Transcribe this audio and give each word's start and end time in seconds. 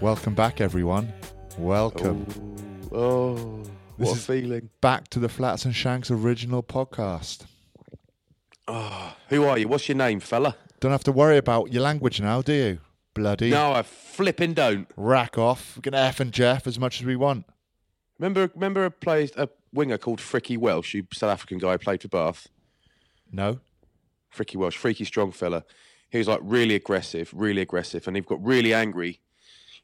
Welcome 0.00 0.34
back, 0.34 0.60
everyone. 0.60 1.12
Welcome 1.58 2.26
oh, 2.92 2.98
oh, 2.98 3.62
This 3.98 4.08
what 4.08 4.08
a 4.08 4.12
is- 4.18 4.26
feeling. 4.26 4.70
back 4.80 5.08
to 5.08 5.18
the 5.18 5.28
Flats 5.28 5.64
and 5.64 5.74
Shanks 5.74 6.10
original 6.10 6.62
podcast. 6.62 7.46
Oh, 8.66 9.14
who 9.28 9.44
are 9.44 9.58
you? 9.58 9.68
What's 9.68 9.88
your 9.88 9.96
name, 9.96 10.20
fella? 10.20 10.56
Don't 10.80 10.92
have 10.92 11.04
to 11.04 11.12
worry 11.12 11.36
about 11.36 11.72
your 11.72 11.82
language 11.82 12.20
now, 12.20 12.42
do 12.42 12.52
you? 12.52 12.78
Bloody 13.14 13.50
No, 13.50 13.72
I 13.72 13.82
flipping 13.82 14.54
don't. 14.54 14.88
rack 14.96 15.38
off. 15.38 15.76
We 15.76 15.82
can 15.82 15.94
F 15.94 16.18
and 16.20 16.32
Jeff 16.32 16.66
as 16.66 16.78
much 16.78 17.00
as 17.00 17.06
we 17.06 17.14
want. 17.16 17.46
Remember, 18.18 18.50
remember 18.54 18.84
a 18.84 18.90
plays 18.90 19.30
a 19.36 19.48
winger 19.72 19.98
called 19.98 20.18
Frikkie 20.20 20.58
Welsh, 20.58 20.92
who 20.92 21.02
South 21.12 21.30
African 21.30 21.58
guy 21.58 21.72
who 21.72 21.78
played 21.78 22.02
for 22.02 22.08
Bath. 22.08 22.48
No? 23.30 23.60
Frikkie 24.34 24.56
Welsh, 24.56 24.76
freaky 24.76 25.04
strong 25.04 25.30
fella. 25.30 25.64
He 26.10 26.18
was 26.18 26.26
like 26.28 26.40
really 26.42 26.74
aggressive, 26.74 27.30
really 27.32 27.60
aggressive, 27.62 28.06
and 28.08 28.16
he 28.16 28.22
got 28.22 28.44
really 28.44 28.74
angry. 28.74 29.20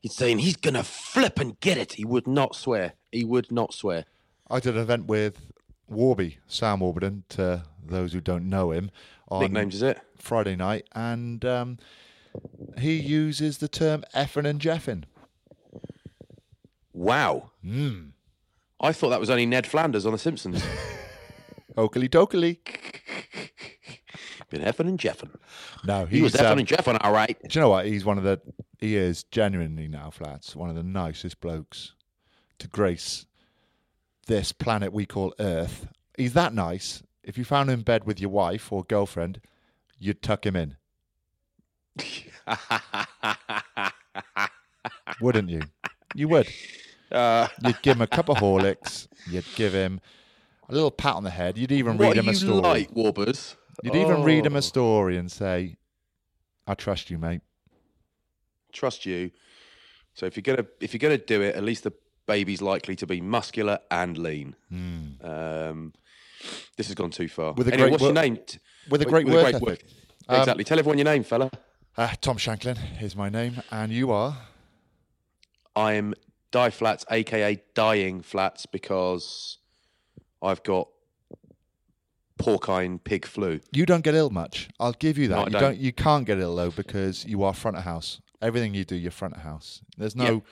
He's 0.01 0.17
saying 0.17 0.39
he's 0.39 0.57
gonna 0.57 0.83
flip 0.83 1.39
and 1.39 1.59
get 1.61 1.77
it. 1.77 1.95
He 1.95 2.05
would 2.05 2.27
not 2.27 2.55
swear. 2.55 2.95
He 3.13 3.25
would 3.25 3.53
not 3.53 3.75
swear. 3.75 4.07
I 4.51 4.59
did 4.61 4.75
an 4.75 4.81
event 4.81 5.07
with 5.07 5.53
Warby, 5.89 6.39
Sam 6.47 6.81
Warburton, 6.81 7.25
to 7.31 7.65
those 7.85 8.13
who 8.13 8.21
don't 8.21 8.49
know 8.49 8.71
him, 8.71 8.91
on 9.29 9.43
Nicknames 9.43 9.77
is 9.77 9.83
it? 9.83 10.01
Friday 10.17 10.57
night, 10.57 10.89
and 10.93 11.45
um, 11.45 11.79
he 12.79 12.95
uses 12.99 13.59
the 13.59 13.69
term 13.69 14.05
effing 14.15 14.49
and 14.49 14.61
jeffing. 14.61 15.05
Wow. 16.93 17.51
Hmm. 17.63 18.11
I 18.81 18.93
thought 18.93 19.11
that 19.11 19.21
was 19.21 19.31
only 19.31 19.47
Ned 19.47 19.67
Flanders 19.67 20.07
on 20.07 20.13
The 20.13 20.19
Simpsons. 20.19 20.63
Oakley 21.77 22.09
dokely. 22.09 22.59
Been 24.51 24.63
effing 24.63 24.81
and 24.89 24.99
jeffing. 24.99 25.31
No, 25.85 26.05
He 26.07 26.21
was 26.23 26.33
effing 26.35 26.51
um, 26.53 26.59
and 26.59 26.69
jeffing, 26.69 26.99
all 27.03 27.13
right. 27.13 27.37
Do 27.49 27.57
you 27.59 27.61
know 27.61 27.71
what? 27.71 27.87
He's 27.87 28.05
one 28.05 28.19
of 28.19 28.25
the. 28.25 28.41
He 28.79 28.97
is 28.97 29.23
genuinely 29.25 29.87
now, 29.89 30.11
flats. 30.11 30.57
One 30.57 30.69
of 30.69 30.75
the 30.77 30.83
nicest 30.83 31.41
blokes 31.41 31.95
to 32.59 32.67
grace 32.69 33.27
this 34.27 34.53
planet 34.53 34.93
we 34.93 35.07
call 35.07 35.35
Earth. 35.39 35.87
He's 36.17 36.33
that 36.35 36.53
nice. 36.53 37.03
If 37.23 37.39
you 37.39 37.45
found 37.45 37.69
him 37.71 37.81
in 37.81 37.85
bed 37.85 38.05
with 38.05 38.21
your 38.21 38.31
wife 38.31 38.73
or 38.73 38.83
girlfriend, 38.85 39.41
you'd 39.99 40.23
tuck 40.23 40.45
him 40.45 40.57
in, 40.57 40.77
wouldn't 45.21 45.49
you? 45.51 45.61
You 46.15 46.29
would. 46.29 46.49
Uh, 47.11 47.49
You'd 47.65 47.83
give 47.83 47.97
him 47.97 48.03
a 48.03 48.07
cup 48.07 48.29
of 48.29 48.37
Horlicks. 48.39 49.09
You'd 49.29 49.45
give 49.57 49.73
him 49.73 50.01
a 50.69 50.73
little 50.75 50.91
pat 50.91 51.15
on 51.17 51.25
the 51.25 51.31
head. 51.31 51.59
You'd 51.59 51.73
even 51.73 51.97
what 51.99 52.09
read 52.09 52.17
him 52.19 52.29
a 52.29 52.33
you 52.33 52.37
story. 52.37 52.61
like, 52.61 52.91
Warbers? 52.93 53.57
You'd 53.83 53.97
even 53.97 54.23
read 54.23 54.47
him 54.47 54.55
Oh. 54.55 54.59
a 54.59 54.63
story 54.63 55.17
and 55.17 55.31
say, 55.31 55.77
"I 56.67 56.75
trust 56.75 57.11
you, 57.11 57.19
mate." 57.19 57.41
trust 58.73 59.05
you. 59.05 59.33
So 60.15 60.27
if 60.27 60.37
you're 60.37 60.43
gonna 60.43 60.67
if 60.81 60.93
you're 60.95 60.99
gonna 61.01 61.19
do 61.19 61.43
it, 61.43 61.57
at 61.57 61.65
least 61.65 61.83
the 61.85 61.93
baby's 62.27 62.63
likely 62.63 62.95
to 62.97 63.07
be 63.07 63.21
muscular 63.21 63.81
and 63.91 64.17
lean. 64.17 64.55
Um, 65.23 65.93
this 66.77 66.87
has 66.87 66.95
gone 66.95 67.11
too 67.11 67.27
far. 67.29 67.53
With 67.55 67.67
a 67.69 67.73
anyway, 67.73 67.89
great 67.89 67.93
what's 67.93 68.05
your 68.05 68.13
name? 68.13 68.39
With 68.89 69.03
a 69.03 69.07
great 69.07 69.27
with 69.27 69.35
work 69.35 69.61
work- 69.61 69.73
ethic. 69.81 69.87
Um, 70.29 70.39
exactly. 70.41 70.63
Tell 70.65 70.79
everyone 70.79 70.99
your 70.99 71.05
name, 71.07 71.25
fella. 71.25 71.51
Uh, 71.97 72.15
Tom 72.21 72.37
Shanklin 72.37 72.79
is 73.03 73.17
my 73.17 73.29
name, 73.29 73.61
and 73.73 73.91
you 73.91 74.13
are. 74.13 74.39
I'm 75.75 76.15
Die 76.53 76.71
Flats, 76.71 77.05
aka 77.11 77.61
Dying 77.75 78.23
Flats, 78.23 78.67
because 78.67 79.59
I've 80.41 80.63
got 80.63 80.89
porcine 82.43 82.99
pig 83.03 83.27
flu. 83.27 83.61
You 83.73 83.87
don't 83.87 84.03
get 84.03 84.15
ill 84.15 84.31
much. 84.31 84.69
I'll 84.79 84.93
give 84.93 85.19
you 85.19 85.29
that. 85.29 85.35
No, 85.37 85.45
you 85.45 85.51
don't. 85.51 85.61
don't. 85.63 85.79
You 85.79 85.93
can't 85.93 86.25
get 86.27 86.39
ill 86.39 86.57
though 86.57 86.71
because 86.71 87.25
you 87.25 87.43
are 87.43 87.55
front 87.55 87.77
of 87.77 87.85
house. 87.85 88.21
Everything 88.43 88.73
you 88.75 88.85
do, 88.85 88.97
you're 88.97 89.11
front 89.11 89.35
of 89.37 89.43
house. 89.43 89.83
There's 89.99 90.17
no, 90.17 90.25
Yep. 90.35 90.43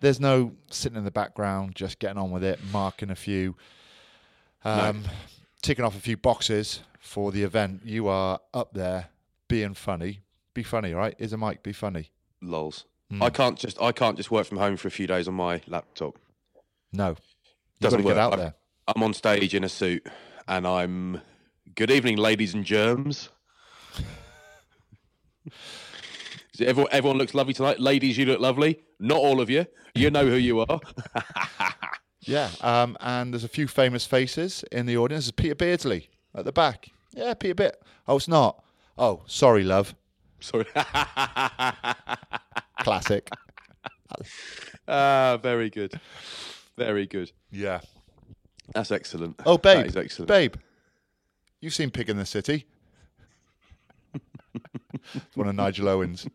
there's 0.00 0.20
no 0.20 0.52
sitting 0.70 0.98
in 0.98 1.04
the 1.04 1.10
background 1.12 1.76
just 1.76 1.98
getting 2.00 2.18
on 2.18 2.30
with 2.32 2.42
it, 2.42 2.58
marking 2.72 3.08
a 3.10 3.14
few, 3.14 3.54
um, 4.64 5.04
ticking 5.62 5.84
off 5.84 5.96
a 5.96 6.00
few 6.00 6.16
boxes 6.16 6.80
for 6.98 7.30
the 7.32 7.42
event. 7.44 7.82
You 7.84 8.08
are 8.08 8.40
up 8.52 8.72
there 8.74 9.08
being 9.48 9.74
funny. 9.74 10.20
Be 10.54 10.62
funny, 10.62 10.92
right? 10.92 11.14
Is 11.18 11.32
a 11.32 11.36
mic. 11.36 11.62
Be 11.62 11.72
funny. 11.72 12.10
Lols. 12.42 12.84
Hmm. 13.10 13.22
I 13.22 13.30
can't 13.30 13.56
just 13.58 13.80
I 13.80 13.92
can't 13.92 14.16
just 14.16 14.30
work 14.32 14.46
from 14.46 14.58
home 14.58 14.76
for 14.76 14.88
a 14.88 14.90
few 14.90 15.06
days 15.06 15.28
on 15.28 15.34
my 15.34 15.60
laptop. 15.68 16.18
No, 16.92 17.10
you 17.10 17.14
got 17.14 17.20
Doesn't 17.80 18.02
work. 18.04 18.14
get 18.14 18.18
out 18.20 18.32
I've- 18.32 18.42
there. 18.42 18.54
I'm 18.88 19.02
on 19.02 19.14
stage 19.14 19.52
in 19.54 19.64
a 19.64 19.68
suit, 19.68 20.06
and 20.46 20.66
I'm. 20.66 21.20
Good 21.74 21.90
evening, 21.90 22.16
ladies 22.16 22.54
and 22.54 22.64
germs. 22.64 23.28
Everyone, 26.58 26.90
everyone 26.90 27.18
looks 27.18 27.34
lovely 27.34 27.52
tonight. 27.52 27.80
Ladies, 27.80 28.16
you 28.16 28.24
look 28.24 28.40
lovely. 28.40 28.80
Not 28.98 29.18
all 29.18 29.40
of 29.42 29.50
you. 29.50 29.66
You 29.94 30.10
know 30.10 30.26
who 30.26 30.36
you 30.36 30.60
are. 30.60 30.80
Yeah, 32.28 32.50
um, 32.60 32.96
and 32.98 33.32
there's 33.32 33.44
a 33.44 33.48
few 33.48 33.68
famous 33.68 34.04
faces 34.04 34.64
in 34.72 34.86
the 34.86 34.96
audience. 34.96 35.26
There's 35.26 35.30
Peter 35.30 35.54
Beardsley 35.54 36.10
at 36.34 36.44
the 36.44 36.50
back. 36.50 36.88
Yeah, 37.12 37.34
Peter 37.34 37.54
Bit. 37.54 37.80
Oh, 38.08 38.16
it's 38.16 38.26
not. 38.26 38.64
Oh, 38.98 39.22
sorry, 39.26 39.62
love. 39.62 39.94
Sorry. 40.40 40.64
Classic. 42.80 43.30
ah, 44.88 45.38
very 45.40 45.70
good. 45.70 46.00
Very 46.76 47.06
good. 47.06 47.30
yeah. 47.52 47.78
That's 48.74 48.90
excellent. 48.90 49.40
Oh, 49.46 49.56
babe. 49.56 49.76
That 49.76 49.86
is 49.86 49.96
excellent. 49.96 50.26
Babe, 50.26 50.56
you've 51.66 51.74
seen 51.74 51.90
Pig 51.90 52.08
in 52.08 52.16
the 52.16 52.24
City. 52.24 52.64
it's 54.14 55.36
one 55.36 55.48
of 55.48 55.56
Nigel 55.56 55.88
Owens. 55.88 56.28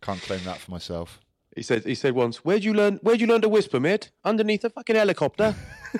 Can't 0.00 0.20
claim 0.22 0.44
that 0.44 0.58
for 0.58 0.70
myself. 0.70 1.18
He 1.56 1.62
said 1.62 1.84
he 1.84 1.96
said 1.96 2.14
once, 2.14 2.44
"Where'd 2.44 2.62
you 2.62 2.72
learn? 2.72 3.00
Where'd 3.02 3.20
you 3.20 3.26
learn 3.26 3.40
to 3.40 3.48
whisper, 3.48 3.80
mate? 3.80 4.12
Underneath 4.24 4.62
a 4.64 4.70
fucking 4.70 4.94
helicopter." 4.94 5.56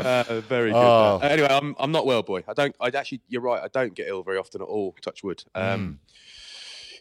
uh, 0.00 0.40
very 0.40 0.72
good. 0.72 0.76
Oh. 0.76 1.20
Uh, 1.22 1.28
anyway, 1.30 1.48
I'm 1.48 1.76
I'm 1.78 1.92
not 1.92 2.04
well, 2.04 2.24
boy. 2.24 2.42
I 2.48 2.52
don't. 2.52 2.74
I 2.80 2.88
actually, 2.88 3.20
you're 3.28 3.42
right. 3.42 3.62
I 3.62 3.68
don't 3.68 3.94
get 3.94 4.08
ill 4.08 4.24
very 4.24 4.38
often 4.38 4.60
at 4.60 4.66
all. 4.66 4.96
Touch 5.00 5.22
wood. 5.22 5.44
Um, 5.54 6.00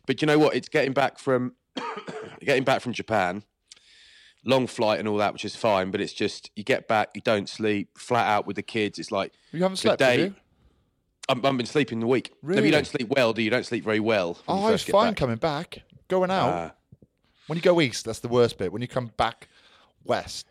But 0.05 0.21
you 0.21 0.27
know 0.27 0.37
what? 0.37 0.53
It's 0.55 0.69
getting 0.69 0.93
back 0.93 1.17
from 1.17 1.55
getting 2.39 2.63
back 2.63 2.81
from 2.81 2.93
Japan. 2.93 3.43
Long 4.45 4.67
flight 4.67 4.99
and 4.99 5.07
all 5.07 5.17
that, 5.17 5.33
which 5.33 5.45
is 5.45 5.55
fine. 5.55 5.89
But 5.91 6.01
it's 6.01 6.13
just 6.13 6.51
you 6.55 6.63
get 6.63 6.87
back, 6.87 7.09
you 7.15 7.21
don't 7.21 7.47
sleep, 7.47 7.97
flat 7.97 8.27
out 8.27 8.45
with 8.45 8.55
the 8.57 8.61
kids. 8.63 8.99
It's 8.99 9.11
like 9.11 9.31
You 9.51 9.61
haven't 9.61 9.77
slept, 9.77 10.01
have 10.01 10.13
day- 10.15 10.23
you? 10.25 10.35
I'm, 11.29 11.45
I've 11.45 11.55
been 11.55 11.65
sleeping 11.65 12.01
the 12.01 12.07
week. 12.07 12.33
No, 12.43 12.61
you 12.61 12.69
don't 12.71 12.85
sleep 12.85 13.07
well, 13.07 13.31
do 13.31 13.41
you? 13.41 13.45
You 13.45 13.51
don't 13.51 13.65
sleep 13.65 13.85
very 13.85 14.01
well. 14.01 14.37
Oh, 14.45 14.65
I 14.65 14.71
was 14.71 14.83
fine 14.83 15.11
back. 15.11 15.15
coming 15.17 15.37
back. 15.37 15.83
Going 16.09 16.29
out. 16.29 16.49
Ah. 16.49 16.71
when 17.47 17.55
you 17.55 17.61
go 17.63 17.79
east, 17.79 18.03
that's 18.03 18.19
the 18.19 18.27
worst 18.27 18.57
bit. 18.57 18.73
When 18.73 18.81
you 18.81 18.89
come 18.89 19.11
back 19.15 19.47
west, 20.03 20.47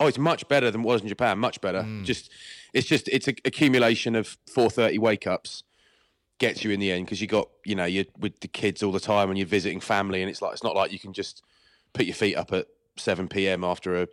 Oh, 0.00 0.06
it's 0.06 0.18
much 0.18 0.48
better 0.48 0.70
than 0.70 0.80
it 0.80 0.84
was 0.84 1.02
in 1.02 1.08
Japan. 1.08 1.38
Much 1.38 1.60
better. 1.60 1.82
Mm. 1.82 2.04
Just, 2.04 2.30
it's 2.72 2.88
just, 2.88 3.06
it's 3.08 3.28
an 3.28 3.36
accumulation 3.44 4.16
of 4.16 4.36
four 4.52 4.70
thirty 4.70 4.98
wake 4.98 5.26
ups 5.26 5.62
gets 6.38 6.64
you 6.64 6.70
in 6.70 6.80
the 6.80 6.90
end 6.90 7.04
because 7.04 7.20
you 7.20 7.26
got, 7.26 7.50
you 7.66 7.74
know, 7.74 7.84
you're 7.84 8.06
with 8.18 8.40
the 8.40 8.48
kids 8.48 8.82
all 8.82 8.92
the 8.92 8.98
time 8.98 9.28
and 9.28 9.36
you're 9.38 9.46
visiting 9.46 9.78
family, 9.78 10.22
and 10.22 10.30
it's 10.30 10.40
like 10.40 10.54
it's 10.54 10.64
not 10.64 10.74
like 10.74 10.90
you 10.90 10.98
can 10.98 11.12
just 11.12 11.42
put 11.92 12.06
your 12.06 12.14
feet 12.14 12.34
up 12.34 12.50
at 12.52 12.66
seven 12.96 13.28
p.m. 13.28 13.64
after 13.64 14.02
a 14.02 14.08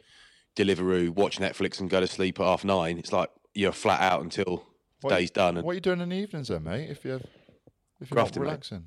Deliveroo, 0.56 1.10
watch 1.10 1.38
Netflix, 1.40 1.80
and 1.80 1.90
go 1.90 2.00
to 2.00 2.08
sleep 2.08 2.40
at 2.40 2.46
half 2.46 2.66
nine. 2.66 2.98
It's 2.98 3.12
like 3.14 3.30
you're 3.54 3.72
flat 3.72 4.02
out 4.02 4.22
until 4.22 4.66
What- 5.02 5.12
day's 5.12 5.32
done. 5.32 5.58
And 5.58 5.66
what 5.66 5.72
are 5.72 5.76
you 5.76 5.82
doing 5.82 6.02
in 6.02 6.10
the 6.10 6.16
evenings 6.16 6.48
then, 6.50 6.64
mate? 6.64 6.90
If 6.90 7.04
you're 7.06 7.18
if 8.00 8.10
you're 8.12 8.16
Grafting, 8.16 8.42
not 8.44 8.46
mate. 8.46 8.52
relaxing, 8.52 8.86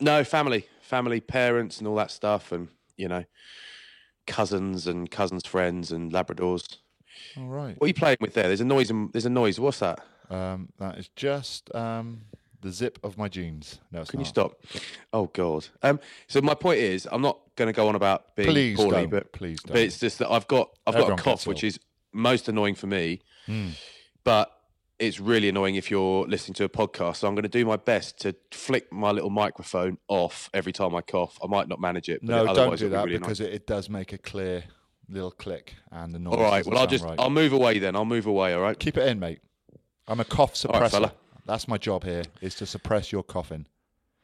no 0.00 0.24
family, 0.24 0.66
family, 0.80 1.20
parents, 1.20 1.78
and 1.78 1.86
all 1.88 1.96
that 1.96 2.10
stuff, 2.10 2.52
and 2.52 2.68
you 2.96 3.08
know, 3.08 3.24
cousins 4.26 4.86
and 4.86 5.10
cousins' 5.10 5.46
friends 5.46 5.90
and 5.92 6.12
Labradors. 6.12 6.78
all 7.36 7.46
right. 7.48 7.74
What 7.80 7.86
are 7.86 7.88
you 7.88 7.94
playing 7.94 8.18
with 8.20 8.34
there? 8.34 8.44
There's 8.48 8.60
a 8.60 8.64
noise. 8.64 8.90
And, 8.90 9.12
there's 9.12 9.26
a 9.26 9.30
noise. 9.30 9.58
What's 9.60 9.80
that? 9.80 10.00
Um, 10.30 10.68
that 10.78 10.98
is 10.98 11.08
just 11.16 11.74
um, 11.74 12.22
the 12.62 12.70
zip 12.70 12.98
of 13.02 13.18
my 13.18 13.28
jeans. 13.28 13.80
No, 13.90 14.00
it's 14.00 14.10
Can 14.10 14.20
you 14.20 14.26
stop? 14.26 14.60
Oh 15.12 15.26
God. 15.26 15.68
Um. 15.82 16.00
So 16.28 16.40
my 16.40 16.54
point 16.54 16.78
is, 16.78 17.06
I'm 17.10 17.22
not 17.22 17.38
going 17.56 17.66
to 17.66 17.72
go 17.72 17.88
on 17.88 17.94
about 17.94 18.34
being 18.34 18.48
Please 18.48 18.76
poorly, 18.76 19.02
don't. 19.02 19.10
but 19.10 19.32
Please 19.32 19.60
don't. 19.62 19.74
but 19.74 19.82
it's 19.82 19.98
just 19.98 20.18
that 20.20 20.30
I've 20.30 20.48
got 20.48 20.70
I've 20.86 20.94
Everyone 20.94 21.16
got 21.16 21.20
a 21.20 21.24
cough, 21.24 21.46
which 21.46 21.64
is 21.64 21.78
most 22.12 22.48
annoying 22.48 22.74
for 22.74 22.86
me. 22.86 23.20
Hmm. 23.46 23.70
But 24.24 24.52
it's 24.98 25.18
really 25.18 25.48
annoying 25.48 25.74
if 25.74 25.90
you're 25.90 26.26
listening 26.26 26.54
to 26.54 26.64
a 26.64 26.68
podcast. 26.68 27.16
So 27.16 27.28
I'm 27.28 27.34
going 27.34 27.42
to 27.42 27.48
do 27.48 27.66
my 27.66 27.76
best 27.76 28.20
to 28.20 28.34
flick 28.52 28.92
my 28.92 29.10
little 29.10 29.30
microphone 29.30 29.98
off 30.06 30.48
every 30.54 30.72
time 30.72 30.94
I 30.94 31.00
cough. 31.00 31.38
I 31.42 31.48
might 31.48 31.66
not 31.68 31.80
manage 31.80 32.08
it. 32.08 32.20
But 32.22 32.30
no, 32.30 32.46
otherwise 32.46 32.56
don't 32.56 32.68
do 32.68 32.74
it'll 32.74 32.88
be 32.88 32.88
that 32.96 33.04
really 33.06 33.18
because 33.18 33.40
it, 33.40 33.52
it 33.52 33.66
does 33.66 33.90
make 33.90 34.12
a 34.12 34.18
clear 34.18 34.64
little 35.08 35.32
click 35.32 35.74
and 35.90 36.14
the 36.14 36.20
noise. 36.20 36.34
annoying. 36.34 36.44
All 36.46 36.52
right. 36.52 36.66
Well, 36.66 36.78
I'll 36.78 36.86
just 36.86 37.04
right. 37.04 37.18
I'll 37.18 37.30
move 37.30 37.52
away 37.52 37.80
then. 37.80 37.96
I'll 37.96 38.04
move 38.04 38.26
away. 38.26 38.54
All 38.54 38.60
right. 38.62 38.78
keep 38.78 38.96
it 38.96 39.08
in, 39.08 39.18
mate. 39.18 39.40
I'm 40.06 40.20
a 40.20 40.24
cough 40.24 40.64
All 40.66 40.80
right, 40.80 40.88
suppressor. 40.88 40.90
fella. 40.92 41.12
That's 41.46 41.66
my 41.68 41.78
job 41.78 42.04
here: 42.04 42.22
is 42.40 42.54
to 42.56 42.66
suppress 42.66 43.12
your 43.12 43.22
coughing. 43.22 43.66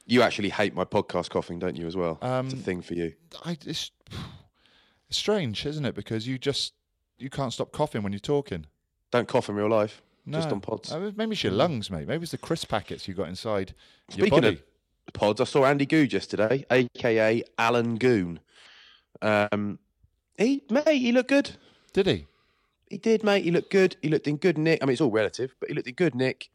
You 0.06 0.22
actually 0.22 0.48
hate 0.50 0.74
my 0.74 0.84
podcast 0.84 1.28
coughing, 1.30 1.58
don't 1.58 1.76
you? 1.76 1.86
As 1.86 1.96
well. 1.96 2.12
it's 2.22 2.22
a 2.22 2.28
Um, 2.34 2.48
thing 2.50 2.80
for 2.80 2.94
you. 2.94 3.12
I, 3.44 3.58
it's, 3.66 3.90
it's 5.08 5.18
strange, 5.18 5.66
isn't 5.66 5.84
it? 5.84 5.94
Because 5.94 6.26
you 6.26 6.38
just 6.38 6.72
you 7.18 7.28
can't 7.30 7.52
stop 7.52 7.72
coughing 7.72 8.02
when 8.02 8.12
you're 8.12 8.20
talking. 8.20 8.66
Don't 9.10 9.26
cough 9.28 9.48
in 9.48 9.54
real 9.54 9.68
life. 9.68 10.02
No. 10.26 10.38
Just 10.38 10.52
on 10.52 10.60
pods. 10.60 10.92
Uh, 10.92 11.10
maybe 11.16 11.32
it's 11.32 11.42
your 11.42 11.52
lungs, 11.54 11.90
mate. 11.90 12.06
Maybe 12.06 12.22
it's 12.22 12.32
the 12.32 12.38
crisp 12.38 12.68
packets 12.68 13.08
you 13.08 13.14
got 13.14 13.28
inside 13.28 13.74
your 14.10 14.26
Speaking 14.26 14.42
body. 14.42 14.62
of 15.06 15.14
pods, 15.14 15.40
I 15.40 15.44
saw 15.44 15.64
Andy 15.64 15.86
Goode 15.86 16.12
yesterday, 16.12 16.66
aka 16.70 17.42
Alan 17.58 17.96
Goon. 17.96 18.40
Um, 19.22 19.78
he 20.36 20.62
mate, 20.70 20.98
he 20.98 21.12
looked 21.12 21.30
good. 21.30 21.52
Did 21.92 22.06
he? 22.06 22.26
He 22.90 22.98
did, 22.98 23.24
mate. 23.24 23.44
He 23.44 23.50
looked 23.50 23.70
good. 23.70 23.96
He 24.02 24.08
looked 24.08 24.26
in 24.28 24.36
good 24.36 24.56
nick. 24.58 24.82
I 24.82 24.86
mean, 24.86 24.92
it's 24.92 25.00
all 25.00 25.10
relative, 25.10 25.54
but 25.60 25.68
he 25.70 25.74
looked 25.74 25.88
in 25.88 25.94
good 25.94 26.14
nick. 26.14 26.50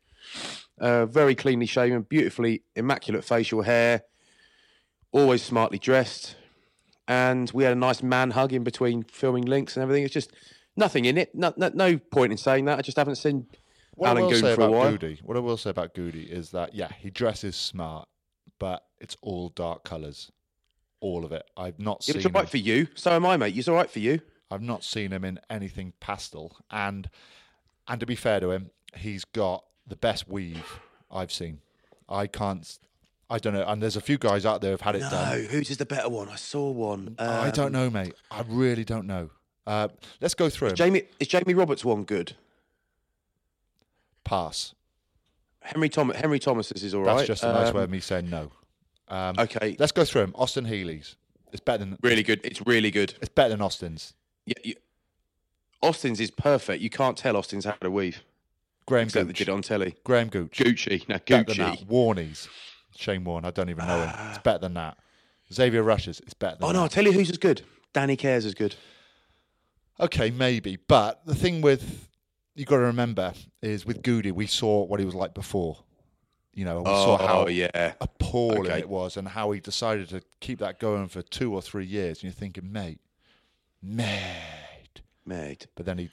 Uh, 0.80 1.06
very 1.06 1.36
cleanly 1.36 1.66
shaven, 1.66 2.02
beautifully 2.02 2.64
immaculate 2.76 3.24
facial 3.24 3.62
hair, 3.62 4.04
always 5.12 5.42
smartly 5.44 5.78
dressed, 5.78 6.36
and 7.08 7.52
we 7.54 7.64
had 7.64 7.72
a 7.74 7.80
nice 7.80 8.02
man 8.02 8.32
hug 8.32 8.52
in 8.54 8.64
between 8.64 9.04
filming 9.04 9.46
links 9.46 9.76
and 9.76 9.84
everything. 9.84 10.04
It's 10.04 10.14
just 10.14 10.32
nothing 10.76 11.06
in 11.06 11.18
it. 11.18 11.34
No, 11.36 11.54
no, 11.58 11.70
no 11.74 11.98
point 11.98 12.32
in 12.32 12.38
saying 12.38 12.66
that. 12.66 12.80
I 12.80 12.82
just 12.82 12.98
haven't 12.98 13.16
seen 13.16 13.46
What 13.96 14.08
I 14.08 14.12
Alan 14.12 14.24
will 14.24 14.30
Goon 14.32 14.42
say 14.42 14.56
for 14.56 14.62
a 14.62 14.66
about 14.66 14.72
while. 14.74 14.92
Goody, 14.92 15.20
what 15.24 15.38
I 15.38 15.42
will 15.42 15.58
say 15.58 15.70
about 15.70 15.94
Goody 15.94 16.24
is 16.24 16.50
that 16.52 16.74
yeah, 16.74 16.90
he 17.00 17.10
dresses 17.12 17.56
smart, 17.56 18.08
but 18.60 18.84
it's 19.00 19.16
all 19.22 19.50
dark 19.50 19.84
colours, 19.84 20.32
all 21.00 21.24
of 21.24 21.32
it. 21.32 21.44
I've 21.56 21.80
not 21.80 22.04
Yeah, 22.08 22.14
seen. 22.14 22.16
it's 22.18 22.26
all 22.26 22.32
right 22.32 22.46
him, 22.46 22.50
for 22.50 22.58
you. 22.58 22.88
So 22.96 23.12
am 23.12 23.26
I, 23.26 23.38
mate. 23.38 23.56
It's 23.56 23.68
all 23.68 23.76
right 23.76 23.90
for 23.92 24.00
you. 24.00 24.22
I've 24.50 24.62
not 24.62 24.84
seen 24.84 25.12
him 25.12 25.24
in 25.24 25.40
anything 25.50 25.94
pastel, 26.00 26.58
and 26.72 27.10
and 27.88 28.00
to 28.00 28.06
be 28.06 28.16
fair 28.16 28.40
to 28.40 28.52
him, 28.52 28.72
he's 28.96 29.24
got 29.26 29.64
the 29.88 29.96
best 29.96 30.28
weave 30.30 30.80
I've 31.12 31.32
seen. 31.32 31.60
I 32.10 32.28
can't. 32.28 32.80
I 33.30 33.40
don't 33.40 33.54
know. 33.54 33.66
And 33.68 33.82
there's 33.82 33.96
a 33.96 34.02
few 34.02 34.18
guys 34.18 34.46
out 34.46 34.62
there 34.62 34.72
who've 34.72 34.82
had 34.82 34.96
it 34.96 35.02
No, 35.02 35.10
done. 35.10 35.42
No, 35.42 35.48
whose 35.48 35.70
is 35.72 35.78
the 35.78 35.86
better 35.86 36.10
one? 36.10 36.30
I 36.30 36.36
saw 36.36 36.70
one. 36.70 37.16
I 37.18 37.50
don't 37.50 37.68
Um, 37.68 37.72
know, 37.74 37.90
mate. 37.90 38.14
I 38.30 38.44
really 38.48 38.84
don't 38.84 39.08
know. 39.08 39.30
Uh, 39.66 39.88
let's 40.22 40.34
go 40.34 40.50
through 40.50 40.70
him. 40.70 40.76
Jamie 40.76 41.04
is 41.20 41.28
Jamie 41.28 41.54
Roberts 41.54 41.84
one 41.86 42.04
good? 42.04 42.34
Pass. 44.24 44.74
Henry 45.62 45.90
Thomas 45.90 46.18
Henry 46.18 46.40
Thomas's 46.40 46.84
is 46.84 46.94
all 46.94 47.04
right. 47.04 47.16
That's 47.18 47.28
just 47.28 47.44
a 47.44 47.54
nice 47.54 47.70
Um, 47.70 47.76
way 47.76 47.84
of 47.84 47.90
me 47.90 48.00
saying 48.02 48.30
no. 48.30 48.52
Um, 49.08 49.36
Okay, 49.40 49.76
Let's 49.80 49.92
go 49.92 50.04
through 50.06 50.24
him. 50.24 50.32
Austin 50.36 50.66
Healey's. 50.66 51.16
It's 51.52 51.62
better 51.62 51.80
than 51.80 51.98
really 52.02 52.24
good. 52.24 52.42
It's 52.44 52.66
really 52.66 52.92
good. 52.92 53.14
It's 53.22 53.30
better 53.30 53.50
than 53.50 53.62
Austin's. 53.62 54.14
Yeah, 54.46 54.54
you, 54.64 54.76
Austin's 55.82 56.20
is 56.20 56.32
perfect. 56.32 56.82
You 56.82 56.90
can't 56.90 57.18
tell 57.18 57.38
Austin's 57.38 57.66
had 57.66 57.78
a 57.82 57.92
weave. 57.92 58.24
Graham 58.86 59.06
Except 59.06 59.28
they 59.28 59.30
Gooch. 59.32 59.38
did 59.40 59.50
it 59.50 59.52
on 59.52 59.62
telly. 59.62 59.96
Graham 60.04 60.30
Gooch. 60.30 60.58
Gucci, 60.60 61.08
no 61.08 61.18
Better 61.20 61.44
than 61.44 61.58
that. 61.58 61.88
Warney's. 61.88 62.48
Shane 62.96 63.24
Warne. 63.24 63.46
I 63.46 63.52
don't 63.52 63.70
even 63.70 63.88
know 63.88 64.02
him. 64.02 64.10
Ah. 64.14 64.30
It's 64.30 64.38
better 64.40 64.60
than 64.60 64.74
that. 64.76 64.98
Xavier 65.52 65.84
Rush's. 65.84 66.20
It's 66.22 66.34
better 66.34 66.58
than 66.60 66.70
Oh 66.70 66.72
no, 66.72 66.82
I'll 66.84 66.90
tell 66.90 67.04
you 67.06 67.12
who's 67.12 67.30
as 67.30 67.38
good. 67.38 67.62
Danny 67.94 68.16
Care's 68.16 68.46
is 68.46 68.54
good. 68.54 68.76
Okay, 70.00 70.32
maybe. 70.32 70.78
But 70.88 71.26
the 71.26 71.36
thing 71.36 71.62
with 71.62 72.08
you've 72.56 72.68
got 72.68 72.78
to 72.78 72.84
remember 72.84 73.34
is 73.62 73.86
with 73.86 74.02
Goody, 74.04 74.32
we 74.32 74.48
saw 74.48 74.84
what 74.84 75.00
he 75.00 75.06
was 75.06 75.16
like 75.16 75.34
before. 75.34 75.80
You 76.54 76.66
know, 76.66 76.82
we 76.82 76.84
Oh 76.88 77.18
saw 77.18 77.18
how 77.28 77.48
yeah. 77.48 77.94
appalling 78.00 78.68
Okay. 78.68 78.80
it 78.80 78.90
was 78.90 79.18
and 79.18 79.28
how 79.28 79.52
he 79.52 79.60
decided 79.60 80.10
to 80.10 80.22
keep 80.40 80.60
that 80.60 80.80
going 80.80 81.08
for 81.08 81.22
two 81.24 81.54
or 81.54 81.62
three 81.64 81.86
years. 81.86 82.18
And 82.20 82.24
you're 82.26 82.32
thinking, 82.34 82.72
mate, 82.72 83.00
mate. 83.82 85.02
Mate. 85.26 85.68
But 85.76 85.86
then 85.86 85.98
he 85.98 86.10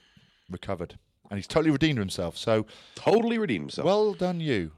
recovered 0.49 0.97
and 1.31 1.37
he's 1.39 1.47
totally 1.47 1.71
redeemed 1.71 1.97
himself. 1.97 2.37
So 2.37 2.67
Totally 2.93 3.39
redeemed 3.39 3.63
himself. 3.63 3.85
well 3.85 4.13
done, 4.13 4.39
you. 4.39 4.71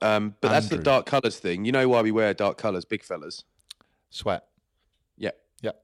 um, 0.00 0.34
but 0.40 0.48
that's 0.48 0.68
the 0.68 0.78
dark 0.78 1.06
colours 1.06 1.38
thing. 1.38 1.64
You 1.64 1.70
know 1.72 1.88
why 1.88 2.02
we 2.02 2.10
wear 2.10 2.34
dark 2.34 2.58
colours, 2.58 2.84
big 2.84 3.04
fellas? 3.04 3.44
Sweat. 4.10 4.44
Yeah. 5.16 5.30
Yep. 5.62 5.82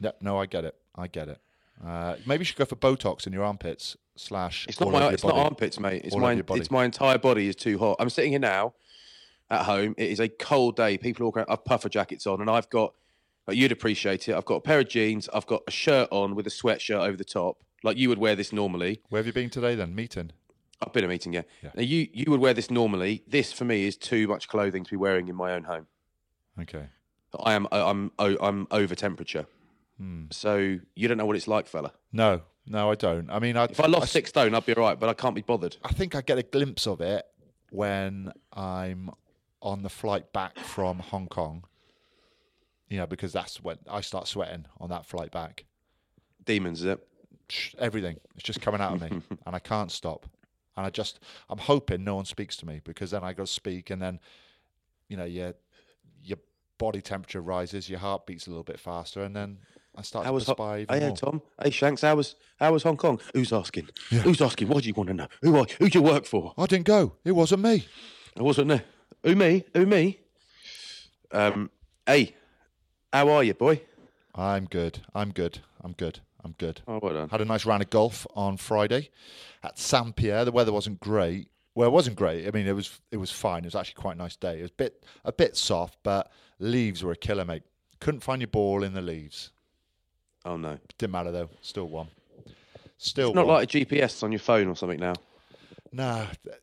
Yep. 0.00 0.16
No, 0.22 0.38
I 0.38 0.46
get 0.46 0.64
it. 0.64 0.76
I 0.96 1.06
get 1.08 1.28
it. 1.28 1.40
Uh, 1.84 2.16
maybe 2.26 2.42
you 2.42 2.44
should 2.44 2.56
go 2.56 2.64
for 2.64 2.76
Botox 2.76 3.26
in 3.26 3.32
your 3.32 3.42
armpits 3.44 3.96
slash. 4.16 4.66
It's 4.68 4.78
not 4.80 4.92
my 4.92 5.08
it's 5.08 5.24
not 5.24 5.34
armpits, 5.34 5.80
mate. 5.80 6.02
It's 6.04 6.14
All 6.14 6.20
my 6.20 6.32
it's 6.50 6.70
my 6.70 6.84
entire 6.84 7.18
body 7.18 7.48
is 7.48 7.56
too 7.56 7.78
hot. 7.78 7.96
I'm 7.98 8.10
sitting 8.10 8.30
here 8.32 8.38
now 8.38 8.74
at 9.50 9.64
home. 9.64 9.94
It 9.98 10.10
is 10.10 10.20
a 10.20 10.28
cold 10.28 10.76
day. 10.76 10.96
People 10.98 11.24
all 11.26 11.32
going. 11.32 11.46
I've 11.48 11.64
puffer 11.64 11.88
jackets 11.88 12.26
on, 12.26 12.40
and 12.40 12.48
I've 12.50 12.68
got. 12.70 12.94
You'd 13.48 13.72
appreciate 13.72 14.28
it. 14.28 14.34
I've 14.36 14.44
got 14.44 14.56
a 14.56 14.60
pair 14.60 14.78
of 14.80 14.88
jeans. 14.88 15.28
I've 15.34 15.46
got 15.46 15.62
a 15.66 15.70
shirt 15.72 16.08
on 16.12 16.34
with 16.36 16.46
a 16.46 16.50
sweatshirt 16.50 17.00
over 17.00 17.16
the 17.16 17.24
top, 17.24 17.56
like 17.82 17.96
you 17.96 18.08
would 18.08 18.18
wear 18.18 18.36
this 18.36 18.52
normally. 18.52 19.00
Where 19.08 19.18
have 19.20 19.26
you 19.26 19.32
been 19.32 19.50
today 19.50 19.74
then? 19.74 19.94
Meeting. 19.94 20.32
I've 20.82 20.92
been 20.94 21.04
a 21.04 21.08
meeting, 21.08 21.32
yeah. 21.34 21.42
Yeah. 21.62 21.70
Now 21.74 21.82
you 21.82 22.08
you 22.12 22.30
would 22.30 22.40
wear 22.40 22.54
this 22.54 22.70
normally. 22.70 23.22
This 23.26 23.52
for 23.52 23.64
me 23.64 23.86
is 23.86 23.96
too 23.96 24.26
much 24.28 24.48
clothing 24.48 24.84
to 24.84 24.90
be 24.90 24.96
wearing 24.96 25.28
in 25.28 25.36
my 25.36 25.52
own 25.52 25.64
home. 25.64 25.86
Okay. 26.58 26.86
I 27.38 27.52
am 27.52 27.68
I'm 27.70 28.10
I'm, 28.18 28.66
over 28.70 28.94
temperature. 28.94 29.46
Hmm. 29.98 30.24
So 30.30 30.78
you 30.96 31.08
don't 31.08 31.18
know 31.18 31.26
what 31.26 31.36
it's 31.36 31.46
like, 31.46 31.66
fella. 31.66 31.92
No, 32.12 32.40
no, 32.66 32.90
I 32.90 32.94
don't. 32.94 33.30
I 33.30 33.38
mean, 33.38 33.56
I, 33.56 33.64
If 33.64 33.78
I 33.80 33.86
lost 33.86 34.04
s- 34.04 34.10
six 34.12 34.30
stone, 34.30 34.54
I'd 34.54 34.64
be 34.66 34.74
all 34.74 34.82
right, 34.82 34.98
but 34.98 35.08
I 35.08 35.14
can't 35.14 35.34
be 35.34 35.42
bothered. 35.42 35.76
I 35.84 35.92
think 35.92 36.14
I 36.14 36.22
get 36.22 36.38
a 36.38 36.42
glimpse 36.42 36.86
of 36.86 37.00
it 37.00 37.24
when 37.70 38.32
I'm 38.52 39.10
on 39.60 39.82
the 39.82 39.90
flight 39.90 40.32
back 40.32 40.58
from 40.58 40.98
Hong 40.98 41.28
Kong. 41.28 41.64
You 42.88 42.98
know, 42.98 43.06
because 43.06 43.32
that's 43.32 43.62
when 43.62 43.76
I 43.88 44.00
start 44.00 44.26
sweating 44.26 44.66
on 44.80 44.88
that 44.88 45.06
flight 45.06 45.30
back. 45.30 45.64
Demons, 46.44 46.80
is 46.80 46.86
it? 46.86 47.06
Everything 47.78 48.16
is 48.36 48.42
just 48.42 48.60
coming 48.60 48.80
out 48.80 48.94
of 48.94 49.00
me, 49.00 49.20
and 49.46 49.54
I 49.56 49.58
can't 49.58 49.90
stop. 49.90 50.26
And 50.76 50.86
I 50.86 50.90
just, 50.90 51.20
I'm 51.48 51.58
hoping 51.58 52.04
no 52.04 52.14
one 52.16 52.24
speaks 52.24 52.56
to 52.58 52.66
me 52.66 52.80
because 52.84 53.10
then 53.10 53.24
I 53.24 53.32
go 53.32 53.44
speak, 53.44 53.90
and 53.90 54.00
then, 54.00 54.20
you 55.08 55.16
know, 55.16 55.24
your 55.24 55.54
your 56.22 56.38
body 56.78 57.00
temperature 57.00 57.40
rises, 57.42 57.90
your 57.90 57.98
heart 57.98 58.26
beats 58.26 58.46
a 58.46 58.50
little 58.50 58.62
bit 58.64 58.78
faster, 58.80 59.22
and 59.22 59.34
then 59.36 59.58
I 59.96 60.02
start 60.02 60.26
to 60.26 60.32
was 60.32 60.46
Ho- 60.46 60.54
perspire 60.54 60.78
even 60.80 60.98
Hey, 61.00 61.06
more. 61.08 61.16
Tom. 61.16 61.42
Hey, 61.62 61.70
Shanks. 61.70 62.02
How 62.02 62.14
was 62.16 62.36
how 62.58 62.72
was 62.72 62.82
Hong 62.84 62.96
Kong? 62.96 63.20
Who's 63.34 63.52
asking? 63.52 63.88
Who's 64.10 64.40
asking? 64.40 64.68
What 64.68 64.82
do 64.82 64.88
you 64.88 64.94
want 64.94 65.08
to 65.08 65.14
know? 65.14 65.28
Who 65.42 65.56
are, 65.56 65.66
who 65.78 65.88
do 65.90 65.98
you 65.98 66.02
work 66.04 66.24
for? 66.24 66.54
I 66.56 66.66
didn't 66.66 66.86
go. 66.86 67.16
It 67.24 67.32
wasn't 67.32 67.62
me. 67.62 67.86
I 68.38 68.42
wasn't 68.42 68.68
there. 68.68 68.84
Who 69.24 69.34
me? 69.34 69.64
Who 69.74 69.84
me? 69.86 70.20
Um, 71.32 71.70
hey, 72.06 72.34
how 73.12 73.28
are 73.30 73.44
you, 73.44 73.54
boy? 73.54 73.82
I'm 74.34 74.64
good. 74.66 75.00
I'm 75.14 75.30
good. 75.32 75.58
I'm 75.82 75.92
good. 75.92 76.20
I'm 76.44 76.54
good. 76.58 76.80
Oh, 76.88 76.98
well 77.02 77.12
done. 77.14 77.28
Had 77.28 77.40
a 77.40 77.44
nice 77.44 77.66
round 77.66 77.82
of 77.82 77.90
golf 77.90 78.26
on 78.34 78.56
Friday 78.56 79.10
at 79.62 79.78
Saint 79.78 80.16
Pierre. 80.16 80.44
The 80.44 80.52
weather 80.52 80.72
wasn't 80.72 81.00
great. 81.00 81.48
Well, 81.74 81.88
it 81.88 81.92
wasn't 81.92 82.16
great. 82.16 82.46
I 82.46 82.50
mean, 82.50 82.66
it 82.66 82.72
was 82.74 83.00
it 83.10 83.16
was 83.18 83.30
fine. 83.30 83.64
It 83.64 83.66
was 83.66 83.74
actually 83.76 84.00
quite 84.00 84.14
a 84.16 84.18
nice 84.18 84.36
day. 84.36 84.58
It 84.58 84.62
was 84.62 84.70
a 84.70 84.74
bit 84.74 85.04
a 85.24 85.32
bit 85.32 85.56
soft, 85.56 85.98
but 86.02 86.30
leaves 86.58 87.02
were 87.04 87.12
a 87.12 87.16
killer, 87.16 87.44
mate. 87.44 87.62
Couldn't 88.00 88.20
find 88.20 88.40
your 88.40 88.48
ball 88.48 88.82
in 88.82 88.94
the 88.94 89.02
leaves. 89.02 89.50
Oh 90.44 90.56
no, 90.56 90.78
Didn't 90.98 91.12
matter 91.12 91.30
though. 91.30 91.50
Still 91.60 91.88
won. 91.88 92.08
Still 92.96 93.28
it's 93.28 93.34
not 93.36 93.46
won. 93.46 93.56
like 93.56 93.74
a 93.74 93.78
GPS 93.78 94.22
on 94.22 94.32
your 94.32 94.38
phone 94.38 94.68
or 94.68 94.74
something 94.76 94.98
now. 95.00 95.14
Th- 95.94 96.56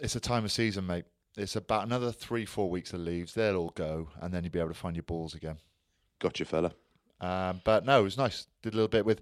it's 0.00 0.16
a 0.16 0.20
time 0.20 0.44
of 0.44 0.52
season, 0.52 0.86
mate. 0.86 1.04
It's 1.36 1.56
about 1.56 1.84
another 1.84 2.12
three, 2.12 2.44
four 2.44 2.68
weeks 2.70 2.92
of 2.92 3.00
leaves. 3.00 3.34
They'll 3.34 3.56
all 3.56 3.72
go, 3.74 4.08
and 4.20 4.32
then 4.32 4.44
you'll 4.44 4.52
be 4.52 4.58
able 4.58 4.68
to 4.68 4.74
find 4.74 4.94
your 4.94 5.02
balls 5.04 5.34
again. 5.34 5.56
Gotcha, 6.20 6.44
fella. 6.44 6.72
Um, 7.24 7.60
but 7.64 7.84
no, 7.86 8.00
it 8.00 8.02
was 8.02 8.18
nice. 8.18 8.46
Did 8.62 8.74
a 8.74 8.76
little 8.76 8.88
bit 8.88 9.06
with 9.06 9.20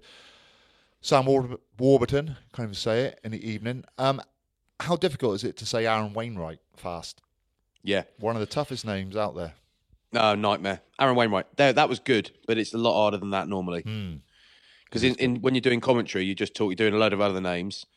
Sam 1.01 1.25
War- 1.25 1.59
Warburton, 1.77 2.35
can't 2.53 2.67
even 2.67 2.73
say 2.73 3.05
it, 3.05 3.19
in 3.23 3.31
the 3.31 3.49
evening. 3.49 3.85
Um, 3.97 4.21
how 4.79 4.95
difficult 4.95 5.35
is 5.35 5.43
it 5.43 5.57
to 5.57 5.65
say 5.65 5.85
Aaron 5.85 6.13
Wainwright 6.13 6.59
fast? 6.75 7.21
Yeah. 7.83 8.03
One 8.19 8.35
of 8.35 8.39
the 8.39 8.45
toughest 8.45 8.85
names 8.85 9.15
out 9.15 9.35
there. 9.35 9.53
No, 10.11 10.35
nightmare. 10.35 10.81
Aaron 10.99 11.15
Wainwright. 11.15 11.57
There, 11.57 11.73
that 11.73 11.89
was 11.89 11.99
good, 11.99 12.31
but 12.47 12.57
it's 12.57 12.73
a 12.73 12.77
lot 12.77 12.93
harder 12.93 13.17
than 13.17 13.31
that 13.31 13.47
normally. 13.47 13.81
Hmm. 13.81 14.15
Because 14.85 15.03
in, 15.03 15.15
in 15.15 15.41
when 15.41 15.55
you're 15.55 15.61
doing 15.61 15.81
commentary, 15.81 16.23
you 16.25 16.35
just 16.35 16.53
talk. 16.53 16.69
You're 16.69 16.75
doing 16.75 16.93
a 16.93 16.97
load 16.97 17.13
of 17.13 17.21
other 17.21 17.41
names, 17.41 17.87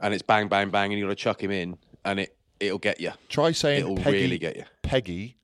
and 0.00 0.14
it's 0.14 0.22
bang, 0.22 0.46
bang, 0.46 0.70
bang, 0.70 0.92
and 0.92 1.00
you 1.00 1.06
got 1.06 1.10
to 1.10 1.16
chuck 1.16 1.42
him 1.42 1.50
in, 1.50 1.78
and 2.04 2.20
it 2.20 2.36
it'll 2.60 2.78
get 2.78 3.00
you. 3.00 3.10
Try 3.28 3.50
saying 3.50 3.80
It'll 3.80 3.96
Peggy, 3.96 4.18
really 4.18 4.38
get 4.38 4.56
you. 4.56 4.64
Peggy 4.82 5.36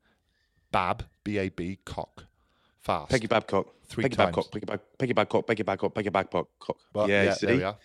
Bab, 0.71 1.05
B 1.25 1.39
A 1.39 1.49
B, 1.49 1.79
cock. 1.85 2.27
Fast. 2.81 3.11
Peggy 3.11 3.27
Babcock. 3.27 3.67
Three 3.89 4.03
Peggy 4.03 4.17
times. 4.17 4.27
Babcock. 4.37 4.51
Peggy, 4.53 4.67
Bab- 4.67 4.81
Peggy 4.99 5.13
Babcock. 5.15 5.47
Peggy 5.47 5.63
Babcock. 5.63 5.95
Peggy 5.95 6.09
Babcock. 6.11 6.49
Cock. 6.61 6.77
Well, 6.95 7.09
yeah, 7.09 7.21
you 7.23 7.27
there 7.29 7.35
see, 7.37 7.47
we 7.57 7.63
are. 7.63 7.77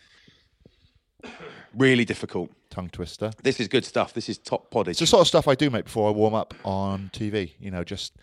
really 1.75 2.05
difficult. 2.05 2.51
Tongue 2.69 2.89
twister. 2.89 3.31
This 3.43 3.59
is 3.59 3.67
good 3.67 3.85
stuff. 3.85 4.13
This 4.13 4.27
is 4.29 4.37
top 4.37 4.71
poddage. 4.71 4.89
It's 4.91 4.99
the 4.99 5.07
sort 5.07 5.21
of 5.21 5.27
stuff 5.27 5.47
I 5.47 5.55
do, 5.55 5.69
mate, 5.69 5.85
before 5.85 6.09
I 6.09 6.11
warm 6.11 6.33
up 6.33 6.53
on 6.63 7.09
TV. 7.13 7.53
You 7.59 7.71
know, 7.71 7.83
just 7.83 8.13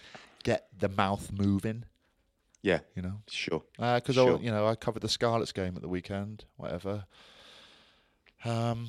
get 0.43 0.67
the 0.77 0.89
mouth 0.89 1.31
moving. 1.33 1.85
yeah, 2.63 2.81
You 2.97 3.03
know, 3.03 3.23
sure. 3.29 3.63
because 3.79 4.17
Sure. 4.17 4.37
I, 4.37 4.41
you 4.41 4.51
know, 4.51 4.67
I 4.67 4.75
covered 4.75 5.03
the 5.03 5.09
Scarlets 5.09 5.53
game 5.53 5.75
at 5.77 5.83
the 5.83 5.89
weekend, 5.89 6.45
whatever. 6.57 7.05
Um, 8.45 8.89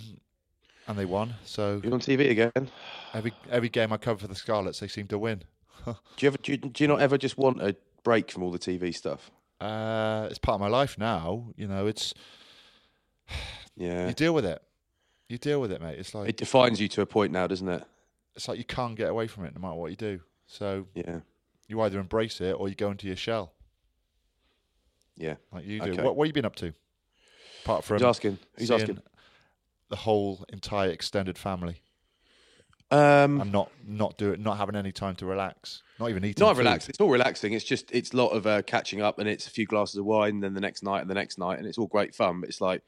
and 0.88 0.98
they 0.98 1.06
won. 1.06 1.36
So 1.46 1.80
You're 1.84 1.94
on 1.94 2.00
TV 2.00 2.32
again. 2.32 2.70
Every 3.14 3.34
every 3.50 3.70
game 3.70 3.94
I 3.94 3.98
cover 3.98 4.20
for 4.20 4.28
the 4.28 4.36
Scarlets, 4.36 4.80
they 4.80 4.88
seem 4.88 5.08
to 5.08 5.18
win. 5.20 5.44
do 5.86 5.94
you 6.20 6.28
ever? 6.28 6.38
Do 6.38 6.52
you, 6.54 6.58
do 6.58 6.84
you 6.84 6.88
not 6.88 7.02
ever 7.02 7.18
just 7.18 7.38
want 7.38 7.62
a 7.62 7.76
break 8.04 8.32
from 8.32 8.44
all 8.44 8.52
the 8.52 8.60
TV 8.60 8.94
stuff? 8.96 9.32
Uh, 9.60 10.28
it's 10.30 10.40
part 10.40 10.56
of 10.56 10.62
my 10.62 10.68
life 10.68 10.98
now. 10.98 11.54
You 11.56 11.68
know, 11.68 11.88
it's 11.88 12.14
Yeah. 13.78 14.08
you 14.08 14.14
deal 14.14 14.34
with 14.34 14.46
it. 14.46 14.62
You 15.30 15.38
deal 15.38 15.62
with 15.62 15.72
it, 15.72 15.82
mate. 15.82 15.98
It's 15.98 16.14
like 16.14 16.30
It 16.30 16.38
defines 16.38 16.82
you 16.82 16.88
to 16.90 17.02
a 17.02 17.06
point 17.06 17.32
now, 17.32 17.48
doesn't 17.48 17.68
it? 17.70 17.84
it's 18.36 18.48
like 18.48 18.58
you 18.58 18.64
can't 18.64 18.96
get 18.96 19.10
away 19.10 19.28
from 19.28 19.44
it 19.46 19.54
no 19.54 19.60
matter 19.62 19.76
what 19.76 19.92
you 19.92 19.98
do. 19.98 20.22
So 20.48 20.88
Yeah. 20.96 21.20
you 21.68 21.82
either 21.82 22.00
embrace 22.00 22.40
it 22.42 22.54
or 22.54 22.70
you 22.70 22.76
go 22.76 22.90
into 22.90 23.06
your 23.08 23.16
shell, 23.18 23.54
Yeah. 25.18 25.36
like 25.52 25.66
you 25.66 25.80
do. 25.82 25.92
Okay. 25.92 26.02
What, 26.04 26.16
what 26.16 26.26
have 26.26 26.30
you 26.30 26.34
been 26.34 26.46
up 26.46 26.56
to? 26.58 26.74
Apart 27.64 27.84
from 27.84 27.98
he's 27.98 28.06
asking? 28.06 28.40
he's 28.58 28.72
asking? 28.72 29.02
the 29.90 29.96
whole 29.98 30.44
entire 30.50 30.90
extended 30.90 31.38
family. 31.38 31.82
Um, 32.92 33.40
and 33.40 33.54
not 33.54 33.72
not 33.88 34.18
do 34.18 34.34
it, 34.34 34.40
not 34.40 34.58
having 34.58 34.76
any 34.76 34.92
time 34.92 35.16
to 35.16 35.26
relax, 35.26 35.82
not 35.98 36.10
even 36.10 36.26
eating. 36.26 36.46
not 36.46 36.56
food. 36.56 36.60
relaxed. 36.60 36.90
It's 36.90 37.00
all 37.00 37.10
relaxing. 37.10 37.54
It's 37.54 37.64
just 37.64 37.90
it's 37.92 38.12
a 38.12 38.18
lot 38.18 38.30
of 38.30 38.46
uh, 38.46 38.62
catching 38.64 39.02
up, 39.02 39.18
and 39.18 39.30
it's 39.30 39.48
a 39.48 39.50
few 39.50 39.66
glasses 39.66 39.96
of 39.96 40.04
wine, 40.06 40.36
and 40.36 40.44
then 40.44 40.54
the 40.54 40.60
next 40.60 40.84
night, 40.84 41.00
and 41.00 41.10
the 41.10 41.14
next 41.16 41.38
night, 41.38 41.58
and 41.58 41.66
it's 41.66 41.78
all 41.78 41.88
great 41.88 42.14
fun. 42.14 42.42
But 42.42 42.50
it's 42.50 42.60
like, 42.60 42.82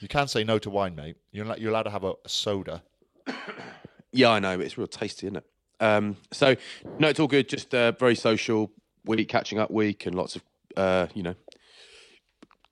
You 0.00 0.08
can't 0.08 0.30
say 0.30 0.44
no 0.44 0.58
to 0.60 0.70
wine, 0.70 0.94
mate. 0.94 1.16
You're 1.30 1.44
not, 1.44 1.60
you're 1.60 1.70
allowed 1.70 1.82
to 1.82 1.90
have 1.90 2.04
a, 2.04 2.14
a 2.24 2.28
soda. 2.28 2.82
yeah, 4.12 4.30
I 4.30 4.38
know, 4.38 4.56
but 4.56 4.64
it's 4.64 4.78
real 4.78 4.86
tasty, 4.86 5.26
isn't 5.26 5.36
it? 5.36 5.44
Um, 5.78 6.16
so 6.32 6.56
no, 6.98 7.08
it's 7.08 7.20
all 7.20 7.28
good. 7.28 7.46
Just 7.46 7.74
uh, 7.74 7.92
very 7.92 8.14
social 8.14 8.70
week, 9.04 9.28
catching 9.28 9.58
up 9.58 9.70
week, 9.70 10.06
and 10.06 10.14
lots 10.14 10.36
of 10.36 10.42
uh, 10.78 11.08
you 11.12 11.22
know, 11.22 11.34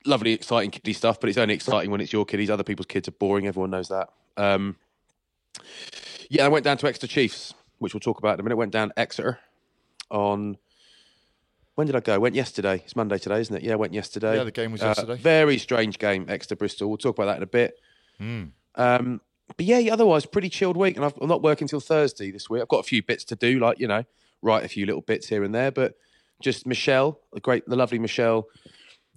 lovely, 0.07 0.33
exciting 0.33 0.71
kiddie 0.71 0.95
stuff. 0.95 1.21
But 1.21 1.28
it's 1.28 1.38
only 1.38 1.52
exciting 1.52 1.90
when 1.90 2.00
it's 2.00 2.14
your 2.14 2.25
kiddies. 2.25 2.49
Other 2.49 2.64
people's 2.64 2.87
kids 2.87 3.09
are 3.09 3.12
boring. 3.12 3.47
Everyone 3.47 3.71
knows 3.71 3.88
that. 3.88 4.09
Um, 4.38 4.76
yeah, 6.28 6.44
I 6.44 6.49
went 6.49 6.64
down 6.64 6.76
to 6.78 6.87
Exeter 6.87 7.06
Chiefs, 7.06 7.54
which 7.78 7.94
we'll 7.94 8.00
talk 8.00 8.18
about 8.18 8.35
in 8.35 8.40
a 8.40 8.42
minute. 8.42 8.56
Went 8.56 8.73
down 8.73 8.92
Exeter 8.97 9.38
on. 10.11 10.56
When 11.75 11.87
did 11.87 11.94
I 11.94 12.00
go? 12.00 12.18
Went 12.18 12.35
yesterday. 12.35 12.82
It's 12.85 12.97
Monday 12.97 13.18
today, 13.18 13.40
isn't 13.40 13.54
it? 13.54 13.62
Yeah, 13.62 13.75
I 13.75 13.76
went 13.76 13.94
yesterday. 13.94 14.37
Yeah, 14.37 14.42
the 14.44 14.50
game 14.50 14.73
was 14.73 14.82
Uh, 14.82 14.87
yesterday. 14.88 15.16
very 15.16 15.58
strange 15.58 15.99
game, 16.00 16.26
Exeter 16.28 16.56
Bristol. 16.56 16.88
We'll 16.88 16.99
talk 16.99 17.16
about 17.16 17.26
that 17.26 17.37
in 17.37 17.42
a 17.44 17.47
bit. 17.47 17.78
Hmm. 18.18 18.44
Um, 18.75 19.20
but 19.56 19.64
yeah, 19.64 19.92
otherwise 19.92 20.26
pretty 20.26 20.49
chilled 20.49 20.76
week, 20.76 20.97
and 20.97 21.04
I've, 21.04 21.14
I'm 21.20 21.28
not 21.28 21.40
working 21.40 21.68
till 21.68 21.78
Thursday 21.80 22.32
this 22.32 22.50
week. 22.50 22.62
I've 22.62 22.68
got 22.68 22.80
a 22.80 22.82
few 22.85 23.00
bits 23.02 23.23
to 23.26 23.37
do, 23.37 23.61
like 23.61 23.78
you 23.78 23.87
know, 23.87 24.04
write 24.42 24.64
a 24.64 24.68
few 24.68 24.87
little 24.87 25.02
bits 25.02 25.28
here 25.28 25.44
and 25.44 25.54
there. 25.54 25.70
But 25.70 25.94
just 26.42 26.66
Michelle, 26.66 27.20
the 27.32 27.40
great, 27.40 27.64
the 27.68 27.76
lovely 27.76 27.99
Michelle. 28.00 28.49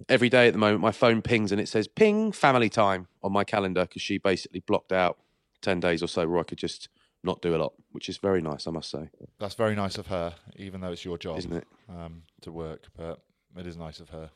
Every 0.08 0.28
day 0.28 0.46
at 0.48 0.52
the 0.52 0.58
moment, 0.58 0.80
my 0.80 0.90
phone 0.92 1.20
pings 1.22 1.52
and 1.52 1.60
it 1.60 1.68
says 1.68 1.86
"ping 1.88 2.30
family 2.32 2.68
time" 2.68 3.08
on 3.22 3.32
my 3.32 3.44
calendar 3.44 3.82
because 3.82 4.02
she 4.02 4.18
basically 4.18 4.60
blocked 4.60 4.92
out 4.92 5.18
ten 5.60 5.80
days 5.80 6.02
or 6.02 6.06
so 6.08 6.26
where 6.28 6.38
I 6.40 6.42
could 6.44 6.58
just 6.58 6.88
not 7.24 7.40
do 7.42 7.54
a 7.54 7.58
lot, 7.58 7.72
which 7.92 8.08
is 8.08 8.16
very 8.18 8.40
nice, 8.40 8.66
I 8.66 8.70
must 8.70 8.90
say, 8.90 9.08
That's 9.38 9.54
very 9.54 9.74
nice 9.74 9.96
of 9.98 10.06
her, 10.08 10.34
even 10.56 10.80
though 10.80 10.90
it's 10.92 11.04
your 11.04 11.18
job, 11.18 11.38
isn't 11.38 11.52
it? 11.52 11.66
Um, 11.88 12.22
to 12.42 12.50
work. 12.52 12.86
But 12.96 13.20
it 13.56 13.66
is 13.66 13.76
nice 13.76 14.00
of 14.00 14.08
her. 14.10 14.30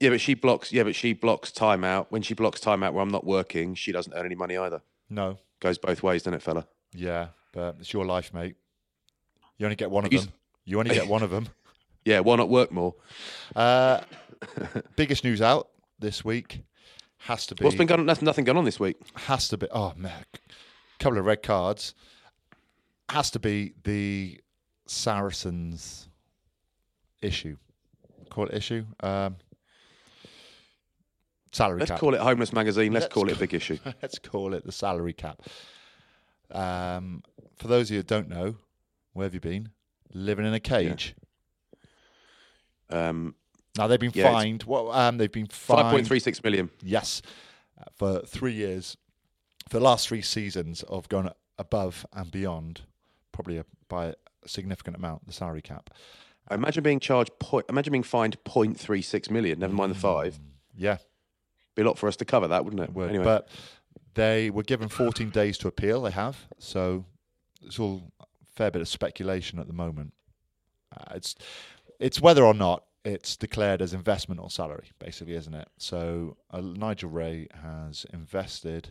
Yeah, 0.00 0.10
but 0.10 0.20
she 0.20 0.34
blocks. 0.34 0.72
Yeah, 0.72 0.82
but 0.82 0.94
she 0.96 1.12
blocks 1.12 1.52
time 1.52 1.84
out. 1.84 2.10
When 2.10 2.22
she 2.22 2.34
blocks 2.34 2.60
time 2.60 2.82
out 2.82 2.92
where 2.94 3.02
I'm 3.02 3.08
not 3.10 3.24
working, 3.24 3.74
she 3.74 3.92
doesn't 3.92 4.12
earn 4.14 4.26
any 4.26 4.34
money 4.34 4.56
either. 4.56 4.82
No, 5.08 5.38
Goes 5.60 5.78
both 5.78 6.02
ways, 6.02 6.22
doesn't 6.22 6.34
it, 6.34 6.42
fella? 6.42 6.66
yeah, 6.92 7.28
but 7.52 7.76
it's 7.78 7.92
your 7.92 8.04
life, 8.04 8.34
mate. 8.34 8.56
You 9.56 9.66
only 9.66 9.76
get 9.76 9.90
one 9.90 10.04
of 10.04 10.10
He's- 10.10 10.24
them. 10.24 10.34
You 10.64 10.78
only 10.80 10.94
get 10.94 11.06
one 11.16 11.22
of 11.22 11.30
them. 11.30 11.48
Yeah, 12.04 12.20
why 12.20 12.36
not 12.36 12.48
work 12.48 12.72
more? 12.72 12.94
Uh, 13.54 14.00
biggest 14.96 15.24
news 15.24 15.40
out 15.40 15.68
this 15.98 16.24
week 16.24 16.60
has 17.18 17.46
to 17.46 17.54
be. 17.54 17.64
What's 17.64 17.76
been 17.76 17.86
going? 17.86 18.00
on? 18.00 18.06
There's 18.06 18.20
nothing 18.22 18.44
going 18.44 18.58
on 18.58 18.64
this 18.64 18.80
week. 18.80 18.96
has 19.14 19.48
to 19.48 19.56
be. 19.56 19.66
Oh 19.72 19.92
man, 19.96 20.24
couple 20.98 21.18
of 21.18 21.24
red 21.24 21.42
cards. 21.42 21.94
Has 23.10 23.30
to 23.32 23.38
be 23.38 23.74
the 23.84 24.40
Saracens 24.86 26.08
issue. 27.20 27.56
Call 28.30 28.46
it 28.46 28.54
issue. 28.54 28.84
Um, 29.00 29.36
salary 31.52 31.78
Let's 31.80 31.92
cap. 31.92 32.00
call 32.00 32.14
it 32.14 32.20
Homeless 32.20 32.52
Magazine. 32.52 32.92
Let's, 32.92 33.04
Let's 33.04 33.14
call 33.14 33.28
it 33.28 33.36
a 33.36 33.38
big 33.38 33.54
issue. 33.54 33.78
Let's 34.02 34.18
call 34.18 34.54
it 34.54 34.64
the 34.64 34.72
salary 34.72 35.12
cap. 35.12 35.42
Um, 36.50 37.22
for 37.56 37.68
those 37.68 37.88
of 37.88 37.92
you 37.92 37.98
who 37.98 38.02
don't 38.04 38.28
know, 38.28 38.56
where 39.12 39.24
have 39.24 39.34
you 39.34 39.40
been? 39.40 39.70
Living 40.12 40.46
in 40.46 40.54
a 40.54 40.60
cage. 40.60 41.14
Um, 42.90 43.34
Now 43.76 43.86
they've 43.86 43.98
been 44.00 44.12
Yeah, 44.14 44.30
fined. 44.32 44.62
What? 44.64 44.94
Um, 44.96 45.18
they've 45.18 45.30
been 45.32 45.46
fined. 45.46 45.90
point 45.90 46.06
three 46.06 46.20
six 46.20 46.42
million. 46.42 46.70
Yes, 46.82 47.22
uh, 47.78 47.84
for 47.94 48.20
three 48.26 48.52
years, 48.52 48.96
for 49.68 49.78
the 49.78 49.84
last 49.84 50.08
three 50.08 50.22
seasons 50.22 50.82
of 50.84 51.08
going 51.08 51.30
above 51.58 52.04
and 52.12 52.30
beyond, 52.30 52.82
probably 53.34 53.58
a, 53.58 53.64
by 53.88 54.06
a 54.06 54.14
significant 54.46 54.96
amount, 54.96 55.26
the 55.26 55.32
salary 55.32 55.60
cap. 55.60 55.90
Imagine 56.50 56.82
being 56.82 57.00
charged. 57.00 57.30
Point, 57.38 57.66
imagine 57.68 57.92
being 57.92 58.02
fined 58.02 58.36
0.36 58.44 59.30
million. 59.30 59.58
Never 59.58 59.72
mind 59.74 59.90
the 59.90 59.98
five. 59.98 60.38
Yeah, 60.76 60.98
Be 61.74 61.82
a 61.82 61.84
lot 61.84 61.98
for 61.98 62.08
us 62.08 62.16
to 62.16 62.24
cover 62.24 62.48
that, 62.48 62.64
wouldn't 62.64 62.82
it? 62.82 62.92
would. 62.92 63.08
Anyway, 63.10 63.24
But 63.24 63.48
they 64.14 64.50
were 64.50 64.62
given 64.62 64.88
14 64.88 65.30
days 65.30 65.58
to 65.58 65.68
appeal. 65.68 66.02
They 66.02 66.10
have, 66.10 66.36
so 66.58 67.04
it's 67.62 67.78
all 67.78 68.12
a 68.20 68.24
fair 68.54 68.70
bit 68.70 68.82
of 68.82 68.88
speculation 68.88 69.58
at 69.58 69.66
the 69.66 69.72
moment. 69.72 70.12
Uh, 70.96 71.14
it's 71.14 71.34
it's 71.98 72.20
whether 72.20 72.44
or 72.44 72.54
not 72.54 72.84
it's 73.04 73.36
declared 73.36 73.80
as 73.82 73.92
investment 73.94 74.40
or 74.40 74.50
salary, 74.50 74.90
basically, 74.98 75.34
isn't 75.34 75.54
it? 75.54 75.68
So 75.78 76.36
uh, 76.50 76.60
Nigel 76.60 77.10
Wray 77.10 77.48
has 77.62 78.04
invested 78.12 78.90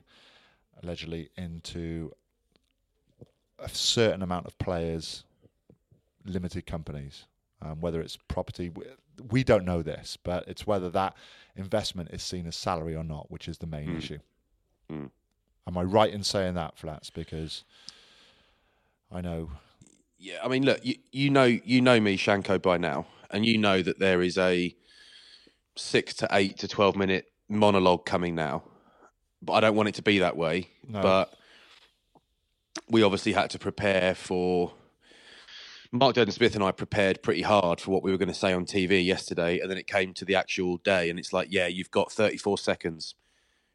allegedly 0.82 1.30
into 1.38 2.12
a 3.64 3.70
certain 3.70 4.22
amount 4.22 4.46
of 4.46 4.58
players, 4.60 5.24
limited 6.26 6.66
companies. 6.66 7.26
Um, 7.62 7.80
whether 7.80 8.02
it's 8.02 8.18
property, 8.28 8.70
we, 8.70 8.84
we 9.32 9.44
don't 9.44 9.64
know 9.64 9.82
this, 9.82 10.18
but 10.22 10.46
it's 10.48 10.68
whether 10.68 10.90
that 10.90 11.16
investment 11.56 12.10
is 12.12 12.22
seen 12.22 12.46
as 12.46 12.56
salary 12.58 12.96
or 12.96 13.04
not, 13.04 13.32
which 13.32 13.48
is 13.48 13.58
the 13.60 13.68
main 13.68 13.90
Mm. 13.90 13.98
issue. 13.98 14.20
Mm. 14.92 15.10
Am 15.66 15.78
I 15.78 15.84
right 15.84 16.12
in 16.14 16.24
saying 16.24 16.56
that, 16.56 16.78
Flats? 16.78 17.10
Because 17.10 17.64
I 19.12 19.22
know 19.22 19.52
yeah. 20.18 20.40
I 20.44 20.48
mean, 20.48 20.64
look, 20.66 20.80
you, 20.86 20.96
you 21.12 21.30
know, 21.30 21.44
you 21.46 21.82
know 21.82 22.00
me, 22.00 22.18
Shanko, 22.18 22.62
by 22.62 22.78
now, 22.78 23.06
and 23.32 23.46
you 23.46 23.58
know 23.58 23.82
that 23.82 24.00
there 24.00 24.22
is 24.22 24.38
a 24.38 24.76
six 25.76 26.14
to 26.16 26.28
eight 26.32 26.58
to 26.60 26.68
twelve 26.68 26.96
minute 26.96 27.32
monologue 27.50 28.06
coming 28.06 28.36
now. 28.36 28.64
But 29.42 29.54
I 29.54 29.60
don't 29.62 29.76
want 29.76 29.90
it 29.90 29.96
to 29.96 30.02
be 30.02 30.20
that 30.20 30.36
way. 30.38 30.70
No. 30.88 31.02
But 31.02 31.34
we 32.90 33.04
obviously 33.04 33.34
had 33.34 33.50
to 33.52 33.60
prepare 33.60 34.16
for. 34.16 34.74
Mark 35.92 36.16
Durden 36.16 36.32
Smith 36.32 36.56
and 36.56 36.64
I 36.64 36.72
prepared 36.72 37.22
pretty 37.22 37.44
hard 37.44 37.80
for 37.80 37.92
what 37.92 38.02
we 38.02 38.12
were 38.12 38.18
going 38.18 38.28
to 38.28 38.34
say 38.34 38.52
on 38.52 38.66
TV 38.66 39.06
yesterday, 39.06 39.60
and 39.60 39.70
then 39.70 39.78
it 39.78 39.86
came 39.86 40.12
to 40.16 40.26
the 40.26 40.34
actual 40.34 40.78
day, 40.78 41.10
and 41.10 41.20
it's 41.20 41.32
like, 41.32 41.50
yeah, 41.52 41.68
you've 41.68 41.92
got 41.92 42.12
34 42.12 42.58
seconds. 42.58 43.14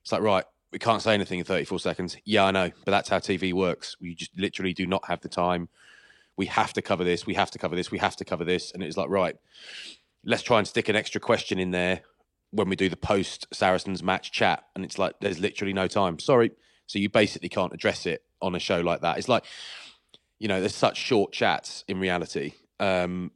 It's 0.03 0.11
like, 0.11 0.23
right, 0.23 0.45
we 0.73 0.81
can't 0.81 1.01
say 1.01 1.15
anything 1.15 1.39
in 1.39 1.45
34 1.45 1.79
seconds. 1.79 2.17
Yeah, 2.25 2.45
I 2.45 2.51
know, 2.51 2.73
but 2.85 2.91
that's 2.91 3.09
how 3.09 3.21
TV 3.21 3.53
works. 3.53 3.97
We 4.01 4.17
just 4.17 4.37
literally 4.37 4.75
do 4.75 4.85
not 4.85 5.07
have 5.07 5.21
the 5.21 5.29
time. 5.29 5.69
We 6.37 6.47
have 6.47 6.73
to 6.73 6.83
cover 6.83 7.05
this. 7.05 7.25
We 7.25 7.35
have 7.35 7.53
to 7.53 7.59
cover 7.59 7.77
this. 7.77 7.93
We 7.93 7.99
have 7.99 8.17
to 8.17 8.25
cover 8.25 8.45
this, 8.45 8.73
and 8.73 8.83
it's 8.83 8.97
like, 8.97 9.09
right, 9.09 9.37
let's 10.25 10.43
try 10.43 10.59
and 10.59 10.67
stick 10.67 10.89
an 10.89 10.97
extra 10.97 11.21
question 11.21 11.61
in 11.61 11.71
there 11.71 12.01
when 12.51 12.69
we 12.69 12.75
do 12.75 12.89
the 12.89 12.97
post 12.97 13.47
Saracens 13.53 14.03
match 14.03 14.33
chat, 14.33 14.65
and 14.75 14.85
it's 14.85 14.99
like, 14.99 15.15
there's 15.21 15.39
literally 15.39 15.73
no 15.73 15.87
time. 15.87 16.19
Sorry, 16.19 16.51
so 16.89 16.99
you 16.99 17.09
basically 17.09 17.49
can't 17.49 17.73
address 17.73 18.07
it 18.07 18.25
on 18.41 18.55
a 18.55 18.59
show 18.59 18.81
like 18.81 19.01
that. 19.01 19.19
It's 19.19 19.29
like 19.29 19.45
you 20.39 20.49
know, 20.49 20.61
there's 20.61 20.75
such 20.75 20.97
short 20.97 21.33
chats 21.33 21.85
in 21.89 21.99
reality. 21.99 22.53
Um, 22.81 23.33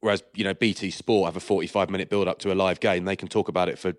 whereas, 0.00 0.22
you 0.34 0.44
know, 0.44 0.54
BT 0.54 0.90
Sport 0.90 1.26
have 1.26 1.36
a 1.36 1.40
45 1.40 1.90
minute 1.90 2.08
build 2.08 2.28
up 2.28 2.38
to 2.40 2.52
a 2.52 2.54
live 2.54 2.80
game. 2.80 3.04
They 3.04 3.16
can 3.16 3.28
talk 3.28 3.48
about 3.48 3.68
it 3.68 3.78
for 3.78 3.94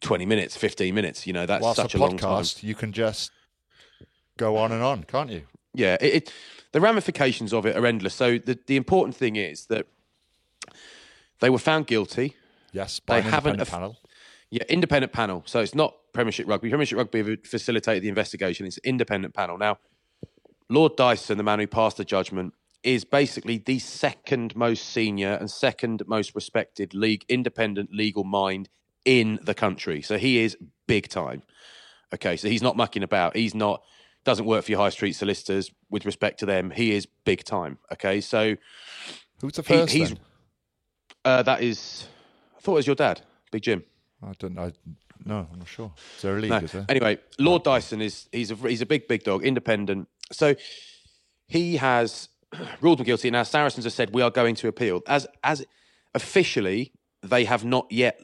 20 0.00 0.26
minutes, 0.26 0.56
15 0.56 0.94
minutes. 0.94 1.26
You 1.26 1.32
know, 1.32 1.46
that's 1.46 1.62
Whilst 1.62 1.76
such 1.76 1.94
a 1.94 1.98
a, 1.98 2.00
long 2.00 2.16
time. 2.16 2.42
podcast, 2.42 2.62
you 2.62 2.74
can 2.74 2.92
just 2.92 3.30
go 4.38 4.56
on 4.56 4.72
and 4.72 4.82
on, 4.82 5.04
can't 5.04 5.30
you? 5.30 5.42
Yeah, 5.74 5.98
it, 6.00 6.14
it, 6.14 6.32
the 6.72 6.80
ramifications 6.80 7.52
of 7.52 7.66
it 7.66 7.76
are 7.76 7.84
endless. 7.84 8.14
So 8.14 8.38
the, 8.38 8.58
the 8.66 8.76
important 8.76 9.14
thing 9.14 9.36
is 9.36 9.66
that 9.66 9.86
they 11.40 11.50
were 11.50 11.58
found 11.58 11.86
guilty. 11.86 12.34
Yes, 12.72 13.00
by 13.00 13.20
They 13.20 13.28
haven't 13.28 13.66
panel. 13.68 13.98
Yeah, 14.56 14.62
independent 14.70 15.12
panel. 15.12 15.42
So 15.44 15.60
it's 15.60 15.74
not 15.74 15.94
Premiership 16.14 16.48
Rugby. 16.48 16.70
Premiership 16.70 16.96
Rugby 16.96 17.18
have 17.22 17.44
facilitated 17.44 18.02
the 18.02 18.08
investigation. 18.08 18.64
It's 18.64 18.78
independent 18.78 19.34
panel. 19.34 19.58
Now, 19.58 19.78
Lord 20.70 20.96
Dyson, 20.96 21.36
the 21.36 21.44
man 21.44 21.58
who 21.58 21.66
passed 21.66 21.98
the 21.98 22.06
judgment, 22.06 22.54
is 22.82 23.04
basically 23.04 23.58
the 23.58 23.78
second 23.78 24.56
most 24.56 24.88
senior 24.88 25.34
and 25.34 25.50
second 25.50 26.02
most 26.06 26.34
respected 26.34 26.94
league 26.94 27.26
independent 27.28 27.92
legal 27.92 28.24
mind 28.24 28.70
in 29.04 29.38
the 29.42 29.52
country. 29.54 30.00
So 30.00 30.16
he 30.16 30.38
is 30.38 30.56
big 30.86 31.08
time. 31.08 31.42
Okay, 32.14 32.38
so 32.38 32.48
he's 32.48 32.62
not 32.62 32.78
mucking 32.78 33.02
about. 33.02 33.36
He's 33.36 33.54
not 33.54 33.82
doesn't 34.24 34.46
work 34.46 34.64
for 34.64 34.70
your 34.70 34.80
high 34.80 34.88
street 34.88 35.12
solicitors 35.12 35.70
with 35.90 36.06
respect 36.06 36.40
to 36.40 36.46
them. 36.46 36.70
He 36.70 36.92
is 36.92 37.06
big 37.26 37.44
time. 37.44 37.76
Okay, 37.92 38.22
so 38.22 38.56
Who's 39.42 39.52
the 39.52 39.62
he- 39.62 39.74
first? 39.74 39.92
he's 39.92 40.08
then? 40.08 40.18
uh, 41.26 41.42
that 41.42 41.62
is 41.62 42.08
I 42.56 42.60
thought 42.62 42.72
it 42.72 42.76
was 42.76 42.86
your 42.86 42.96
dad, 42.96 43.20
Big 43.52 43.60
Jim. 43.62 43.84
I 44.22 44.32
don't 44.38 44.54
know. 44.54 44.72
No, 45.24 45.46
I'm 45.52 45.58
not 45.58 45.68
sure. 45.68 45.92
Is 46.16 46.22
there 46.22 46.36
a 46.36 46.40
league? 46.40 46.50
No. 46.50 46.56
Is 46.58 46.72
there? 46.72 46.86
Anyway, 46.88 47.18
Lord 47.38 47.62
Dyson 47.62 48.00
is 48.00 48.28
he's 48.32 48.50
a 48.50 48.54
he's 48.54 48.80
a 48.82 48.86
big 48.86 49.08
big 49.08 49.24
dog, 49.24 49.44
independent. 49.44 50.08
So 50.32 50.54
he 51.46 51.76
has 51.76 52.28
ruled 52.80 52.98
them 52.98 53.06
guilty. 53.06 53.30
Now 53.30 53.42
Saracens 53.42 53.84
have 53.84 53.92
said 53.92 54.14
we 54.14 54.22
are 54.22 54.30
going 54.30 54.54
to 54.56 54.68
appeal. 54.68 55.02
As 55.06 55.26
as 55.42 55.64
officially, 56.14 56.92
they 57.22 57.44
have 57.44 57.64
not 57.64 57.86
yet 57.90 58.20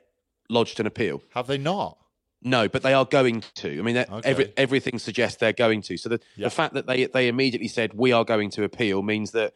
lodged 0.49 0.81
an 0.81 0.87
appeal. 0.87 1.23
Have 1.35 1.47
they 1.47 1.59
not? 1.59 1.99
No, 2.45 2.69
but 2.69 2.83
they 2.83 2.93
are 2.93 3.05
going 3.05 3.45
to. 3.55 3.79
I 3.79 3.83
mean, 3.83 3.95
that- 3.95 4.09
every, 4.25 4.53
everything 4.57 4.99
suggests 4.99 5.39
they're 5.39 5.53
going 5.53 5.81
to. 5.83 5.97
So 5.97 6.09
the, 6.09 6.21
Yeah. 6.37 6.47
the 6.47 6.51
fact 6.51 6.75
that 6.75 6.87
they 6.87 7.07
they 7.07 7.29
immediately 7.29 7.69
said 7.69 7.95
we 7.95 8.13
are 8.13 8.25
going 8.25 8.51
to 8.51 8.65
appeal 8.65 9.03
means 9.03 9.31
that 9.33 9.55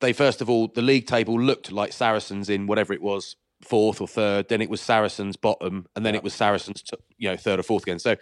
they 0.00 0.12
first 0.12 0.40
of 0.40 0.48
all 0.50 0.68
the 0.68 0.82
league 0.82 1.06
table 1.06 1.40
looked 1.40 1.72
like 1.72 1.92
Saracens 1.92 2.48
in 2.48 2.66
whatever 2.66 2.92
it 2.92 3.02
was 3.02 3.36
fourth 3.64 4.00
or 4.00 4.08
third. 4.08 4.48
Then 4.48 4.62
it 4.62 4.70
was 4.70 4.80
Saracens 4.80 5.36
bottom, 5.36 5.86
and 5.96 6.04
then 6.04 6.14
it 6.14 6.22
was 6.22 6.34
Saracens 6.34 6.82
to, 6.82 6.98
you 7.18 7.28
know 7.28 7.36
third 7.36 7.58
or 7.58 7.62
fourth 7.62 7.82
again. 7.84 7.98
So 7.98 8.16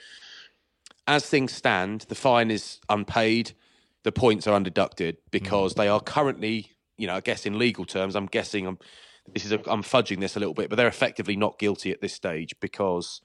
as 1.06 1.26
things 1.26 1.52
stand, 1.52 2.02
the 2.08 2.14
fine 2.14 2.50
is 2.50 2.80
unpaid. 2.88 3.52
The 4.04 4.12
points 4.12 4.46
are 4.46 4.58
undeducted 4.58 5.16
because 5.30 5.74
mm. 5.74 5.76
they 5.76 5.88
are 5.88 6.00
currently, 6.00 6.72
you 6.96 7.06
know, 7.06 7.14
I 7.14 7.20
guess 7.20 7.46
in 7.46 7.58
legal 7.58 7.84
terms, 7.84 8.16
I'm 8.16 8.26
guessing 8.26 8.66
I'm 8.66 8.78
this 9.32 9.44
is 9.44 9.52
a, 9.52 9.70
I'm 9.70 9.82
fudging 9.82 10.20
this 10.20 10.36
a 10.36 10.40
little 10.40 10.54
bit, 10.54 10.68
but 10.68 10.76
they're 10.76 10.88
effectively 10.88 11.36
not 11.36 11.58
guilty 11.58 11.92
at 11.92 12.00
this 12.00 12.12
stage 12.12 12.54
because 12.60 13.20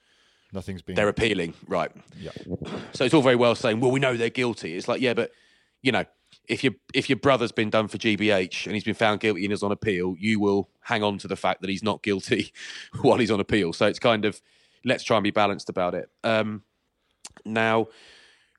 Nothing's 0.52 0.82
been. 0.82 0.94
they're 0.94 1.08
appealing, 1.08 1.54
right? 1.66 1.90
Yeah. 2.18 2.30
So 2.92 3.04
it's 3.04 3.14
all 3.14 3.22
very 3.22 3.36
well 3.36 3.54
saying, 3.54 3.80
"Well, 3.80 3.90
we 3.90 4.00
know 4.00 4.16
they're 4.16 4.30
guilty." 4.30 4.76
It's 4.76 4.88
like, 4.88 5.00
yeah, 5.00 5.14
but 5.14 5.32
you 5.82 5.92
know, 5.92 6.04
if 6.48 6.64
your 6.64 6.74
if 6.94 7.08
your 7.08 7.18
brother's 7.18 7.52
been 7.52 7.70
done 7.70 7.88
for 7.88 7.98
GBH 7.98 8.66
and 8.66 8.74
he's 8.74 8.84
been 8.84 8.94
found 8.94 9.20
guilty 9.20 9.44
and 9.44 9.52
is 9.52 9.62
on 9.62 9.72
appeal, 9.72 10.14
you 10.18 10.40
will 10.40 10.70
hang 10.88 11.02
on 11.02 11.18
to 11.18 11.28
the 11.28 11.36
fact 11.36 11.60
that 11.60 11.68
he's 11.68 11.82
not 11.82 12.02
guilty 12.02 12.52
while 13.02 13.18
he's 13.18 13.30
on 13.30 13.40
appeal. 13.40 13.72
So 13.72 13.86
it's 13.86 13.98
kind 13.98 14.24
of 14.24 14.40
let's 14.84 15.04
try 15.04 15.16
and 15.16 15.24
be 15.24 15.30
balanced 15.30 15.68
about 15.68 15.94
it. 15.94 16.08
Um, 16.24 16.62
now, 17.44 17.88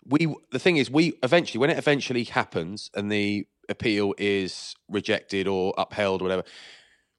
we 0.06 0.34
the 0.52 0.60
thing 0.60 0.78
is, 0.78 0.90
we 0.92 1.14
eventually 1.24 1.60
when 1.60 1.72
it 1.72 1.78
eventually 1.78 2.24
happens 2.24 2.92
and 2.94 3.12
the 3.12 3.48
appeal 3.68 4.14
is 4.18 4.76
rejected 4.88 5.48
or 5.48 5.74
upheld 5.78 6.22
or 6.22 6.26
whatever, 6.26 6.44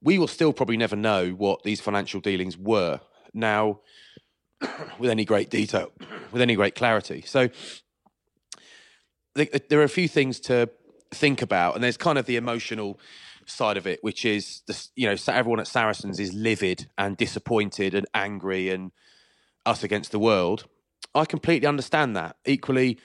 we 0.00 0.16
will 0.16 0.28
still 0.28 0.52
probably 0.52 0.76
never 0.76 0.96
know 0.96 1.30
what 1.30 1.62
these 1.64 1.80
financial 1.80 2.20
dealings 2.20 2.56
were. 2.56 3.00
Now, 3.34 3.80
with 4.98 5.10
any 5.10 5.24
great 5.24 5.50
detail, 5.50 5.90
with 6.32 6.40
any 6.40 6.54
great 6.54 6.76
clarity. 6.76 7.22
So 7.26 7.50
there 9.34 9.80
are 9.80 9.84
a 9.84 9.88
few 9.88 10.08
things 10.08 10.38
to 10.40 10.68
think 11.12 11.42
about, 11.42 11.74
and 11.74 11.82
there's 11.82 11.96
kind 11.96 12.18
of 12.18 12.26
the 12.26 12.36
emotional 12.36 12.98
side 13.50 13.76
of 13.76 13.86
it, 13.86 13.98
which 14.02 14.24
is 14.24 14.62
the, 14.66 14.88
you 14.96 15.06
know 15.06 15.16
everyone 15.28 15.60
at 15.60 15.66
Saracens 15.66 16.18
is 16.20 16.32
livid 16.32 16.88
and 16.96 17.16
disappointed 17.16 17.94
and 17.94 18.06
angry 18.14 18.70
and 18.70 18.92
us 19.66 19.82
against 19.82 20.12
the 20.12 20.18
world. 20.18 20.66
I 21.14 21.24
completely 21.24 21.66
understand 21.66 22.16
that. 22.16 22.36
Equally, 22.44 22.98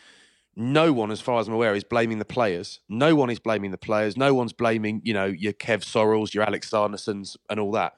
no 0.55 0.93
one, 0.93 1.11
as 1.11 1.21
far 1.21 1.39
as 1.39 1.47
I'm 1.47 1.53
aware, 1.53 1.75
is 1.75 1.83
blaming 1.83 2.19
the 2.19 2.25
players. 2.25 2.79
No 2.87 3.15
one 3.15 3.29
is 3.29 3.39
blaming 3.39 3.71
the 3.71 3.77
players. 3.77 4.15
No 4.15 4.33
one's 4.33 4.53
blaming, 4.53 5.01
you 5.03 5.13
know, 5.13 5.25
your 5.25 5.53
Kev 5.53 5.83
Sorrells, 5.83 6.33
your 6.33 6.43
Alex 6.43 6.69
Sandersons, 6.69 7.35
and 7.49 7.59
all 7.59 7.71
that. 7.71 7.93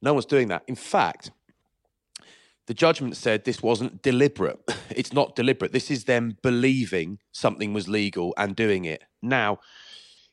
No 0.00 0.12
one's 0.12 0.26
doing 0.26 0.48
that. 0.48 0.62
In 0.68 0.76
fact, 0.76 1.30
the 2.66 2.74
judgment 2.74 3.16
said 3.16 3.44
this 3.44 3.62
wasn't 3.62 4.02
deliberate. 4.02 4.58
It's 4.94 5.14
not 5.14 5.34
deliberate. 5.34 5.72
This 5.72 5.90
is 5.90 6.04
them 6.04 6.36
believing 6.42 7.18
something 7.32 7.72
was 7.72 7.88
legal 7.88 8.34
and 8.36 8.54
doing 8.54 8.84
it. 8.84 9.02
Now, 9.22 9.58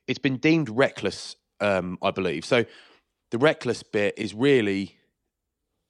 it's 0.10 0.19
been 0.19 0.38
deemed 0.38 0.69
reckless, 0.69 1.36
um, 1.62 1.98
I 2.02 2.12
believe. 2.12 2.43
So 2.43 2.65
the 3.32 3.38
reckless 3.38 3.84
bit 3.84 4.15
is 4.17 4.34
really 4.34 4.95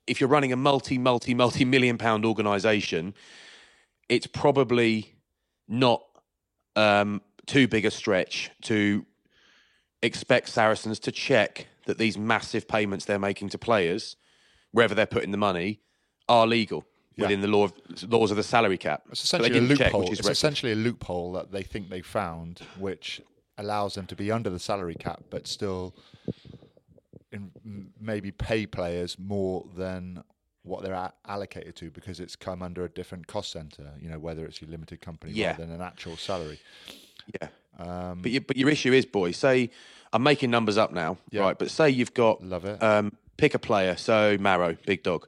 if 0.08 0.20
you're 0.20 0.30
running 0.30 0.52
a 0.52 0.56
multi, 0.56 0.98
multi, 0.98 1.34
multi 1.34 1.64
million 1.66 1.98
pound 1.98 2.26
organization, 2.26 3.14
it's 4.10 4.26
probably 4.28 5.14
not 5.68 6.02
um, 6.76 7.22
too 7.46 7.68
big 7.68 7.86
a 7.86 7.92
stretch 7.92 8.50
to 8.64 9.06
expect 10.02 10.50
Saracens 10.50 11.00
to 11.02 11.12
check 11.12 11.68
that 11.86 11.98
these 12.00 12.18
massive 12.18 12.68
payments 12.68 13.06
they're 13.06 13.20
making 13.20 13.50
to 13.50 13.58
players, 13.58 14.16
wherever 14.72 14.96
they're 14.96 15.06
putting 15.06 15.32
the 15.32 15.38
money, 15.38 15.80
are 16.28 16.48
legal 16.48 16.86
Yeah. 17.16 17.26
within 17.26 17.42
the 17.42 17.48
law 17.48 17.66
of, 17.66 17.74
laws 18.12 18.32
of 18.32 18.38
the 18.38 18.44
salary 18.44 18.78
cap. 18.80 19.04
It's 19.12 19.24
essentially 19.24 19.52
a 19.52 19.62
didn't 19.62 19.78
check, 19.78 19.94
loophole. 19.94 20.10
it's 20.12 20.22
reckless. 20.22 20.38
essentially 20.40 20.72
a 20.72 20.76
loophole 20.76 21.34
that 21.34 21.52
they 21.52 21.64
think 21.64 21.90
they 21.90 22.02
found, 22.02 22.62
which 22.80 23.22
allows 23.60 23.94
them 23.94 24.08
to 24.08 24.16
be 24.16 24.32
under 24.32 24.50
the 24.50 24.58
salary 24.60 24.96
cap, 24.96 25.22
but 25.30 25.46
still 25.48 25.94
in, 27.32 27.52
maybe 28.00 28.32
pay 28.32 28.66
players 28.66 29.18
more 29.20 29.66
than 29.78 30.24
what 30.64 30.84
they're 30.84 30.94
a- 30.94 31.14
allocated 31.28 31.76
to 31.76 31.92
because 31.92 32.20
it's 32.20 32.36
come 32.36 32.62
under 32.64 32.84
a 32.86 32.90
different 32.90 33.28
cost 33.28 33.52
center. 33.52 33.92
You 34.02 34.10
know, 34.10 34.20
whether 34.20 34.46
it's 34.46 34.62
your 34.62 34.70
limited 34.72 35.02
company 35.02 35.34
Yeah. 35.34 35.52
rather 35.52 35.66
than 35.66 35.76
an 35.76 35.82
actual 35.82 36.18
salary. 36.18 36.60
Yeah. 37.42 37.50
Um, 37.78 38.22
But, 38.22 38.32
you, 38.32 38.42
but 38.42 38.58
your 38.58 38.70
issue 38.70 38.92
is, 38.94 39.06
boys, 39.06 39.38
say, 39.38 39.70
I'm 40.12 40.24
making 40.24 40.50
numbers 40.50 40.78
up 40.78 40.92
now, 40.92 41.18
Yeah. 41.30 41.42
right? 41.42 41.58
But 41.58 41.70
say 41.70 41.90
you've 41.90 42.14
got, 42.14 42.44
Love 42.44 42.66
it. 42.66 42.82
Um, 42.82 43.14
pick 43.38 43.54
a 43.54 43.60
player. 43.60 43.96
So 43.96 44.38
Maro, 44.40 44.76
big 44.86 45.04
dog. 45.04 45.28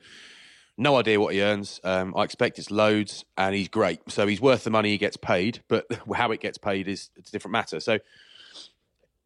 No 0.81 0.97
idea 0.97 1.19
what 1.19 1.33
he 1.33 1.41
earns. 1.41 1.79
Um, 1.83 2.13
I 2.17 2.23
expect 2.23 2.57
it's 2.57 2.71
loads, 2.71 3.23
and 3.37 3.53
he's 3.53 3.69
great. 3.69 3.99
So 4.07 4.25
he's 4.25 4.41
worth 4.41 4.63
the 4.63 4.71
money 4.71 4.89
he 4.89 4.97
gets 4.97 5.15
paid. 5.15 5.61
But 5.67 5.85
how 6.15 6.31
it 6.31 6.41
gets 6.41 6.57
paid 6.57 6.87
is 6.87 7.09
it's 7.15 7.29
a 7.29 7.31
different 7.31 7.53
matter. 7.53 7.79
So 7.79 7.99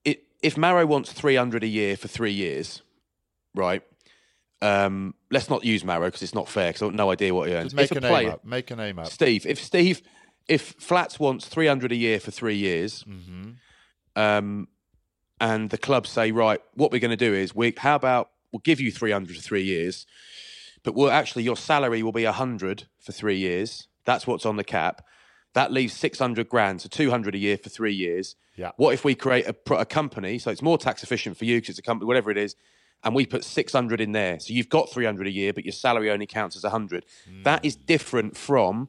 it, 0.03 0.23
if 0.41 0.57
Maro 0.57 0.85
wants 0.85 1.13
300 1.13 1.63
a 1.63 1.67
year 1.67 1.95
for 1.95 2.07
three 2.07 2.33
years, 2.33 2.81
right? 3.53 3.81
Um, 4.61 5.13
let's 5.31 5.49
not 5.49 5.63
use 5.63 5.83
Maro 5.83 6.07
because 6.07 6.23
it's 6.23 6.35
not 6.35 6.49
fair 6.49 6.69
because 6.69 6.81
I've 6.81 6.93
no 6.93 7.11
idea 7.11 7.33
what 7.33 7.47
he 7.47 7.55
earns. 7.55 7.67
just 7.67 7.75
make 7.75 7.91
if 7.91 7.97
a 7.97 8.01
name 8.01 8.09
player, 8.09 8.31
up. 8.31 8.45
Make 8.45 8.71
a 8.71 8.75
name 8.75 8.99
up. 8.99 9.07
Steve, 9.07 9.45
if 9.45 9.63
Steve, 9.63 10.01
if 10.47 10.75
Flats 10.79 11.19
wants 11.19 11.47
three 11.47 11.67
hundred 11.67 11.91
a 11.91 11.95
year 11.95 12.19
for 12.19 12.31
three 12.31 12.55
years, 12.57 13.03
hmm 13.03 13.51
um, 14.17 14.67
and 15.41 15.69
the 15.69 15.77
club 15.77 16.07
say, 16.07 16.31
right, 16.31 16.61
what 16.75 16.91
we're 16.91 17.01
going 17.01 17.11
to 17.11 17.17
do 17.17 17.33
is 17.33 17.53
we, 17.53 17.73
how 17.77 17.95
about 17.95 18.29
we'll 18.53 18.61
give 18.61 18.79
you 18.79 18.91
three 18.91 19.11
hundred 19.11 19.35
for 19.35 19.41
three 19.41 19.63
years, 19.63 20.05
but 20.85 20.95
we'll 20.95 21.11
actually 21.11 21.43
your 21.43 21.57
salary 21.57 22.01
will 22.01 22.13
be 22.13 22.23
hundred 22.23 22.87
for 22.99 23.11
three 23.11 23.37
years. 23.37 23.87
That's 24.05 24.25
what's 24.25 24.45
on 24.45 24.55
the 24.55 24.63
cap. 24.63 25.03
That 25.53 25.73
leaves 25.73 25.93
six 25.93 26.19
hundred 26.19 26.47
grand, 26.47 26.81
so 26.81 26.89
two 26.89 27.09
hundred 27.09 27.35
a 27.35 27.39
year 27.39 27.57
for 27.57 27.69
three 27.69 27.93
years. 27.93 28.35
Yeah. 28.55 28.71
What 28.77 28.93
if 28.93 29.03
we 29.03 29.15
create 29.15 29.47
a, 29.47 29.73
a 29.73 29.85
company 29.85 30.39
so 30.39 30.49
it's 30.51 30.61
more 30.61 30.77
tax 30.77 31.03
efficient 31.03 31.35
for 31.35 31.43
you 31.43 31.57
because 31.57 31.71
it's 31.71 31.79
a 31.79 31.81
company, 31.81 32.07
whatever 32.07 32.31
it 32.31 32.37
is, 32.37 32.55
and 33.03 33.13
we 33.13 33.25
put 33.25 33.43
600 33.43 33.99
in 33.99 34.13
there. 34.13 34.39
So 34.39 34.53
you've 34.53 34.69
got 34.69 34.89
300 34.89 35.27
a 35.27 35.31
year, 35.31 35.51
but 35.51 35.65
your 35.65 35.73
salary 35.73 36.09
only 36.09 36.25
counts 36.25 36.55
as 36.55 36.63
100. 36.63 37.05
Hmm. 37.27 37.43
That 37.43 37.65
is 37.65 37.75
different 37.75 38.37
from 38.37 38.87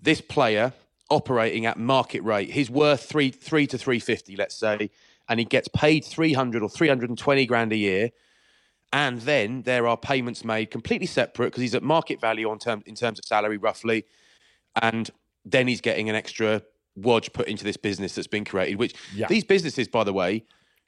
this 0.00 0.20
player 0.20 0.74
operating 1.10 1.64
at 1.66 1.78
market 1.78 2.22
rate. 2.22 2.50
He's 2.50 2.70
worth 2.70 3.04
three 3.04 3.30
three 3.30 3.66
to 3.68 3.78
three 3.78 3.98
fifty, 3.98 4.36
let's 4.36 4.54
say, 4.54 4.90
and 5.28 5.38
he 5.38 5.44
gets 5.44 5.68
paid 5.68 6.04
three 6.04 6.32
hundred 6.32 6.62
or 6.62 6.68
three 6.68 6.88
hundred 6.88 7.08
and 7.08 7.18
twenty 7.18 7.46
grand 7.46 7.72
a 7.72 7.76
year. 7.76 8.10
And 8.92 9.20
then 9.22 9.62
there 9.62 9.86
are 9.86 9.96
payments 9.96 10.44
made 10.44 10.70
completely 10.70 11.06
separate 11.06 11.46
because 11.48 11.60
he's 11.60 11.74
at 11.74 11.82
market 11.82 12.20
value 12.20 12.48
on 12.48 12.58
term 12.58 12.82
in 12.86 12.94
terms 12.94 13.18
of 13.18 13.24
salary 13.26 13.58
roughly, 13.58 14.04
and 14.80 15.10
then 15.44 15.68
he's 15.68 15.80
getting 15.80 16.08
an 16.08 16.14
extra 16.16 16.62
wodge 16.96 17.32
put 17.32 17.48
into 17.48 17.64
this 17.64 17.76
business 17.76 18.14
that's 18.14 18.26
been 18.26 18.44
created. 18.44 18.76
Which 18.78 18.94
Yeah. 19.14 19.26
these 19.28 19.44
businesses, 19.44 19.88
by 19.88 20.04
the 20.04 20.12
way, 20.12 20.44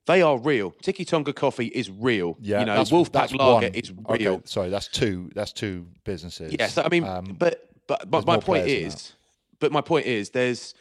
they 0.06 0.22
are 0.22 0.38
real. 0.38 0.70
Tiki 0.82 1.04
Tonga 1.04 1.32
Coffee 1.34 1.66
is 1.66 1.90
real. 1.90 2.36
Yeah, 2.40 2.60
you 2.60 2.66
know, 2.66 2.72
that's- 2.72 2.90
Wolfpack 2.90 3.12
that's 3.12 3.32
Lager 3.34 3.66
one. 3.66 3.74
is 3.74 3.92
Okay, 4.08 4.24
real. 4.24 4.42
sorry, 4.46 4.70
that's 4.70 4.88
two. 4.88 5.30
That's 5.34 5.52
two 5.52 5.86
businesses. 6.04 6.54
Yeah, 6.58 6.68
so 6.68 6.82
I 6.82 6.88
mean, 6.88 7.04
Um, 7.04 7.36
but 7.38 7.68
but 7.86 8.10
but 8.10 8.24
my 8.26 8.38
point 8.38 8.66
is, 8.66 9.12
but 9.58 9.72
my 9.72 9.82
point 9.82 10.06
is, 10.06 10.30
there's, 10.30 10.74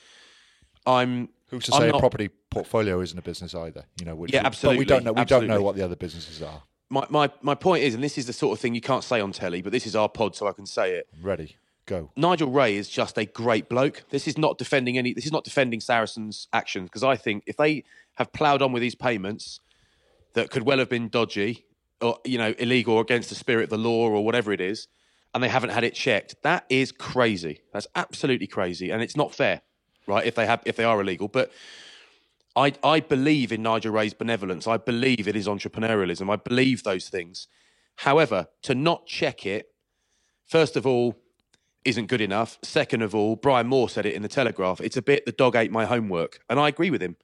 I'm. 0.85 1.29
who's 1.49 1.65
to 1.65 1.73
I'm 1.75 1.81
say 1.81 1.87
not- 1.87 1.95
a 1.97 1.99
property 1.99 2.29
portfolio 2.49 3.01
isn't 3.01 3.17
a 3.19 3.21
business 3.21 3.53
either? 3.53 3.83
You 3.99 4.05
know, 4.05 4.15
which 4.15 4.31
Yeah, 4.33 4.43
we- 4.49 4.55
But 4.61 4.77
we 4.77 4.85
don't 4.85 5.03
know. 5.03 5.11
We 5.13 5.25
don't 5.25 5.47
know 5.47 5.61
what 5.61 5.75
the 5.75 5.83
other 5.83 5.95
businesses 5.97 6.41
are. 6.41 6.63
My, 6.89 7.05
my 7.09 7.29
my 7.41 7.55
point 7.55 7.83
is, 7.83 7.93
and 7.93 8.03
this 8.03 8.17
is 8.17 8.25
the 8.25 8.33
sort 8.33 8.57
of 8.57 8.59
thing 8.59 8.73
you 8.73 8.81
can't 8.81 9.03
say 9.03 9.21
on 9.21 9.31
telly, 9.31 9.61
but 9.61 9.71
this 9.71 9.85
is 9.85 9.95
our 9.95 10.09
pod, 10.09 10.35
so 10.35 10.47
I 10.47 10.53
can 10.53 10.65
say 10.65 10.93
it. 10.93 11.07
Ready? 11.21 11.55
Go. 11.85 12.11
Nigel 12.15 12.51
Wray 12.51 12.75
is 12.75 12.89
just 12.89 13.17
a 13.17 13.25
great 13.25 13.69
bloke. 13.69 14.03
This 14.09 14.27
is 14.27 14.37
not 14.37 14.57
defending 14.57 14.97
any. 14.97 15.13
This 15.13 15.25
is 15.25 15.31
not 15.31 15.43
defending 15.43 15.79
Saracens' 15.79 16.47
actions 16.53 16.89
because 16.89 17.03
I 17.03 17.15
think 17.15 17.43
if 17.47 17.57
they 17.57 17.83
have 18.15 18.33
ploughed 18.33 18.61
on 18.61 18.71
with 18.71 18.81
these 18.81 18.95
payments 18.95 19.59
that 20.33 20.49
could 20.51 20.63
well 20.63 20.79
have 20.79 20.89
been 20.89 21.09
dodgy 21.09 21.65
or 22.01 22.17
you 22.25 22.37
know 22.37 22.53
illegal 22.57 22.95
or 22.95 23.01
against 23.01 23.29
the 23.29 23.35
spirit 23.35 23.65
of 23.65 23.69
the 23.69 23.77
law 23.77 24.09
or 24.09 24.23
whatever 24.23 24.51
it 24.51 24.61
is, 24.61 24.87
and 25.33 25.43
they 25.43 25.49
haven't 25.49 25.71
had 25.71 25.83
it 25.83 25.93
checked, 25.93 26.35
that 26.43 26.65
is 26.69 26.91
crazy. 26.91 27.61
That's 27.71 27.87
absolutely 27.95 28.47
crazy, 28.47 28.89
and 28.89 29.01
it's 29.01 29.15
not 29.15 29.33
fair, 29.33 29.61
right? 30.07 30.25
If 30.25 30.35
they 30.35 30.45
have, 30.47 30.63
if 30.65 30.75
they 30.75 30.85
are 30.85 30.99
illegal, 30.99 31.27
but. 31.27 31.51
I, 32.55 32.73
I 32.83 32.99
believe 32.99 33.51
in 33.51 33.61
Nigel 33.61 33.91
Wray's 33.91 34.13
benevolence. 34.13 34.67
I 34.67 34.77
believe 34.77 35.27
it 35.27 35.35
is 35.35 35.47
entrepreneurialism. 35.47 36.31
I 36.31 36.35
believe 36.35 36.83
those 36.83 37.09
things. 37.09 37.47
However, 37.97 38.47
to 38.63 38.75
not 38.75 39.05
check 39.05 39.45
it, 39.45 39.67
first 40.47 40.75
of 40.75 40.87
all, 40.87 41.17
isn't 41.85 42.07
good 42.07 42.21
enough. 42.21 42.57
Second 42.63 43.01
of 43.01 43.15
all, 43.15 43.35
Brian 43.35 43.67
Moore 43.67 43.89
said 43.89 44.05
it 44.05 44.13
in 44.13 44.21
the 44.21 44.27
Telegraph. 44.27 44.81
It's 44.81 44.97
a 44.97 45.01
bit 45.01 45.25
the 45.25 45.31
dog 45.31 45.55
ate 45.55 45.71
my 45.71 45.85
homework, 45.85 46.39
and 46.49 46.59
I 46.59 46.67
agree 46.67 46.89
with 46.89 47.01
him. 47.01 47.15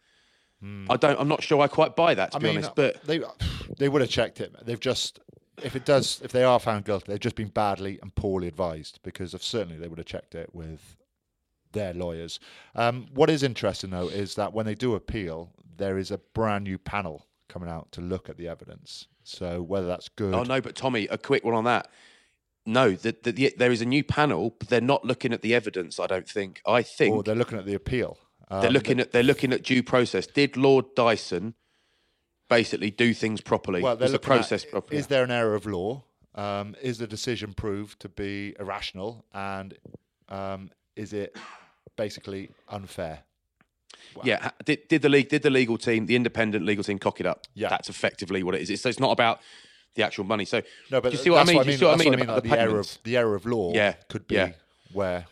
Hmm. 0.61 0.85
I 0.89 0.97
don't. 0.97 1.19
I'm 1.19 1.27
not 1.27 1.43
sure 1.43 1.61
I 1.61 1.67
quite 1.67 1.95
buy 1.95 2.13
that 2.15 2.31
to 2.31 2.37
I 2.37 2.39
be 2.39 2.47
mean, 2.47 2.57
honest. 2.57 2.71
Uh, 2.71 2.73
but 2.75 3.03
they 3.03 3.21
they 3.77 3.89
would 3.89 4.01
have 4.01 4.09
checked 4.09 4.39
it. 4.39 4.55
They've 4.65 4.79
just 4.79 5.19
if 5.63 5.75
it 5.75 5.85
does 5.85 6.21
if 6.23 6.31
they 6.31 6.43
are 6.43 6.59
found 6.59 6.85
guilty, 6.85 7.05
they've 7.11 7.19
just 7.19 7.35
been 7.35 7.49
badly 7.49 7.99
and 8.01 8.13
poorly 8.15 8.47
advised 8.47 8.99
because 9.03 9.33
of 9.33 9.43
certainly 9.43 9.77
they 9.77 9.87
would 9.87 9.97
have 9.97 10.07
checked 10.07 10.35
it 10.35 10.53
with 10.53 10.97
their 11.75 11.93
lawyers. 11.93 12.39
Um, 12.73 13.05
what 13.13 13.29
is 13.29 13.43
interesting 13.43 13.91
though 13.91 14.07
is 14.07 14.33
that 14.35 14.53
when 14.53 14.65
they 14.65 14.73
do 14.73 14.95
appeal, 14.95 15.51
there 15.77 15.99
is 15.99 16.09
a 16.09 16.17
brand 16.17 16.63
new 16.63 16.79
panel 16.79 17.27
coming 17.47 17.69
out 17.69 17.91
to 17.91 18.01
look 18.01 18.27
at 18.29 18.37
the 18.37 18.47
evidence. 18.47 19.07
So 19.23 19.61
whether 19.61 19.85
that's 19.85 20.09
good, 20.09 20.33
oh 20.33 20.43
no, 20.43 20.59
but 20.59 20.75
Tommy, 20.75 21.07
a 21.07 21.17
quick 21.17 21.43
one 21.45 21.53
on 21.53 21.65
that. 21.65 21.89
No, 22.67 22.93
that 22.93 23.21
the, 23.21 23.31
the, 23.31 23.53
there 23.55 23.71
is 23.71 23.81
a 23.81 23.85
new 23.85 24.03
panel, 24.03 24.55
but 24.57 24.69
they're 24.69 24.81
not 24.81 25.05
looking 25.05 25.33
at 25.33 25.43
the 25.43 25.53
evidence. 25.53 25.99
I 25.99 26.07
don't 26.07 26.27
think. 26.27 26.61
I 26.65 26.81
think 26.81 27.15
or 27.15 27.21
they're 27.21 27.35
looking 27.35 27.59
at 27.59 27.65
the 27.65 27.75
appeal. 27.75 28.17
Um, 28.49 28.61
they're 28.61 28.71
looking 28.71 28.99
at 28.99 29.11
they're 29.11 29.23
looking 29.23 29.53
at 29.53 29.63
due 29.63 29.83
process. 29.83 30.25
Did 30.25 30.57
Lord 30.57 30.85
Dyson 30.95 31.53
basically 32.49 32.91
do 32.91 33.13
things 33.13 33.41
properly? 33.41 33.81
Well, 33.81 33.95
they're 33.95 34.05
Was 34.05 34.11
the 34.11 34.15
looking 34.15 34.31
at, 34.31 34.37
process 34.37 34.65
properly? 34.65 34.99
Is 34.99 35.07
there 35.07 35.23
an 35.23 35.31
error 35.31 35.55
of 35.55 35.65
law? 35.65 36.03
Um, 36.35 36.75
is 36.81 36.97
the 36.97 37.07
decision 37.07 37.53
proved 37.53 37.99
to 38.01 38.09
be 38.09 38.55
irrational? 38.59 39.25
And 39.33 39.77
um, 40.29 40.69
is 40.95 41.13
it 41.13 41.35
basically 41.95 42.49
unfair? 42.69 43.19
Yeah, 44.23 44.51
did, 44.63 44.87
did 44.87 45.01
the 45.01 45.09
league, 45.09 45.29
did 45.29 45.41
the 45.41 45.49
legal 45.49 45.77
team, 45.77 46.05
the 46.05 46.15
independent 46.15 46.65
legal 46.65 46.83
team, 46.83 46.99
cock 46.99 47.19
it 47.19 47.25
up? 47.25 47.47
Yeah. 47.53 47.69
that's 47.69 47.89
effectively 47.89 48.43
what 48.43 48.55
it 48.55 48.61
is. 48.61 48.69
It's, 48.69 48.81
so 48.81 48.89
it's 48.89 48.99
not 48.99 49.11
about 49.11 49.41
the 49.95 50.03
actual 50.03 50.23
money. 50.23 50.45
So 50.45 50.61
No, 50.89 51.01
but 51.01 51.11
you 51.11 51.17
see 51.17 51.29
what 51.29 51.37
I 51.37 51.43
that's 51.43 51.49
mean? 51.57 51.65
You 51.67 51.77
see 51.77 51.85
what 51.85 51.91
I 51.91 51.97
that's 51.97 52.05
mean 52.09 52.13
about 52.19 52.33
like 52.35 52.43
the 52.43 52.49
the 52.49 52.59
error 52.59 52.79
of 52.79 52.97
the 53.03 53.17
error 53.17 53.35
of 53.35 53.45
law. 53.45 53.73
Yeah, 53.73 53.93
could 54.09 54.27
be 54.27 54.35
yeah. 54.35 54.51
where 54.93 55.25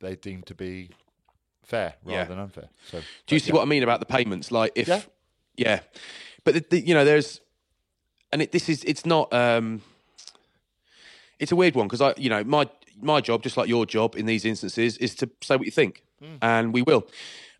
they 0.00 0.14
deem 0.16 0.42
to 0.42 0.54
be 0.54 0.90
fair 1.64 1.94
rather 2.04 2.18
Yeah. 2.18 2.24
than 2.24 2.38
unfair. 2.38 2.68
So 2.90 3.00
Do 3.26 3.34
you 3.34 3.38
see 3.40 3.52
what 3.52 3.62
I 3.62 3.66
mean 3.66 3.82
about 3.82 4.00
the 4.00 4.06
payments? 4.06 4.50
Like 4.52 4.72
if, 4.74 4.88
Yeah. 4.88 5.02
yeah, 5.56 5.80
but 6.44 6.54
the, 6.54 6.64
the, 6.70 6.80
you 6.80 6.94
know, 6.94 7.04
there's, 7.04 7.40
and 8.32 8.42
it, 8.42 8.52
this 8.52 8.68
is 8.68 8.84
it's 8.84 9.04
not. 9.06 9.32
um 9.32 9.82
It's 11.38 11.52
a 11.52 11.56
weird 11.56 11.74
one 11.74 11.86
because 11.88 12.00
I, 12.00 12.14
you 12.16 12.30
know, 12.30 12.44
my 12.44 12.68
my 13.02 13.20
job, 13.20 13.42
just 13.42 13.56
like 13.56 13.68
your 13.68 13.86
job 13.86 14.16
in 14.16 14.26
these 14.26 14.44
instances, 14.44 14.96
is 14.98 15.14
to 15.16 15.30
say 15.42 15.56
what 15.56 15.66
you 15.66 15.72
think, 15.72 16.04
and 16.40 16.72
we 16.72 16.82
will. 16.82 17.06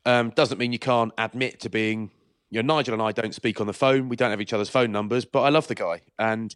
Um, 0.04 0.30
doesn't 0.30 0.58
mean 0.58 0.72
you 0.72 0.78
can't 0.78 1.12
admit 1.18 1.60
to 1.60 1.70
being. 1.70 2.10
You 2.50 2.62
know, 2.62 2.74
Nigel 2.74 2.92
and 2.92 3.02
I 3.02 3.12
don't 3.12 3.34
speak 3.34 3.60
on 3.60 3.66
the 3.66 3.72
phone. 3.72 4.08
We 4.08 4.16
don't 4.16 4.30
have 4.30 4.40
each 4.40 4.52
other's 4.52 4.68
phone 4.68 4.92
numbers, 4.92 5.24
but 5.24 5.40
I 5.42 5.48
love 5.48 5.68
the 5.68 5.74
guy, 5.74 6.02
and 6.18 6.54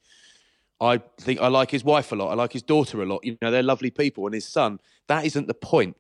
I 0.81 1.01
think 1.21 1.41
I 1.41 1.49
like 1.49 1.71
his 1.71 1.85
wife 1.85 2.13
a 2.13 2.17
lot. 2.17 2.31
I 2.31 2.35
like 2.35 2.53
his 2.53 2.63
daughter 2.63 3.03
a 3.03 3.07
lot. 3.07 3.25
You 3.25 3.39
know, 3.41 3.51
they're 3.51 3.63
lovely 3.63 3.91
people, 3.91 4.27
and 4.27 4.35
his 4.35 4.47
son. 4.47 4.79
That 5.09 5.25
isn't 5.25 5.47
the 5.47 5.55
point. 5.55 5.97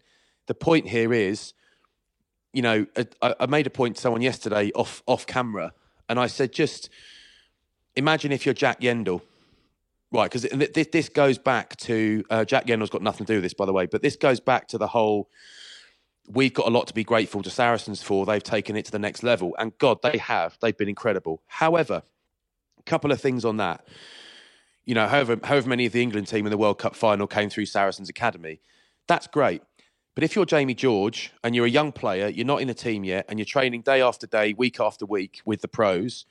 The 0.46 0.54
point 0.54 0.88
here 0.88 1.12
is 1.12 1.54
you 2.56 2.62
know, 2.62 2.86
I, 3.20 3.34
I 3.40 3.46
made 3.46 3.66
a 3.66 3.70
point 3.70 3.96
to 3.96 4.00
someone 4.00 4.22
yesterday 4.22 4.72
off 4.74 5.02
off 5.06 5.26
camera, 5.26 5.74
and 6.08 6.18
I 6.18 6.26
said, 6.26 6.52
just 6.52 6.88
imagine 7.94 8.32
if 8.32 8.46
you're 8.46 8.54
Jack 8.54 8.80
Yeandle, 8.80 9.20
right? 10.12 10.30
Because 10.30 10.42
this, 10.72 10.88
this 10.92 11.08
goes 11.08 11.38
back 11.38 11.76
to 11.76 12.24
uh, 12.30 12.44
Jack 12.44 12.66
Yeandle's 12.66 12.90
got 12.90 13.02
nothing 13.02 13.26
to 13.26 13.32
do 13.32 13.36
with 13.36 13.44
this, 13.44 13.54
by 13.54 13.66
the 13.66 13.72
way, 13.72 13.86
but 13.86 14.02
this 14.02 14.16
goes 14.16 14.40
back 14.40 14.68
to 14.68 14.78
the 14.78 14.86
whole. 14.86 15.30
We've 16.28 16.54
got 16.54 16.66
a 16.66 16.70
lot 16.70 16.88
to 16.88 16.94
be 16.94 17.04
grateful 17.04 17.42
to 17.42 17.50
Saracens 17.50 18.02
for. 18.02 18.26
They've 18.26 18.42
taken 18.42 18.76
it 18.76 18.84
to 18.86 18.92
the 18.92 18.98
next 18.98 19.22
level, 19.22 19.54
and 19.58 19.76
God, 19.78 19.98
they 20.02 20.18
have. 20.18 20.58
They've 20.60 20.76
been 20.76 20.88
incredible. 20.88 21.42
However, 21.46 22.02
a 22.78 22.82
couple 22.82 23.12
of 23.12 23.20
things 23.20 23.44
on 23.44 23.58
that. 23.58 23.86
You 24.84 24.94
know, 24.94 25.08
however, 25.08 25.38
however 25.42 25.68
many 25.68 25.86
of 25.86 25.92
the 25.92 26.02
England 26.02 26.28
team 26.28 26.46
in 26.46 26.50
the 26.50 26.56
World 26.56 26.78
Cup 26.78 26.94
final 26.94 27.26
came 27.26 27.50
through 27.50 27.66
Saracens 27.66 28.08
Academy, 28.08 28.60
that's 29.08 29.26
great. 29.26 29.62
But 30.14 30.24
if 30.24 30.34
you're 30.34 30.46
Jamie 30.46 30.74
George 30.74 31.32
and 31.44 31.54
you're 31.54 31.66
a 31.66 31.70
young 31.70 31.92
player, 31.92 32.28
you're 32.28 32.46
not 32.46 32.62
in 32.62 32.68
the 32.68 32.74
team 32.74 33.04
yet, 33.04 33.26
and 33.28 33.38
you're 33.38 33.46
training 33.46 33.82
day 33.82 34.00
after 34.00 34.26
day, 34.26 34.54
week 34.54 34.80
after 34.80 35.04
week 35.04 35.42
with 35.44 35.60
the 35.60 35.68
pros, 35.68 36.24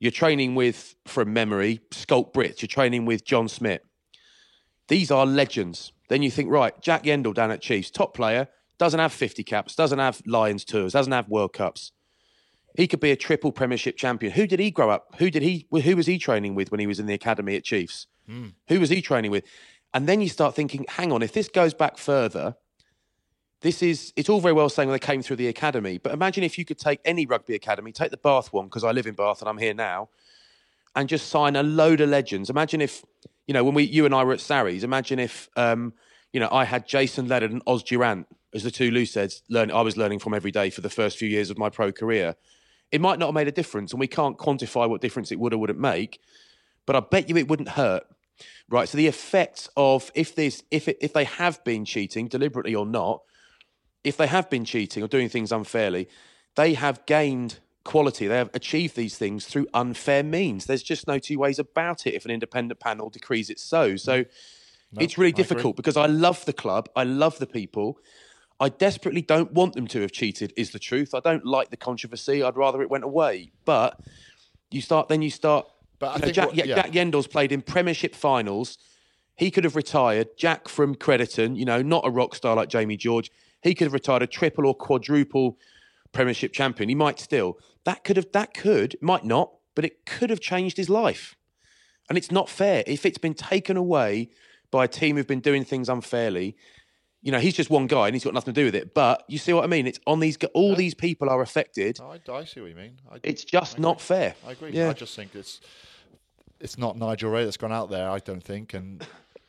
you're 0.00 0.12
training 0.12 0.54
with, 0.54 0.94
from 1.06 1.32
memory, 1.32 1.80
Schalk 1.92 2.32
Brits, 2.34 2.62
you're 2.62 2.68
training 2.68 3.06
with 3.06 3.24
John 3.24 3.48
Smit. 3.48 3.84
These 4.88 5.10
are 5.10 5.24
legends. 5.24 5.92
Then 6.08 6.22
you 6.22 6.30
think, 6.30 6.50
right, 6.50 6.78
Jack 6.80 7.04
Yeandle 7.04 7.34
down 7.34 7.50
at 7.50 7.62
Chiefs, 7.62 7.90
top 7.90 8.14
player, 8.14 8.48
doesn't 8.78 9.00
have 9.00 9.12
50 9.12 9.42
caps, 9.44 9.74
doesn't 9.74 9.98
have 9.98 10.20
Lions 10.26 10.64
tours, 10.64 10.92
doesn't 10.92 11.12
have 11.12 11.28
World 11.28 11.52
Cups. 11.52 11.92
He 12.76 12.88
could 12.88 13.00
be 13.00 13.12
a 13.12 13.16
triple 13.16 13.52
Premiership 13.52 13.96
champion. 13.96 14.32
Who 14.32 14.46
did 14.46 14.58
he 14.58 14.70
grow 14.70 14.90
up? 14.90 15.14
Who 15.18 15.30
did 15.30 15.42
he? 15.42 15.68
Who 15.70 15.96
was 15.96 16.06
he 16.06 16.18
training 16.18 16.56
with 16.56 16.70
when 16.70 16.80
he 16.80 16.88
was 16.88 16.98
in 16.98 17.06
the 17.06 17.14
academy 17.14 17.54
at 17.54 17.62
Chiefs? 17.62 18.08
Hmm. 18.26 18.48
Who 18.68 18.80
was 18.80 18.90
he 18.90 19.00
training 19.00 19.30
with? 19.30 19.44
And 19.92 20.08
then 20.08 20.20
you 20.20 20.28
start 20.28 20.56
thinking, 20.56 20.84
hang 20.88 21.12
on, 21.12 21.22
if 21.22 21.32
this 21.32 21.48
goes 21.48 21.72
back 21.72 21.98
further, 21.98 22.56
this 23.64 23.82
is 23.82 24.12
it's 24.14 24.28
all 24.28 24.42
very 24.42 24.52
well 24.52 24.68
saying 24.68 24.90
when 24.90 24.94
they 24.94 25.04
came 25.04 25.22
through 25.22 25.36
the 25.36 25.48
academy, 25.48 25.96
but 25.96 26.12
imagine 26.12 26.44
if 26.44 26.58
you 26.58 26.66
could 26.66 26.78
take 26.78 27.00
any 27.02 27.24
rugby 27.24 27.54
academy, 27.54 27.92
take 27.92 28.10
the 28.10 28.18
Bath 28.18 28.52
one 28.52 28.66
because 28.66 28.84
I 28.84 28.90
live 28.90 29.06
in 29.06 29.14
Bath 29.14 29.40
and 29.40 29.48
I'm 29.48 29.56
here 29.56 29.72
now, 29.72 30.10
and 30.94 31.08
just 31.08 31.30
sign 31.30 31.56
a 31.56 31.62
load 31.62 32.02
of 32.02 32.10
legends. 32.10 32.50
Imagine 32.50 32.82
if 32.82 33.02
you 33.46 33.54
know 33.54 33.64
when 33.64 33.72
we 33.72 33.84
you 33.84 34.04
and 34.04 34.14
I 34.14 34.22
were 34.22 34.34
at 34.34 34.40
Sarries. 34.40 34.84
Imagine 34.84 35.18
if 35.18 35.48
um, 35.56 35.94
you 36.30 36.40
know 36.40 36.48
I 36.52 36.64
had 36.64 36.86
Jason 36.86 37.26
Leonard 37.26 37.52
and 37.52 37.62
Oz 37.66 37.82
Durant 37.82 38.26
as 38.52 38.64
the 38.64 38.70
two 38.70 38.92
heads. 39.14 39.42
Learn 39.48 39.70
I 39.70 39.80
was 39.80 39.96
learning 39.96 40.18
from 40.18 40.34
every 40.34 40.50
day 40.50 40.68
for 40.68 40.82
the 40.82 40.90
first 40.90 41.16
few 41.16 41.28
years 41.28 41.48
of 41.48 41.56
my 41.56 41.70
pro 41.70 41.90
career. 41.90 42.36
It 42.92 43.00
might 43.00 43.18
not 43.18 43.28
have 43.28 43.34
made 43.34 43.48
a 43.48 43.52
difference, 43.52 43.92
and 43.92 43.98
we 43.98 44.06
can't 44.06 44.36
quantify 44.36 44.86
what 44.90 45.00
difference 45.00 45.32
it 45.32 45.40
would 45.40 45.54
or 45.54 45.58
wouldn't 45.58 45.80
make. 45.80 46.20
But 46.84 46.96
I 46.96 47.00
bet 47.00 47.30
you 47.30 47.38
it 47.38 47.48
wouldn't 47.48 47.70
hurt. 47.70 48.04
Right. 48.68 48.90
So 48.90 48.98
the 48.98 49.06
effects 49.06 49.70
of 49.74 50.12
if 50.14 50.34
this 50.34 50.62
if 50.70 50.86
it, 50.86 50.98
if 51.00 51.14
they 51.14 51.24
have 51.24 51.64
been 51.64 51.86
cheating 51.86 52.28
deliberately 52.28 52.74
or 52.74 52.84
not, 52.84 53.22
if 54.04 54.16
they 54.16 54.26
have 54.26 54.48
been 54.50 54.64
cheating 54.64 55.02
or 55.02 55.08
doing 55.08 55.28
things 55.28 55.50
unfairly, 55.50 56.08
they 56.54 56.74
have 56.74 57.04
gained 57.06 57.58
quality. 57.84 58.26
They 58.26 58.36
have 58.36 58.50
achieved 58.54 58.96
these 58.96 59.18
things 59.18 59.46
through 59.46 59.66
unfair 59.74 60.22
means. 60.22 60.66
There's 60.66 60.82
just 60.82 61.06
no 61.06 61.18
two 61.18 61.38
ways 61.38 61.58
about 61.58 62.06
it 62.06 62.14
if 62.14 62.24
an 62.24 62.30
independent 62.30 62.80
panel 62.80 63.10
decrees 63.10 63.50
it 63.50 63.58
so. 63.58 63.96
So 63.96 64.24
it's 64.98 65.18
really 65.18 65.32
difficult 65.32 65.76
because 65.76 65.96
I 65.96 66.06
love 66.06 66.44
the 66.44 66.52
club, 66.52 66.88
I 66.94 67.04
love 67.04 67.38
the 67.38 67.46
people. 67.46 67.98
I 68.60 68.68
desperately 68.68 69.20
don't 69.20 69.52
want 69.52 69.74
them 69.74 69.88
to 69.88 70.00
have 70.02 70.12
cheated, 70.12 70.52
is 70.56 70.70
the 70.70 70.78
truth. 70.78 71.12
I 71.12 71.18
don't 71.18 71.44
like 71.44 71.70
the 71.70 71.76
controversy. 71.76 72.40
I'd 72.42 72.56
rather 72.56 72.80
it 72.82 72.88
went 72.88 73.02
away. 73.02 73.50
But 73.64 73.98
you 74.70 74.80
start, 74.80 75.08
then 75.08 75.22
you 75.22 75.30
start. 75.30 75.66
But 75.98 76.06
I 76.06 76.12
you 76.14 76.18
know, 76.18 76.24
think 76.26 76.34
Jack, 76.36 76.46
what- 76.46 76.56
yeah. 76.56 76.74
Jack 76.76 76.92
Yeandle's 76.92 77.26
played 77.26 77.50
in 77.50 77.62
Premiership 77.62 78.14
finals. 78.14 78.78
He 79.36 79.50
could 79.50 79.64
have 79.64 79.74
retired. 79.74 80.28
Jack 80.36 80.68
from 80.68 80.94
Crediton, 80.94 81.56
you 81.56 81.64
know, 81.64 81.82
not 81.82 82.06
a 82.06 82.10
rock 82.10 82.36
star 82.36 82.54
like 82.54 82.68
Jamie 82.68 82.96
George. 82.96 83.30
He 83.64 83.74
could 83.74 83.86
have 83.86 83.92
retired 83.94 84.22
a 84.22 84.26
triple 84.28 84.66
or 84.66 84.74
quadruple 84.74 85.58
Premiership 86.12 86.52
champion. 86.52 86.88
He 86.88 86.94
might 86.94 87.18
still. 87.18 87.58
That 87.84 88.04
could 88.04 88.16
have. 88.16 88.30
That 88.32 88.54
could 88.54 88.96
might 89.00 89.24
not, 89.24 89.50
but 89.74 89.84
it 89.84 90.06
could 90.06 90.30
have 90.30 90.38
changed 90.38 90.76
his 90.76 90.88
life. 90.88 91.34
And 92.08 92.16
it's 92.16 92.30
not 92.30 92.48
fair 92.48 92.84
if 92.86 93.04
it's 93.04 93.18
been 93.18 93.34
taken 93.34 93.76
away 93.76 94.28
by 94.70 94.84
a 94.84 94.88
team 94.88 95.16
who've 95.16 95.26
been 95.26 95.40
doing 95.40 95.64
things 95.64 95.88
unfairly. 95.88 96.56
You 97.22 97.32
know, 97.32 97.40
he's 97.40 97.54
just 97.54 97.70
one 97.70 97.86
guy 97.86 98.06
and 98.06 98.14
he's 98.14 98.22
got 98.22 98.34
nothing 98.34 98.52
to 98.52 98.60
do 98.60 98.66
with 98.66 98.74
it. 98.74 98.92
But 98.94 99.24
you 99.28 99.38
see 99.38 99.52
what 99.54 99.64
I 99.64 99.66
mean? 99.66 99.86
It's 99.86 99.98
on 100.06 100.20
these. 100.20 100.36
gu- 100.36 100.48
All 100.54 100.76
these 100.76 100.94
people 100.94 101.28
are 101.30 101.40
affected. 101.40 101.98
I, 102.00 102.20
I 102.30 102.44
see 102.44 102.60
what 102.60 102.68
you 102.68 102.76
mean. 102.76 102.98
I, 103.10 103.16
It's 103.22 103.42
just 103.44 103.78
I 103.78 103.82
not 103.82 103.96
agree. 103.96 104.04
fair. 104.04 104.34
I 104.46 104.52
agree. 104.52 104.70
Yeah. 104.72 104.90
I 104.90 104.92
just 104.92 105.16
think 105.16 105.34
it's 105.34 105.60
it's 106.60 106.76
not 106.78 106.96
Nigel 106.98 107.30
Wray 107.30 107.44
that's 107.44 107.56
gone 107.56 107.72
out 107.72 107.90
there. 107.90 108.08
I 108.10 108.18
don't 108.18 108.44
think, 108.44 108.74
and 108.74 109.04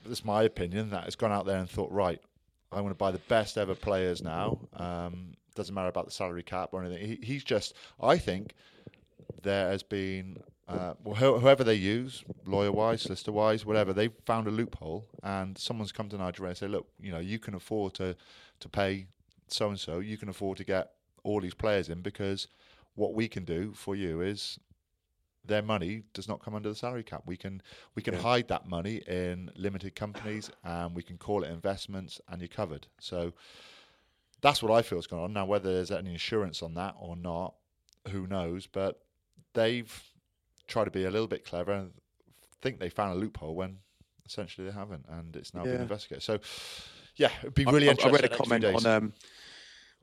it's 0.10 0.26
my 0.26 0.44
opinion 0.44 0.90
that 0.92 1.04
has 1.04 1.16
gone 1.16 1.32
out 1.34 1.46
there 1.46 1.58
and 1.58 1.70
thought, 1.70 1.92
right, 1.92 2.20
I 2.76 2.82
want 2.82 2.92
to 2.92 2.98
buy 2.98 3.12
the 3.12 3.20
best 3.20 3.58
ever 3.58 3.74
players 3.74 4.22
now. 4.22 4.60
Um, 4.76 5.32
doesn't 5.56 5.74
matter 5.74 5.88
about 5.88 6.06
the 6.06 6.12
salary 6.12 6.44
cap 6.44 6.70
or 6.74 6.84
anything. 6.84 7.08
He, 7.08 7.26
he's 7.26 7.44
just, 7.44 7.74
I 8.02 8.18
think, 8.18 8.54
there 9.42 9.70
has 9.70 9.84
been. 9.84 10.38
Uh, 10.68 10.96
whoever 11.14 11.64
they 11.64 11.76
use, 11.76 12.24
lawyer 12.48 12.72
wise, 12.72 13.04
solicitor 13.04 13.32
wise, 13.32 13.68
whatever, 13.68 13.94
they've 13.94 14.16
found 14.26 14.48
a 14.48 14.52
loophole, 14.52 15.06
and 15.22 15.56
someone's 15.56 15.92
come 15.92 16.10
to 16.10 16.18
Nigel 16.18 16.44
Wray 16.44 16.50
and 16.50 16.58
say, 16.58 16.68
"Look, 16.68 16.88
you 17.00 17.12
know, 17.12 17.20
you 17.20 17.38
can 17.38 17.54
afford 17.54 17.94
to 17.96 18.16
to 18.62 18.70
pay 18.70 19.06
so 19.48 19.70
and 19.70 19.80
so. 19.80 20.00
You 20.00 20.18
can 20.18 20.28
afford 20.28 20.58
to 20.58 20.64
get 20.64 20.94
all 21.24 21.40
these 21.40 21.54
players 21.54 21.90
in 21.90 22.02
because 22.02 22.48
what 22.96 23.14
we 23.14 23.28
can 23.28 23.46
do 23.46 23.74
for 23.74 23.96
you 23.96 24.22
is 24.22 24.60
their 25.48 25.62
money 25.62 26.04
does 26.14 26.28
not 26.28 26.44
come 26.44 26.56
under 26.56 26.70
the 26.70 26.76
salary 26.76 27.04
cap. 27.04 27.24
We 27.26 27.38
can 27.38 27.62
we 27.96 28.02
can 28.02 28.14
hide 28.14 28.48
that 28.50 28.68
money 28.68 29.02
in 29.08 29.52
limited 29.56 29.96
companies 29.96 30.50
and 30.64 30.96
we 30.96 31.04
can 31.04 31.18
call 31.18 31.44
it 31.44 31.50
investments 31.50 32.20
and 32.28 32.42
you're 32.42 32.48
covered. 32.48 32.88
So 33.00 33.34
that's 34.42 34.62
what 34.62 34.72
I 34.72 34.82
feel 34.82 35.00
is 35.00 35.08
going 35.08 35.24
on. 35.24 35.34
Now 35.34 35.46
whether 35.46 35.74
there's 35.74 35.92
any 35.92 36.12
insurance 36.12 36.62
on 36.62 36.74
that 36.76 36.96
or 37.00 37.16
not, 37.16 37.56
who 38.10 38.28
knows? 38.28 38.68
But 38.68 39.00
they've 39.54 40.04
tried 40.68 40.86
to 40.86 40.92
be 40.92 41.06
a 41.06 41.12
little 41.12 41.28
bit 41.28 41.46
clever 41.46 41.72
and 41.72 41.92
think 42.62 42.80
they 42.80 42.90
found 42.90 43.14
a 43.14 43.16
loophole 43.16 43.56
when 43.56 43.78
essentially 44.26 44.68
they 44.68 44.74
haven't 44.74 45.06
and 45.10 45.36
it's 45.36 45.54
now 45.54 45.64
being 45.64 45.76
Yeah. 45.76 45.82
investigated. 45.84 46.24
So 46.24 46.40
yeah, 47.16 47.32
it'd 47.42 47.54
be 47.54 47.66
really 47.66 47.90
I, 47.90 47.92
I 47.92 48.10
read 48.10 48.26
a 48.26 48.30
the 48.30 48.30
next 48.30 48.36
few 48.36 48.60
comment 48.60 48.66
on. 48.66 48.86
Um, 48.86 49.14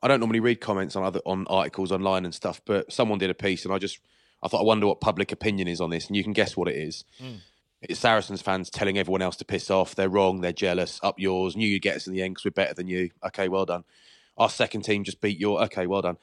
I 0.02 0.09
don't 0.09 0.18
normally 0.20 0.40
read 0.40 0.61
comments 0.61 0.96
on 0.96 1.05
other 1.05 1.20
on 1.24 1.46
articles 1.48 1.92
online 1.92 2.24
and 2.24 2.35
stuff, 2.35 2.61
but 2.64 2.92
someone 2.92 3.18
did 3.18 3.31
a 3.31 3.35
piece, 3.35 3.64
and 3.64 3.72
I 3.72 3.78
just 3.78 4.00
I 4.42 4.48
thought 4.48 4.61
I 4.61 4.64
wonder 4.64 4.87
what 4.87 5.00
public 5.00 5.33
opinion 5.33 5.68
is 5.68 5.81
on 5.81 5.90
this, 5.90 6.07
and 6.07 6.16
you 6.16 6.24
can 6.24 6.33
guess 6.33 6.57
what 6.57 6.68
it 6.68 6.76
is. 6.76 7.05
Hmm. 7.18 7.37
It's 7.83 8.00
Saracens 8.00 8.42
fans 8.42 8.70
telling 8.70 8.96
everyone 8.96 9.22
else 9.22 9.37
to 9.37 9.44
piss 9.44 9.70
off. 9.70 9.94
They're 9.94 10.09
wrong. 10.09 10.40
They're 10.40 10.52
jealous. 10.52 11.00
Up 11.02 11.18
yours. 11.18 11.57
Knew 11.57 11.66
you'd 11.66 11.83
get 11.83 11.96
us 11.96 12.07
in 12.07 12.12
the 12.12 12.22
end 12.22 12.35
because 12.35 12.44
we're 12.44 12.52
better 12.52 12.74
than 12.74 12.87
you. 12.87 13.11
Okay, 13.26 13.48
well 13.48 13.66
done. 13.66 13.85
Our 14.38 14.48
second 14.48 14.83
team 14.83 15.02
just 15.05 15.20
beat 15.20 15.38
your. 15.38 15.62
Okay, 15.64 15.87
well 15.87 16.02
done. 16.02 16.16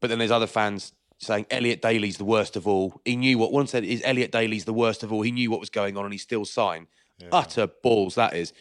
But 0.00 0.10
then 0.10 0.18
there's 0.18 0.32
other 0.32 0.46
fans 0.46 0.92
saying 1.18 1.46
Elliot 1.50 1.82
Daly's 1.82 2.16
the 2.16 2.24
worst 2.24 2.56
of 2.56 2.66
all. 2.66 3.00
He 3.04 3.16
knew 3.16 3.38
what 3.38 3.52
one 3.52 3.66
said 3.66 3.84
is 3.84 4.02
Elliot 4.04 4.32
Daly's 4.32 4.64
the 4.64 4.72
worst 4.72 5.02
of 5.02 5.12
all. 5.12 5.22
He 5.22 5.32
knew 5.32 5.50
what 5.50 5.60
was 5.60 5.70
going 5.70 5.96
on 5.96 6.04
and 6.04 6.12
he 6.12 6.18
still 6.18 6.44
signed. 6.44 6.86
Utter 7.32 7.66
balls 7.66 8.14
that 8.14 8.34
is. 8.34 8.52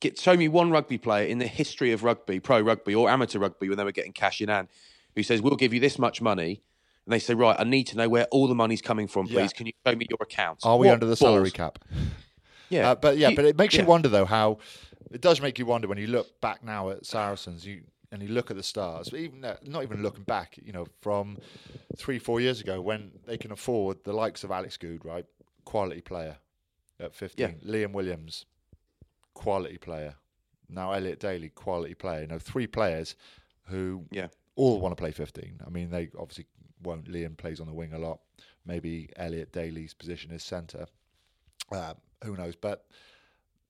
Get 0.00 0.18
show 0.18 0.36
me 0.36 0.48
one 0.48 0.70
rugby 0.70 0.98
player 0.98 1.26
in 1.26 1.38
the 1.38 1.46
history 1.46 1.92
of 1.92 2.02
rugby, 2.02 2.40
pro 2.40 2.60
rugby 2.60 2.94
or 2.94 3.08
amateur 3.08 3.38
rugby 3.38 3.68
when 3.68 3.78
they 3.78 3.84
were 3.84 3.92
getting 3.92 4.12
cash 4.12 4.40
in 4.40 4.48
hand, 4.48 4.68
who 5.14 5.22
says 5.22 5.40
we'll 5.40 5.56
give 5.56 5.72
you 5.72 5.80
this 5.80 5.98
much 5.98 6.20
money, 6.20 6.60
and 7.06 7.12
they 7.12 7.18
say 7.18 7.34
right, 7.34 7.56
I 7.58 7.64
need 7.64 7.84
to 7.88 7.96
know 7.96 8.08
where 8.08 8.26
all 8.26 8.46
the 8.48 8.54
money's 8.54 8.82
coming 8.82 9.08
from, 9.08 9.26
please. 9.26 9.34
Yeah. 9.52 9.56
Can 9.56 9.66
you 9.66 9.72
show 9.86 9.94
me 9.96 10.06
your 10.08 10.18
accounts? 10.20 10.64
Are 10.64 10.76
we 10.78 10.86
What 10.88 10.94
under 10.94 11.06
the 11.06 11.16
salary 11.16 11.50
cap? 11.50 11.78
Yeah, 12.68 12.92
Uh, 12.92 12.94
but 12.94 13.18
yeah, 13.18 13.28
You- 13.28 13.36
but 13.36 13.44
it 13.44 13.56
makes 13.58 13.74
you 13.74 13.84
wonder 13.84 14.08
though 14.08 14.24
how 14.24 14.56
it 15.10 15.20
does 15.20 15.42
make 15.42 15.58
you 15.58 15.66
wonder 15.66 15.88
when 15.88 15.98
you 15.98 16.06
look 16.06 16.40
back 16.40 16.64
now 16.64 16.88
at 16.88 17.04
Saracens, 17.04 17.66
you 17.66 17.82
and 18.10 18.22
you 18.22 18.28
look 18.28 18.50
at 18.50 18.56
the 18.56 18.62
stars. 18.62 19.10
But 19.10 19.20
even 19.20 19.44
uh, 19.44 19.56
not 19.64 19.82
even 19.82 20.02
looking 20.02 20.24
back, 20.24 20.58
you 20.62 20.72
know, 20.72 20.86
from 21.02 21.36
three, 21.96 22.18
four 22.18 22.40
years 22.40 22.60
ago 22.62 22.80
when 22.80 23.10
they 23.26 23.36
can 23.36 23.52
afford 23.52 24.04
the 24.04 24.12
likes 24.14 24.42
of 24.44 24.50
Alex 24.50 24.76
Goode, 24.78 25.04
right, 25.04 25.26
quality 25.66 26.00
player 26.00 26.38
at 26.98 27.14
fifteen, 27.14 27.58
Liam 27.66 27.92
Williams, 27.92 28.46
quality 29.34 29.76
player. 29.76 30.14
Now 30.68 30.92
Elliot 30.92 31.20
Daly, 31.20 31.50
quality 31.50 31.94
player. 31.94 32.22
You 32.22 32.28
know, 32.28 32.38
three 32.38 32.66
players 32.66 33.16
who 33.66 34.06
Yeah. 34.10 34.28
all 34.56 34.80
want 34.80 34.92
to 34.92 35.00
play 35.00 35.10
15. 35.12 35.60
I 35.66 35.70
mean, 35.70 35.90
they 35.90 36.08
obviously 36.18 36.46
won't. 36.82 37.10
Liam 37.10 37.36
plays 37.36 37.60
on 37.60 37.66
the 37.66 37.72
wing 37.72 37.92
a 37.92 37.98
lot. 37.98 38.20
Maybe 38.66 39.10
Elliot 39.16 39.52
Daly's 39.52 39.94
position 39.94 40.30
is 40.30 40.42
centre. 40.42 40.86
Um, 41.70 41.94
who 42.24 42.36
knows? 42.36 42.54
But 42.56 42.84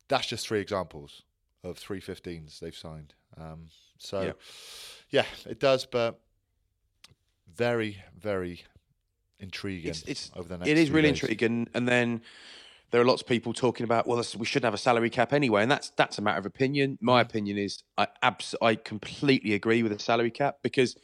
that's 0.08 0.26
just 0.26 0.46
three 0.46 0.60
examples 0.60 1.22
of 1.64 1.78
315s 1.78 2.58
they've 2.58 2.76
signed. 2.76 3.14
Um, 3.38 3.68
so, 3.98 4.20
Yeah. 4.22 4.32
yeah. 5.10 5.50
it 5.50 5.60
does, 5.60 5.86
but 5.86 6.20
very, 7.54 8.02
very 8.18 8.62
intriguing 9.38 9.90
it's, 9.90 10.02
it's 10.02 10.30
over 10.36 10.48
the 10.48 10.58
next 10.58 10.68
it 10.68 10.78
is 10.78 10.90
really 10.90 11.10
days. 11.10 11.20
intriguing. 11.22 11.68
And 11.74 11.86
then 11.88 12.22
there 12.90 13.00
are 13.00 13.04
lots 13.04 13.22
of 13.22 13.28
people 13.28 13.52
talking 13.52 13.84
about 13.84 14.06
well, 14.06 14.22
we 14.38 14.46
shouldn't 14.46 14.66
have 14.66 14.74
a 14.74 14.78
salary 14.78 15.10
cap 15.10 15.32
anyway, 15.32 15.62
and 15.62 15.70
that's 15.70 15.90
that's 15.96 16.18
a 16.18 16.22
matter 16.22 16.38
of 16.38 16.46
opinion. 16.46 16.98
My 17.00 17.20
opinion 17.20 17.58
is 17.58 17.82
I 17.98 18.06
abs- 18.22 18.54
I 18.62 18.74
completely 18.76 19.54
agree 19.54 19.82
with 19.82 19.92
a 19.92 19.98
salary 19.98 20.30
cap 20.30 20.58
because 20.62 20.96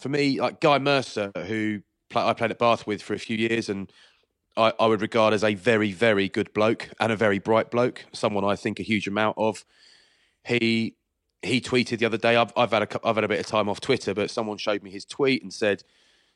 for 0.00 0.08
me, 0.08 0.40
like 0.40 0.60
Guy 0.60 0.78
Mercer, 0.78 1.30
who 1.46 1.80
play, 2.10 2.22
I 2.22 2.32
played 2.32 2.50
at 2.50 2.58
Bath 2.58 2.86
with 2.86 3.02
for 3.02 3.14
a 3.14 3.18
few 3.18 3.36
years, 3.36 3.68
and 3.68 3.92
I, 4.56 4.72
I 4.78 4.86
would 4.86 5.00
regard 5.00 5.34
as 5.34 5.44
a 5.44 5.54
very 5.54 5.92
very 5.92 6.28
good 6.28 6.52
bloke 6.52 6.90
and 7.00 7.12
a 7.12 7.16
very 7.16 7.38
bright 7.38 7.70
bloke, 7.70 8.04
someone 8.12 8.44
I 8.44 8.56
think 8.56 8.80
a 8.80 8.84
huge 8.84 9.06
amount 9.06 9.36
of. 9.38 9.64
He 10.44 10.96
he 11.42 11.60
tweeted 11.60 11.98
the 11.98 12.06
other 12.06 12.18
day. 12.18 12.36
I've, 12.36 12.52
I've 12.56 12.70
had 12.70 12.82
a 12.82 13.06
I've 13.06 13.16
had 13.16 13.24
a 13.24 13.28
bit 13.28 13.40
of 13.40 13.46
time 13.46 13.68
off 13.68 13.80
Twitter, 13.80 14.14
but 14.14 14.30
someone 14.30 14.58
showed 14.58 14.82
me 14.82 14.90
his 14.90 15.04
tweet 15.04 15.42
and 15.42 15.52
said 15.52 15.82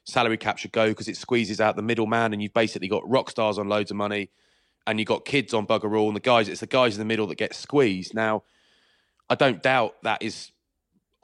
salary 0.04 0.36
cap 0.36 0.58
should 0.58 0.72
go 0.72 0.88
because 0.88 1.08
it 1.08 1.16
squeezes 1.16 1.60
out 1.60 1.76
the 1.76 1.82
middleman, 1.82 2.32
and 2.32 2.42
you've 2.42 2.54
basically 2.54 2.88
got 2.88 3.08
rock 3.08 3.30
stars 3.30 3.58
on 3.58 3.68
loads 3.68 3.90
of 3.90 3.96
money, 3.96 4.30
and 4.86 4.98
you've 4.98 5.08
got 5.08 5.24
kids 5.24 5.52
on 5.52 5.66
bugger 5.66 5.98
all, 5.98 6.08
and 6.08 6.16
the 6.16 6.20
guys 6.20 6.48
it's 6.48 6.60
the 6.60 6.66
guys 6.66 6.94
in 6.94 6.98
the 6.98 7.04
middle 7.04 7.26
that 7.26 7.36
get 7.36 7.54
squeezed. 7.54 8.14
Now, 8.14 8.44
I 9.28 9.34
don't 9.34 9.62
doubt 9.62 9.96
that 10.02 10.22
is 10.22 10.52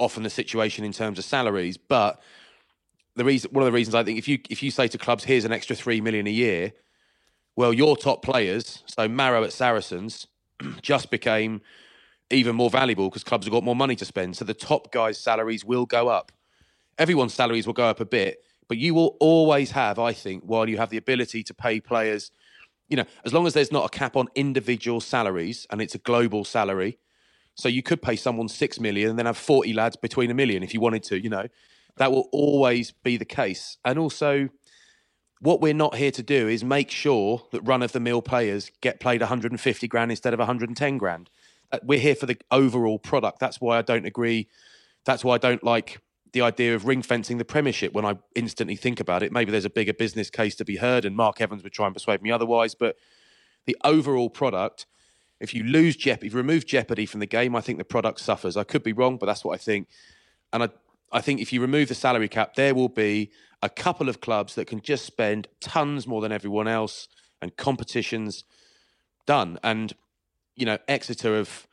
often 0.03 0.23
the 0.23 0.31
situation 0.31 0.85
in 0.85 0.93
terms 0.93 1.19
of 1.19 1.25
salaries, 1.25 1.77
but 1.77 2.21
the 3.17 3.25
reason 3.25 3.51
one 3.53 3.63
of 3.63 3.67
the 3.67 3.73
reasons 3.73 3.95
I 3.95 4.05
think 4.05 4.19
if 4.19 4.29
you 4.29 4.39
if 4.51 4.63
you 4.63 4.71
say 4.71 4.89
to 4.89 4.99
clubs, 4.99 5.25
here's 5.25 5.45
an 5.45 5.53
extra 5.53 5.77
three 5.77 6.01
million 6.01 6.27
a 6.27 6.31
year, 6.31 6.73
well, 7.57 7.73
your 7.73 7.97
top 7.97 8.23
players, 8.23 8.83
so 8.87 9.09
Maro 9.09 9.45
at 9.45 9.53
Saracens, 9.53 10.27
just 10.83 11.11
became 11.11 11.61
even 12.31 12.57
more 12.57 12.71
valuable 12.71 13.09
because 13.09 13.25
clubs 13.25 13.47
have 13.47 13.53
got 13.53 13.63
more 13.63 13.77
money 13.77 13.95
to 13.97 14.05
spend. 14.05 14.37
So 14.37 14.45
the 14.45 14.55
top 14.55 14.91
guys' 14.91 15.19
salaries 15.19 15.65
will 15.65 15.85
go 15.85 16.09
up. 16.09 16.33
Everyone's 16.99 17.35
salaries 17.35 17.67
will 17.67 17.75
go 17.75 17.87
up 17.87 18.01
a 18.01 18.05
bit, 18.05 18.43
but 18.69 18.79
you 18.79 18.95
will 18.95 19.17
always 19.21 19.73
have, 19.73 19.99
I 19.99 20.13
think, 20.13 20.45
while 20.45 20.69
you 20.69 20.79
have 20.79 20.91
the 20.91 20.97
ability 20.97 21.43
to 21.45 21.55
pay 21.55 21.81
players, 21.81 22.31
you 22.89 22.97
know, 22.97 23.05
as 23.25 23.33
long 23.33 23.47
as 23.47 23.55
there's 23.55 23.73
not 23.73 23.85
a 23.85 23.89
cap 23.89 24.17
on 24.17 24.29
individual 24.35 25.01
salaries 25.01 25.67
and 25.71 25.81
it's 25.81 25.95
a 25.95 25.99
global 25.99 26.45
salary. 26.45 26.99
So 27.55 27.69
you 27.69 27.83
could 27.83 28.03
pay 28.03 28.17
someone 28.17 28.49
six 28.49 28.81
million 28.81 29.11
and 29.11 29.19
then 29.19 29.27
have 29.27 29.37
40 29.37 29.73
lads 29.73 29.97
between 29.97 30.31
a 30.31 30.35
million 30.35 30.63
if 30.63 30.73
you 30.73 30.81
wanted 30.81 31.03
to, 31.05 31.23
you 31.23 31.29
know. 31.29 31.47
That 31.99 32.11
will 32.11 32.29
always 32.33 32.93
be 32.93 33.19
the 33.19 33.27
case. 33.27 33.77
And 33.85 33.99
also, 33.99 34.49
what 35.41 35.61
we're 35.61 35.75
not 35.75 35.97
here 35.97 36.13
to 36.13 36.23
do 36.23 36.49
is 36.49 36.65
make 36.65 36.91
sure 36.91 37.43
that 37.51 37.61
run 37.63 37.83
of 37.83 37.93
the 37.93 38.01
mill 38.01 38.23
players 38.23 38.71
get 38.81 39.01
played 39.01 39.21
150 39.21 39.89
grand 39.89 40.11
instead 40.11 40.33
of 40.33 40.39
110 40.39 40.99
grand. 40.99 41.29
Uh, 41.73 41.79
We're 41.83 41.99
here 41.99 42.15
for 42.15 42.27
the 42.27 42.39
overall 42.51 42.99
product. 42.99 43.41
That's 43.41 43.61
why 43.61 43.79
I 43.79 43.83
don't 43.83 44.07
agree. 44.07 44.49
That's 45.05 45.25
why 45.25 45.35
I 45.35 45.39
don't 45.39 45.65
like 45.65 46.01
the 46.33 46.43
idea 46.43 46.75
of 46.75 46.87
ring 46.87 47.03
fencing 47.03 47.39
the 47.39 47.45
Premiership 47.45 47.93
when 47.93 48.05
I 48.05 48.19
instantly 48.35 48.77
think 48.77 49.01
about 49.01 49.23
it. 49.23 49.33
Maybe 49.33 49.51
there's 49.51 49.65
a 49.65 49.71
bigger 49.71 49.93
business 49.93 50.31
case 50.31 50.55
to 50.57 50.65
be 50.65 50.77
heard, 50.77 51.05
and 51.05 51.17
Mark 51.17 51.41
Evans 51.41 51.63
would 51.63 51.73
try 51.73 51.87
and 51.87 51.95
persuade 51.95 52.23
me 52.23 52.31
otherwise. 52.31 52.75
But 52.75 52.97
the 53.67 53.77
overall 53.85 54.31
product, 54.31 54.87
if 55.43 55.53
you 55.53 55.65
lose 55.65 55.97
jeopardy, 55.97 56.29
if 56.29 56.33
you 56.33 56.39
remove 56.39 56.67
jeopardy 56.67 57.05
from 57.05 57.21
the 57.21 57.27
game, 57.27 57.57
I 57.57 57.61
think 57.61 57.79
the 57.79 57.85
product 57.85 58.21
suffers. 58.21 58.57
I 58.57 58.65
could 58.65 58.83
be 58.83 58.93
wrong, 58.93 59.17
but 59.17 59.27
that's 59.27 59.45
what 59.45 59.55
I 59.55 59.59
think. 59.59 59.89
And 60.53 60.63
I, 60.63 60.69
I 61.11 61.21
think 61.21 61.41
if 61.41 61.53
you 61.53 61.61
remove 61.61 61.89
the 61.89 61.95
salary 61.95 62.29
cap, 62.29 62.55
there 62.55 62.75
will 62.75 62.89
be 62.89 63.31
a 63.61 63.69
couple 63.69 64.09
of 64.09 64.21
clubs 64.21 64.55
that 64.55 64.67
can 64.67 64.81
just 64.81 65.05
spend 65.05 65.49
tons 65.61 66.07
more 66.07 66.21
than 66.21 66.33
everyone 66.33 66.69
else, 66.69 67.09
and 67.41 67.57
competitions 67.57 68.45
done. 69.27 69.59
And 69.63 69.93
you 70.55 70.67
know, 70.67 70.79
Exeter 70.87 71.37
have 71.37 71.67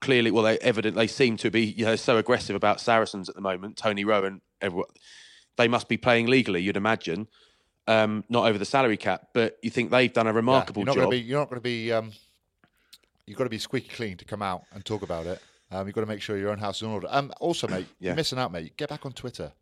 clearly, 0.00 0.30
well, 0.30 0.44
they 0.44 0.58
evident 0.58 0.94
they 0.94 1.06
seem 1.06 1.36
to 1.38 1.50
be, 1.50 1.64
you 1.64 1.84
know, 1.84 1.96
so 1.96 2.18
aggressive 2.18 2.54
about 2.54 2.80
Saracens 2.80 3.28
at 3.28 3.34
the 3.34 3.40
moment. 3.40 3.76
Tony 3.76 4.04
Rowe, 4.04 4.38
everyone, 4.60 4.88
they 5.56 5.66
must 5.66 5.88
be 5.88 5.96
playing 5.96 6.26
legally, 6.26 6.62
you'd 6.62 6.76
imagine, 6.76 7.26
um, 7.88 8.22
not 8.28 8.46
over 8.46 8.58
the 8.58 8.64
salary 8.64 8.96
cap. 8.96 9.28
But 9.34 9.58
you 9.62 9.70
think 9.70 9.90
they've 9.90 10.12
done 10.12 10.26
a 10.26 10.30
Yeah, 10.30 10.36
remarkable 10.36 10.82
you're 10.82 10.86
not 10.86 10.94
job. 10.94 11.02
Gonna 11.04 11.10
be, 11.10 11.20
you're 11.20 11.38
not 11.40 11.50
going 11.50 11.60
to 11.60 11.62
be. 11.62 11.92
Um, 11.92 12.12
you've 13.28 13.38
got 13.38 13.44
to 13.44 13.50
be 13.50 13.58
squeaky 13.58 13.88
clean 13.88 14.16
to 14.16 14.24
come 14.24 14.42
out 14.42 14.62
and 14.72 14.84
talk 14.84 15.02
about 15.02 15.26
it. 15.26 15.40
Um, 15.70 15.86
you've 15.86 15.94
got 15.94 16.00
to 16.00 16.06
make 16.06 16.22
sure 16.22 16.38
your 16.38 16.50
own 16.50 16.58
house 16.58 16.76
is 16.76 16.82
in 16.82 16.88
order. 16.88 17.08
Um, 17.10 17.30
also, 17.40 17.68
mate, 17.68 17.86
Yeah. 18.00 18.08
you're 18.08 18.16
missing 18.16 18.38
out, 18.38 18.50
mate. 18.52 18.76
Get 18.76 18.88
back 18.88 19.04
on 19.04 19.12
Twitter. 19.12 19.52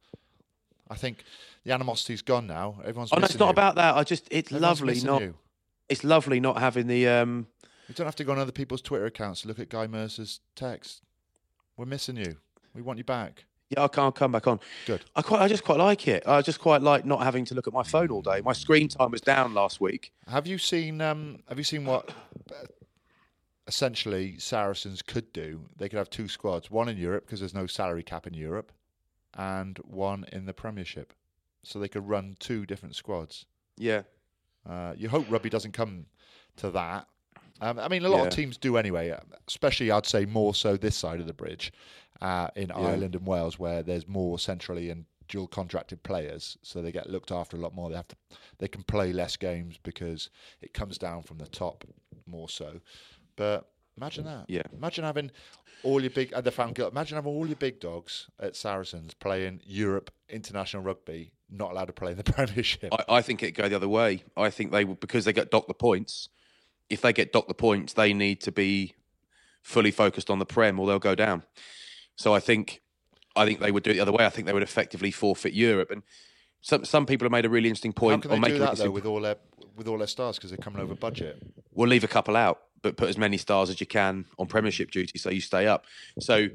I 0.89 0.95
think 0.95 1.25
the 1.65 1.73
animosity's 1.73 2.23
gone 2.23 2.47
now. 2.47 2.77
Everyone's. 2.85 3.13
oh 3.13 3.19
no, 3.19 3.25
it's 3.25 3.39
not 3.39 3.47
you. 3.47 3.51
about 3.51 3.75
that. 3.75 3.97
I 3.97 4.05
just, 4.05 4.29
it's 4.31 4.53
Everyone's 4.53 4.81
lovely 4.83 5.01
not. 5.03 5.23
You. 5.23 5.35
It's 5.89 6.05
lovely 6.05 6.39
not 6.41 6.59
having 6.59 6.87
the. 6.87 7.09
Um, 7.09 7.49
You 7.89 7.95
don't 7.95 8.07
have 8.07 8.17
to 8.17 8.25
go 8.25 8.33
on 8.33 8.39
other 8.39 8.53
people's 8.53 8.83
Twitter 8.83 9.07
accounts 9.07 9.43
to 9.43 9.49
look 9.49 9.59
at 9.59 9.69
Guy 9.69 9.87
Mercer's 9.89 10.41
text. 10.55 11.03
We're 11.77 11.87
missing 11.87 12.17
you. 12.17 12.37
We 12.75 12.83
want 12.83 12.99
you 12.99 13.05
back. 13.05 13.45
yeah, 13.71 13.83
I 13.83 13.89
can't 13.89 14.15
come 14.15 14.31
back 14.33 14.47
on. 14.47 14.61
Good. 14.87 15.03
I 15.17 15.23
quite, 15.23 15.43
I 15.43 15.49
just 15.49 15.65
quite 15.65 15.79
like 15.79 16.07
it. 16.07 16.23
I 16.27 16.41
just 16.41 16.61
quite 16.61 16.83
like 16.83 17.05
not 17.05 17.23
having 17.23 17.45
to 17.47 17.55
look 17.57 17.67
at 17.67 17.73
my 17.73 17.83
phone 17.83 18.11
all 18.11 18.23
day. 18.23 18.41
My 18.45 18.53
screen 18.53 18.87
time 18.89 19.11
was 19.11 19.21
down 19.21 19.55
last 19.55 19.81
week. 19.81 20.13
Have 20.29 20.47
you 20.47 20.57
seen? 20.59 21.01
Um, 21.01 21.41
have 21.49 21.59
you 21.59 21.65
seen 21.65 21.85
what 21.85 22.13
essentially 23.67 24.39
Saracens 24.39 25.03
could 25.03 25.33
do, 25.33 25.67
they 25.77 25.89
could 25.89 25.99
have 25.99 26.11
two 26.11 26.29
squads, 26.29 26.71
one 26.71 26.89
in 26.89 26.97
Europe 26.97 27.27
because 27.27 27.41
there's 27.41 27.55
no 27.55 27.67
salary 27.67 28.03
cap 28.03 28.27
in 28.27 28.35
Europe, 28.35 28.73
and 29.35 29.79
one 29.79 30.25
in 30.33 30.47
the 30.47 30.53
Premiership. 30.55 31.13
So 31.63 31.79
they 31.79 31.89
could 31.89 32.07
run 32.09 32.37
two 32.39 32.65
different 32.65 32.95
squads. 32.95 33.45
Yeah. 33.77 34.03
Uh, 34.69 34.95
you 34.97 35.09
hope 35.09 35.27
rugby 35.29 35.51
doesn't 35.51 35.73
come 35.73 36.07
to 36.57 36.71
that. 36.71 37.09
Um, 37.61 37.79
I 37.79 37.89
mean, 37.89 38.05
a 38.05 38.09
lot 38.09 38.19
Yeah. 38.21 38.27
of 38.27 38.35
teams 38.35 38.57
do 38.57 38.77
anyway, 38.77 39.11
uh, 39.11 39.21
especially 39.49 39.91
I'd 39.91 40.07
say 40.07 40.27
more 40.27 40.55
so 40.55 40.77
this 40.77 40.97
side 40.97 41.21
of 41.21 41.27
the 41.27 41.33
bridge 41.35 41.73
uh, 42.21 42.49
in 42.55 42.71
Ireland 42.71 43.15
and 43.17 43.27
Wales, 43.27 43.59
where 43.59 43.83
there's 43.83 44.07
more 44.07 44.39
centrally 44.39 44.91
and 44.91 45.07
dual 45.29 45.49
contracted 45.49 46.03
players, 46.03 46.57
so 46.63 46.81
they 46.81 46.93
get 46.93 47.11
looked 47.11 47.33
after 47.33 47.57
a 47.57 47.61
lot 47.61 47.75
more. 47.75 47.91
They 47.91 47.97
have 47.97 48.09
to, 48.09 48.17
they 48.59 48.69
can 48.69 48.83
play 48.85 49.13
less 49.13 49.37
games 49.37 49.77
because 49.83 50.31
it 50.61 50.73
comes 50.73 50.99
down 50.99 51.23
from 51.23 51.39
the 51.39 51.49
top 51.49 51.85
more 52.27 52.49
so. 52.49 52.81
But 53.37 53.69
imagine 53.97 54.25
that. 54.25 54.47
Yeah. 54.49 54.63
Imagine 54.77 55.05
having 55.05 55.31
all 55.83 56.01
your 56.01 56.11
big, 56.11 56.33
and 56.33 56.45
the 56.45 56.51
fan 56.51 56.73
guild, 56.73 56.93
imagine 56.93 57.17
having 57.17 57.33
all 57.33 57.47
your 57.47 57.57
big 57.57 57.81
dogs 57.81 58.29
at 58.41 58.57
Saracens 58.57 59.15
playing 59.15 59.61
Europe 59.65 60.11
international 60.29 60.83
rugby, 60.83 61.33
not 61.51 61.71
allowed 61.71 61.87
to 61.87 61.93
play 61.93 62.13
in 62.13 62.17
the 62.17 62.25
Premiership. 62.33 62.93
I, 62.93 63.17
I 63.17 63.23
think 63.23 63.43
it'd 63.43 63.55
go 63.55 63.69
the 63.69 63.77
other 63.77 63.89
way. 63.89 64.25
I 64.37 64.51
think 64.51 64.73
they 64.73 64.85
will 64.85 64.95
because 64.95 65.25
they 65.25 65.33
get 65.33 65.51
docked 65.51 65.69
the 65.69 65.75
points. 65.75 66.29
If 66.89 67.01
they 67.01 67.13
get 67.13 67.33
docked 67.33 67.49
the 67.49 67.55
points, 67.55 67.93
they 67.93 68.13
need 68.13 68.41
to 68.43 68.53
be 68.53 68.95
fully 69.63 69.91
focused 69.91 70.31
on 70.31 70.39
the 70.39 70.47
prem, 70.47 70.79
or 70.79 70.87
they'll 70.87 70.99
go 70.99 71.17
down. 71.17 71.43
So 72.15 72.33
I 72.33 72.41
think, 72.41 72.81
I 73.35 73.45
think 73.45 73.61
they 73.61 73.73
would 73.73 73.83
do 73.83 73.91
it 73.91 73.95
the 73.95 74.01
other 74.01 74.13
way. 74.13 74.25
I 74.25 74.31
think 74.31 74.47
they 74.47 74.53
would 74.53 74.63
effectively 74.63 75.11
forfeit 75.11 75.53
Europe. 75.53 75.91
And 75.91 76.03
some 76.61 76.85
some 76.85 77.07
people 77.07 77.27
have 77.27 77.33
made 77.33 77.45
a 77.45 77.51
really 77.51 77.69
interesting 77.69 77.93
point. 77.93 78.25
How 78.25 78.31
can 78.31 78.41
they 78.41 78.51
do 78.51 78.59
that 78.59 78.77
though 78.77 78.91
with 78.91 79.07
all 79.07 79.21
their 79.21 79.37
with 79.77 79.89
all 79.89 79.99
their 79.99 80.07
stars 80.07 80.37
because 80.37 80.51
they're 80.51 80.59
coming 80.59 80.81
over 80.81 80.95
budget? 80.95 81.43
we'll 81.73 81.89
leave 81.89 82.05
a 82.05 82.09
couple 82.09 82.37
out, 82.37 82.63
but 82.83 82.97
put 82.97 83.09
as 83.09 83.19
many 83.19 83.37
stars 83.37 83.71
as 83.71 83.81
you 83.81 83.87
can 83.87 84.25
on 84.39 84.47
Premiership 84.47 84.91
duty, 84.91 85.19
so 85.19 85.31
you 85.31 85.41
stay 85.41 85.67
up. 85.67 85.85
So, 86.21 86.49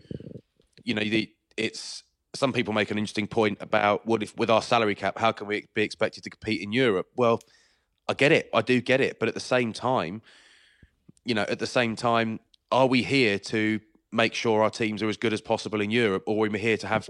you 0.84 0.94
know, 0.94 1.02
the, 1.02 1.32
it's 1.58 2.04
some 2.34 2.54
people 2.54 2.74
make 2.74 2.92
an 2.92 2.98
interesting 2.98 3.28
point 3.28 3.58
about 3.60 4.06
what 4.06 4.24
if 4.24 4.38
with 4.38 4.50
our 4.50 4.62
salary 4.62 4.96
cap, 4.96 5.18
how 5.18 5.32
can 5.32 5.48
we 5.48 5.68
be 5.74 5.84
expected 5.84 6.24
to 6.24 6.30
compete 6.30 6.62
in 6.62 6.72
Europe? 6.72 7.08
Well, 7.16 7.42
I 8.08 8.14
get 8.14 8.32
it, 8.32 8.50
I 8.54 8.62
do 8.62 8.82
get 8.82 9.02
it, 9.02 9.20
but 9.20 9.28
at 9.28 9.34
the 9.34 9.40
same 9.40 9.74
time, 9.74 10.22
you 11.26 11.36
know, 11.36 11.44
at 11.44 11.60
the 11.60 11.68
same 11.68 11.96
time, 11.96 12.40
are 12.72 12.88
we 12.88 13.04
here 13.04 13.38
to 13.38 13.80
make 14.12 14.34
sure 14.34 14.64
our 14.64 14.70
teams 14.70 15.04
are 15.04 15.10
as 15.10 15.18
good 15.18 15.34
as 15.34 15.42
possible 15.42 15.82
in 15.82 15.92
Europe, 15.92 16.24
or 16.26 16.46
are 16.46 16.50
we 16.50 16.60
here 16.60 16.78
to 16.78 16.88
have 16.88 17.10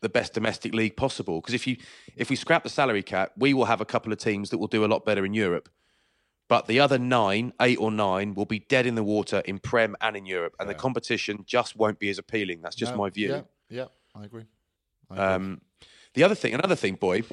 the 0.00 0.08
best 0.08 0.34
domestic 0.34 0.74
league 0.74 0.96
possible? 0.96 1.40
Because 1.40 1.54
if 1.54 1.66
you 1.66 1.76
if 2.16 2.30
we 2.30 2.36
scrap 2.36 2.62
the 2.62 2.68
salary 2.68 3.02
cap, 3.02 3.32
we 3.36 3.54
will 3.54 3.64
have 3.64 3.80
a 3.80 3.84
couple 3.84 4.12
of 4.12 4.18
teams 4.18 4.50
that 4.50 4.58
will 4.58 4.66
do 4.66 4.84
a 4.84 4.86
lot 4.86 5.04
better 5.04 5.24
in 5.24 5.34
Europe. 5.34 5.68
But 6.48 6.66
the 6.66 6.78
other 6.78 6.98
nine, 6.98 7.52
eight 7.60 7.78
or 7.78 7.90
nine, 7.90 8.34
will 8.34 8.44
be 8.44 8.60
dead 8.60 8.86
in 8.86 8.94
the 8.94 9.02
water 9.02 9.42
in 9.44 9.58
Prem 9.58 9.96
and 10.00 10.16
in 10.16 10.26
Europe, 10.26 10.54
and 10.60 10.68
the 10.68 10.74
competition 10.74 11.44
just 11.44 11.76
won't 11.76 11.98
be 11.98 12.08
as 12.08 12.18
appealing. 12.18 12.60
That's 12.62 12.76
just 12.76 12.92
No, 12.92 12.98
my 12.98 13.10
view. 13.10 13.30
Yeah, 13.30 13.40
yeah, 13.68 13.86
I 14.14 14.24
agree. 14.24 14.44
I 15.10 15.14
agree. 15.14 15.24
Um, 15.24 15.60
the 16.14 16.22
other 16.22 16.36
thing, 16.36 16.54
another 16.54 16.76
thing, 16.76 16.94
boy, 16.94 17.24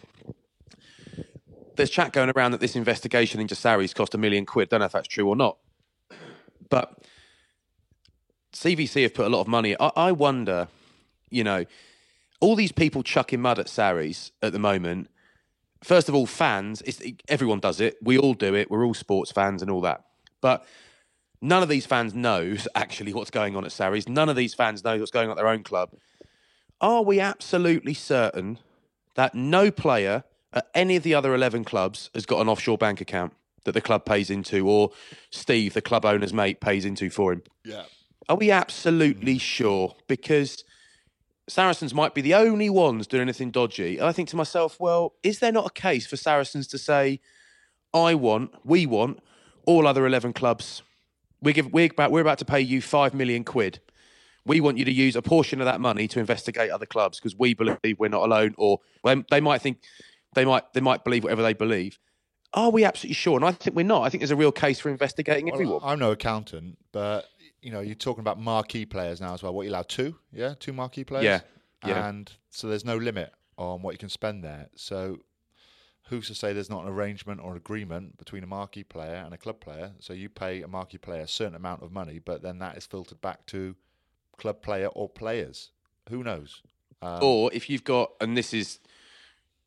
there's 1.76 1.90
chat 1.90 2.12
going 2.12 2.32
around 2.36 2.52
that 2.52 2.60
this 2.60 2.76
investigation 2.76 3.40
into 3.40 3.56
Saris 3.56 3.94
cost 3.94 4.16
a 4.16 4.18
million 4.18 4.46
quid. 4.46 4.70
Don't 4.70 4.80
know 4.80 4.88
if 4.88 4.92
that's 4.92 5.08
true 5.08 5.28
or 5.28 5.36
not, 5.36 5.58
but 6.70 7.00
CVC 8.54 9.04
have 9.04 9.14
put 9.14 9.26
a 9.26 9.30
lot 9.30 9.42
of 9.42 9.48
money. 9.48 9.76
I, 9.80 9.92
I 9.96 10.12
wonder, 10.12 10.68
you 11.30 11.44
know, 11.44 11.66
all 12.40 12.56
these 12.56 12.72
people 12.72 13.04
chucking 13.04 13.42
mud 13.42 13.60
at 13.60 13.70
Saris 13.70 14.32
at 14.42 14.54
the 14.54 14.60
moment. 14.60 15.10
First 15.84 16.10
of 16.10 16.16
all, 16.16 16.26
fans. 16.26 16.82
It's, 16.86 17.02
everyone 17.28 17.60
does 17.60 17.82
it. 17.82 17.98
We 18.02 18.18
all 18.18 18.34
do 18.34 18.56
it. 18.56 18.72
We're 18.72 18.86
all 18.86 18.94
sports 18.94 19.32
fans 19.32 19.62
and 19.62 19.70
all 19.70 19.82
that. 19.82 20.06
But 20.42 20.66
none 21.42 21.62
of 21.62 21.70
these 21.70 21.86
fans 21.86 22.14
knows 22.14 22.68
actually 22.76 23.14
what's 23.14 23.32
going 23.32 23.56
on 23.56 23.66
at 23.66 23.72
Saris. 23.72 24.08
None 24.08 24.30
of 24.30 24.36
these 24.36 24.54
fans 24.54 24.84
know 24.84 24.98
what's 24.98 25.12
going 25.12 25.30
on 25.30 25.32
at 25.32 25.38
their 25.38 25.48
own 25.48 25.64
club. 25.64 25.92
Are 26.82 27.04
we 27.04 27.20
absolutely 27.20 27.94
certain 27.94 28.60
that 29.16 29.36
no 29.36 29.72
player 29.72 30.24
at 30.52 30.68
any 30.74 30.96
of 30.96 31.04
the 31.04 31.14
other 31.14 31.34
11 31.34 31.64
clubs 31.64 32.10
has 32.14 32.26
got 32.26 32.42
an 32.42 32.50
offshore 32.50 32.78
bank 32.78 33.02
account 33.02 33.34
that 33.64 33.72
the 33.72 33.82
club 33.82 34.06
pays 34.06 34.30
into 34.30 34.68
or 34.68 34.92
Steve, 35.30 35.74
the 35.74 35.82
club 35.82 36.06
owner's 36.06 36.34
mate, 36.34 36.60
pays 36.60 36.86
into 36.86 37.10
for 37.10 37.34
him? 37.34 37.44
yeah, 37.64 37.84
Are 38.28 38.36
we 38.36 38.52
absolutely 38.52 39.38
sure? 39.38 39.96
Because 40.08 40.64
Saracens 41.48 41.94
might 41.94 42.14
be 42.14 42.22
the 42.22 42.34
only 42.34 42.70
ones 42.70 43.08
doing 43.08 43.22
anything 43.22 43.52
dodgy. 43.52 43.98
And 43.98 44.08
I 44.08 44.12
think 44.12 44.30
to 44.30 44.36
myself, 44.36 44.80
well, 44.80 45.14
is 45.24 45.40
there 45.40 45.52
not 45.52 45.66
a 45.66 45.70
case 45.70 46.08
for 46.08 46.16
Saracens 46.16 46.68
to 46.68 46.78
say, 46.78 47.20
I 47.94 48.16
want, 48.16 48.54
we 48.64 48.86
want, 48.86 49.20
all 49.66 49.88
other 49.88 50.06
11 50.06 50.34
clubs, 50.34 50.82
we 51.42 51.54
give, 51.54 51.72
we're, 51.72 51.90
about, 51.92 52.12
we're 52.12 52.22
about 52.22 52.40
to 52.40 52.46
pay 52.46 52.62
you 52.62 52.82
5 52.82 53.14
million 53.14 53.44
quid. 53.44 53.80
We 54.46 54.62
want 54.62 54.78
you 54.78 54.86
to 54.86 54.92
use 54.92 55.16
a 55.16 55.22
portion 55.22 55.62
of 55.62 55.66
that 55.66 55.80
money 55.80 56.08
to 56.10 56.20
investigate 56.20 56.70
other 56.70 56.86
clubs 56.86 57.20
because 57.20 57.38
we 57.38 57.54
believe 57.54 57.98
we're 57.98 58.10
not 58.10 58.24
alone, 58.24 58.56
or 58.58 58.80
well, 59.04 59.24
they 59.32 59.40
might 59.40 59.62
think 59.62 59.80
they 60.36 60.44
might 60.44 60.74
they 60.74 60.82
might 60.82 61.06
believe 61.06 61.24
whatever 61.24 61.42
they 61.42 61.54
believe. 61.54 61.98
Are 62.54 62.70
we 62.70 62.84
absolutely 62.84 63.16
sure? 63.16 63.38
And 63.38 63.46
I 63.46 63.54
think 63.54 63.74
we're 63.74 63.84
not. 63.84 64.04
I 64.04 64.10
think 64.10 64.20
there's 64.20 64.32
a 64.32 64.36
real 64.36 64.52
case 64.52 64.80
for 64.80 64.90
investigating 64.90 65.46
Well, 65.46 65.54
everyone. 65.54 65.82
I'm 65.82 65.98
no 66.00 66.12
accountant, 66.12 66.78
but 66.92 67.26
you 67.64 67.72
know, 67.72 67.80
you're 67.80 67.96
talking 67.96 68.22
about 68.22 68.40
marquee 68.40 68.86
players 68.86 69.22
now 69.22 69.34
as 69.34 69.42
well. 69.42 69.54
What 69.54 69.64
you 69.64 69.72
allow 69.72 69.84
two? 69.84 70.16
Yeah, 70.32 70.54
two 70.60 70.74
marquee 70.74 71.04
players. 71.04 71.24
Yeah, 71.24 71.40
yeah. 71.86 72.08
And 72.08 72.32
so 72.50 72.68
there's 72.68 72.86
no 72.86 72.98
limit 72.98 73.32
on 73.58 73.82
what 73.82 73.94
you 73.94 73.98
can 73.98 74.10
spend 74.10 74.44
there. 74.44 74.68
So 74.76 75.20
who's 76.10 76.28
to 76.28 76.36
say 76.36 76.54
there's 76.54 76.70
not 76.70 76.84
an 76.84 76.90
arrangement 76.90 77.40
or 77.42 77.52
an 77.52 77.58
agreement 77.58 78.18
between 78.18 78.44
a 78.44 78.48
marquee 78.48 78.84
player 78.84 79.16
and 79.16 79.34
a 79.34 79.38
club 79.38 79.62
player? 79.62 79.92
So 80.00 80.14
you 80.14 80.30
pay 80.30 80.62
a 80.62 80.68
marquee 80.68 80.98
player 80.98 81.22
a 81.22 81.28
certain 81.28 81.56
amount 81.56 81.84
of 81.84 81.92
money, 81.92 82.20
but 82.20 82.42
then 82.42 82.60
that 82.60 82.78
is 82.78 82.86
filtered 82.86 83.22
back 83.22 83.46
to 83.48 83.76
club 84.38 84.62
player 84.62 84.88
or 84.88 85.08
players. 85.08 85.72
Who 86.10 86.24
knows? 86.24 86.62
Um, 87.02 87.20
or 87.22 87.54
if 87.54 87.70
you've 87.70 87.84
got, 87.84 88.12
and 88.20 88.38
this 88.38 88.54
is 88.54 88.80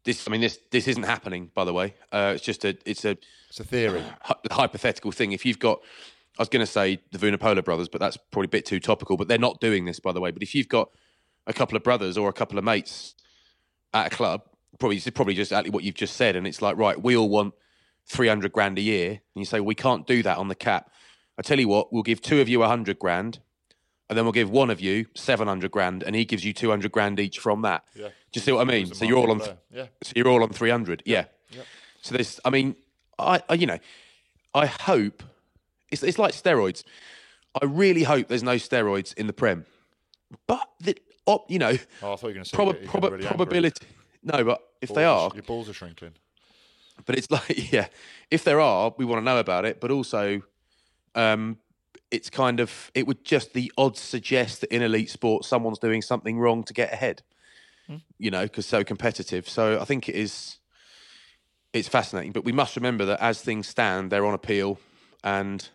this. 0.04 0.26
I 0.26 0.30
mean, 0.30 0.40
this 0.42 0.58
this 0.70 0.86
isn't 0.88 1.04
happening, 1.04 1.50
by 1.54 1.64
the 1.64 1.72
way. 1.72 1.94
Uh, 2.12 2.32
it's 2.34 2.44
just 2.44 2.64
a 2.64 2.76
it's 2.84 3.04
a 3.04 3.16
it's 3.48 3.60
a 3.60 3.64
theory. 3.64 4.02
hy- 4.20 4.36
hypothetical 4.50 5.12
thing. 5.12 5.32
If 5.32 5.44
you've 5.44 5.58
got, 5.58 5.80
I 6.38 6.42
was 6.42 6.48
going 6.48 6.64
to 6.64 6.70
say 6.70 7.00
the 7.12 7.18
Vunipola 7.18 7.64
brothers, 7.64 7.88
but 7.88 8.00
that's 8.00 8.16
probably 8.16 8.46
a 8.46 8.48
bit 8.48 8.66
too 8.66 8.80
topical. 8.80 9.16
But 9.16 9.28
they're 9.28 9.38
not 9.38 9.60
doing 9.60 9.84
this, 9.84 10.00
by 10.00 10.12
the 10.12 10.20
way. 10.20 10.30
But 10.30 10.42
if 10.42 10.54
you've 10.54 10.68
got 10.68 10.90
a 11.46 11.52
couple 11.52 11.76
of 11.76 11.82
brothers 11.82 12.18
or 12.18 12.28
a 12.28 12.32
couple 12.32 12.58
of 12.58 12.64
mates 12.64 13.14
at 13.94 14.08
a 14.08 14.10
club, 14.10 14.42
probably 14.78 14.96
it's 14.96 15.08
probably 15.10 15.34
just 15.34 15.50
exactly 15.52 15.70
what 15.70 15.84
you've 15.84 15.94
just 15.94 16.16
said, 16.16 16.36
and 16.36 16.46
it's 16.46 16.60
like, 16.60 16.76
right, 16.76 17.00
we 17.00 17.16
all 17.16 17.28
want 17.28 17.54
three 18.06 18.28
hundred 18.28 18.52
grand 18.52 18.78
a 18.78 18.82
year, 18.82 19.08
and 19.10 19.20
you 19.34 19.44
say 19.44 19.60
we 19.60 19.74
can't 19.74 20.06
do 20.06 20.22
that 20.22 20.38
on 20.38 20.48
the 20.48 20.54
cap. 20.54 20.90
I 21.38 21.42
tell 21.42 21.58
you 21.58 21.68
what, 21.68 21.92
we'll 21.92 22.02
give 22.02 22.20
two 22.20 22.40
of 22.40 22.48
you 22.48 22.62
a 22.62 22.68
hundred 22.68 22.98
grand, 22.98 23.40
and 24.08 24.16
then 24.16 24.24
we'll 24.24 24.32
give 24.32 24.50
one 24.50 24.70
of 24.70 24.80
you 24.80 25.06
seven 25.14 25.48
hundred 25.48 25.70
grand, 25.70 26.02
and 26.02 26.14
he 26.14 26.24
gives 26.24 26.44
you 26.44 26.52
two 26.52 26.70
hundred 26.70 26.92
grand 26.92 27.18
each 27.18 27.38
from 27.38 27.62
that. 27.62 27.84
Yeah. 27.94 28.08
Do 28.08 28.12
you 28.34 28.40
see 28.42 28.52
what 28.52 28.68
I 28.68 28.70
mean? 28.70 28.92
So 28.92 29.04
you're 29.06 29.16
all 29.16 29.30
on. 29.30 29.40
player. 29.40 29.56
Yeah. 29.72 29.86
So 30.02 30.12
you're 30.14 30.28
all 30.28 30.42
on 30.42 30.50
300. 30.50 31.02
Yeah. 31.06 31.24
So 32.02 32.14
there's, 32.14 32.38
I 32.44 32.50
mean, 32.50 32.76
I, 33.18 33.42
I, 33.48 33.54
you 33.54 33.66
know, 33.66 33.78
I 34.54 34.66
hope 34.66 35.22
it's, 35.90 36.02
it's 36.02 36.18
like 36.18 36.32
steroids. 36.34 36.82
I 37.60 37.64
really 37.64 38.02
hope 38.02 38.28
there's 38.28 38.42
no 38.42 38.56
steroids 38.56 39.14
in 39.14 39.26
the 39.26 39.32
Prem. 39.32 39.64
But 40.46 40.68
the, 40.80 40.96
op, 41.26 41.50
you 41.50 41.58
know, 41.58 41.76
Oh, 42.02 42.12
I 42.12 42.16
thought 42.16 42.22
you 42.22 42.26
were 42.28 42.32
going 42.34 42.44
to 42.44 42.50
say 42.50 42.54
prob- 42.56 42.84
prob- 42.84 43.02
really 43.04 43.14
angry. 43.14 43.26
probability. 43.28 43.86
No, 44.22 44.44
but 44.44 44.60
if 44.80 44.88
they 44.90 45.04
Balls 45.04 45.22
are, 45.22 45.30
sh- 45.30 45.34
your 45.36 45.42
balls 45.44 45.68
are 45.68 45.72
shrinking. 45.74 46.12
but 47.06 47.16
it's 47.16 47.30
like, 47.30 47.72
yeah, 47.72 47.86
if 48.30 48.44
there 48.44 48.60
are, 48.60 48.92
we 48.98 49.04
want 49.04 49.20
to 49.20 49.24
know 49.24 49.38
about 49.38 49.64
it. 49.64 49.80
But 49.80 49.90
also, 49.90 50.42
um, 51.14 51.58
it's 52.10 52.28
kind 52.30 52.60
of, 52.60 52.90
it 52.94 53.06
would 53.06 53.24
just 53.24 53.52
the 53.54 53.72
odds 53.78 54.00
suggest 54.00 54.60
that 54.62 54.72
in 54.74 54.82
elite 54.82 55.10
sport, 55.10 55.44
someone's 55.44 55.78
doing 55.78 56.02
something 56.02 56.38
wrong 56.38 56.62
to 56.64 56.72
get 56.74 56.92
ahead. 56.92 57.22
You 58.18 58.32
know, 58.32 58.42
because 58.42 58.66
so 58.66 58.82
competitive. 58.82 59.48
So 59.48 59.80
I 59.80 59.84
think 59.84 60.08
it 60.08 60.16
is. 60.16 60.58
It's 61.72 61.86
fascinating, 61.88 62.32
but 62.32 62.44
we 62.44 62.50
must 62.50 62.74
remember 62.74 63.04
that 63.04 63.20
as 63.20 63.40
things 63.42 63.68
stand, 63.68 64.10
they're 64.10 64.26
on 64.26 64.34
appeal, 64.34 64.80
and 65.22 65.68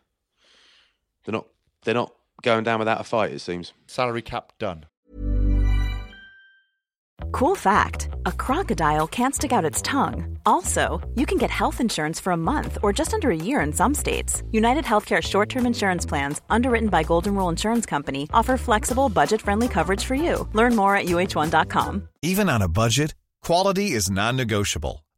they're 1.23 1.33
not. 1.33 1.47
They're 1.83 1.93
not 1.95 2.13
going 2.43 2.63
down 2.63 2.79
without 2.79 3.01
a 3.01 3.03
fight. 3.03 3.31
It 3.31 3.39
seems. 3.39 3.73
Salary 3.87 4.21
cap 4.21 4.53
done. 4.59 4.85
Cool 7.31 7.55
fact 7.55 8.09
a 8.25 8.31
crocodile 8.31 9.07
can't 9.07 9.33
stick 9.33 9.51
out 9.53 9.65
its 9.65 9.81
tongue. 9.81 10.37
Also, 10.45 10.99
you 11.15 11.25
can 11.25 11.37
get 11.37 11.49
health 11.49 11.79
insurance 11.79 12.19
for 12.19 12.31
a 12.33 12.37
month 12.37 12.77
or 12.83 12.91
just 12.93 13.13
under 13.13 13.31
a 13.31 13.35
year 13.35 13.61
in 13.61 13.73
some 13.73 13.93
states. 13.93 14.43
United 14.51 14.83
Healthcare 14.85 15.21
short 15.21 15.49
term 15.49 15.65
insurance 15.65 16.05
plans, 16.05 16.41
underwritten 16.49 16.89
by 16.89 17.03
Golden 17.03 17.35
Rule 17.35 17.49
Insurance 17.49 17.85
Company, 17.85 18.27
offer 18.33 18.57
flexible, 18.57 19.09
budget 19.09 19.41
friendly 19.41 19.67
coverage 19.67 20.03
for 20.03 20.15
you. 20.15 20.47
Learn 20.53 20.75
more 20.75 20.95
at 20.95 21.05
uh1.com. 21.05 22.07
Even 22.21 22.49
on 22.49 22.61
a 22.61 22.67
budget, 22.67 23.15
quality 23.43 23.91
is 23.91 24.11
non-negotiable. 24.11 25.03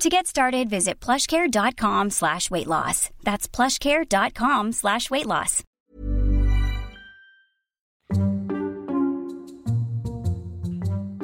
To 0.00 0.08
get 0.10 0.26
started, 0.26 0.68
visit 0.68 1.00
plushcare.com 1.00 2.10
slash 2.10 2.50
weight 2.50 2.66
loss. 2.66 3.10
That's 3.22 3.46
plushcare.com 3.48 4.72
slash 4.72 5.10
weight 5.10 5.26
loss. 5.26 5.62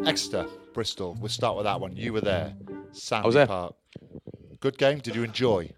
Exeter, 0.06 0.46
Bristol. 0.72 1.16
We'll 1.20 1.28
start 1.28 1.56
with 1.56 1.64
that 1.64 1.80
one. 1.80 1.96
You 1.96 2.12
were 2.12 2.20
there. 2.20 2.54
Sandy 2.92 3.26
was 3.26 3.34
there. 3.34 3.46
Park. 3.46 3.74
Good 4.60 4.78
game. 4.78 4.98
Did 4.98 5.14
you 5.14 5.22
enjoy? 5.24 5.70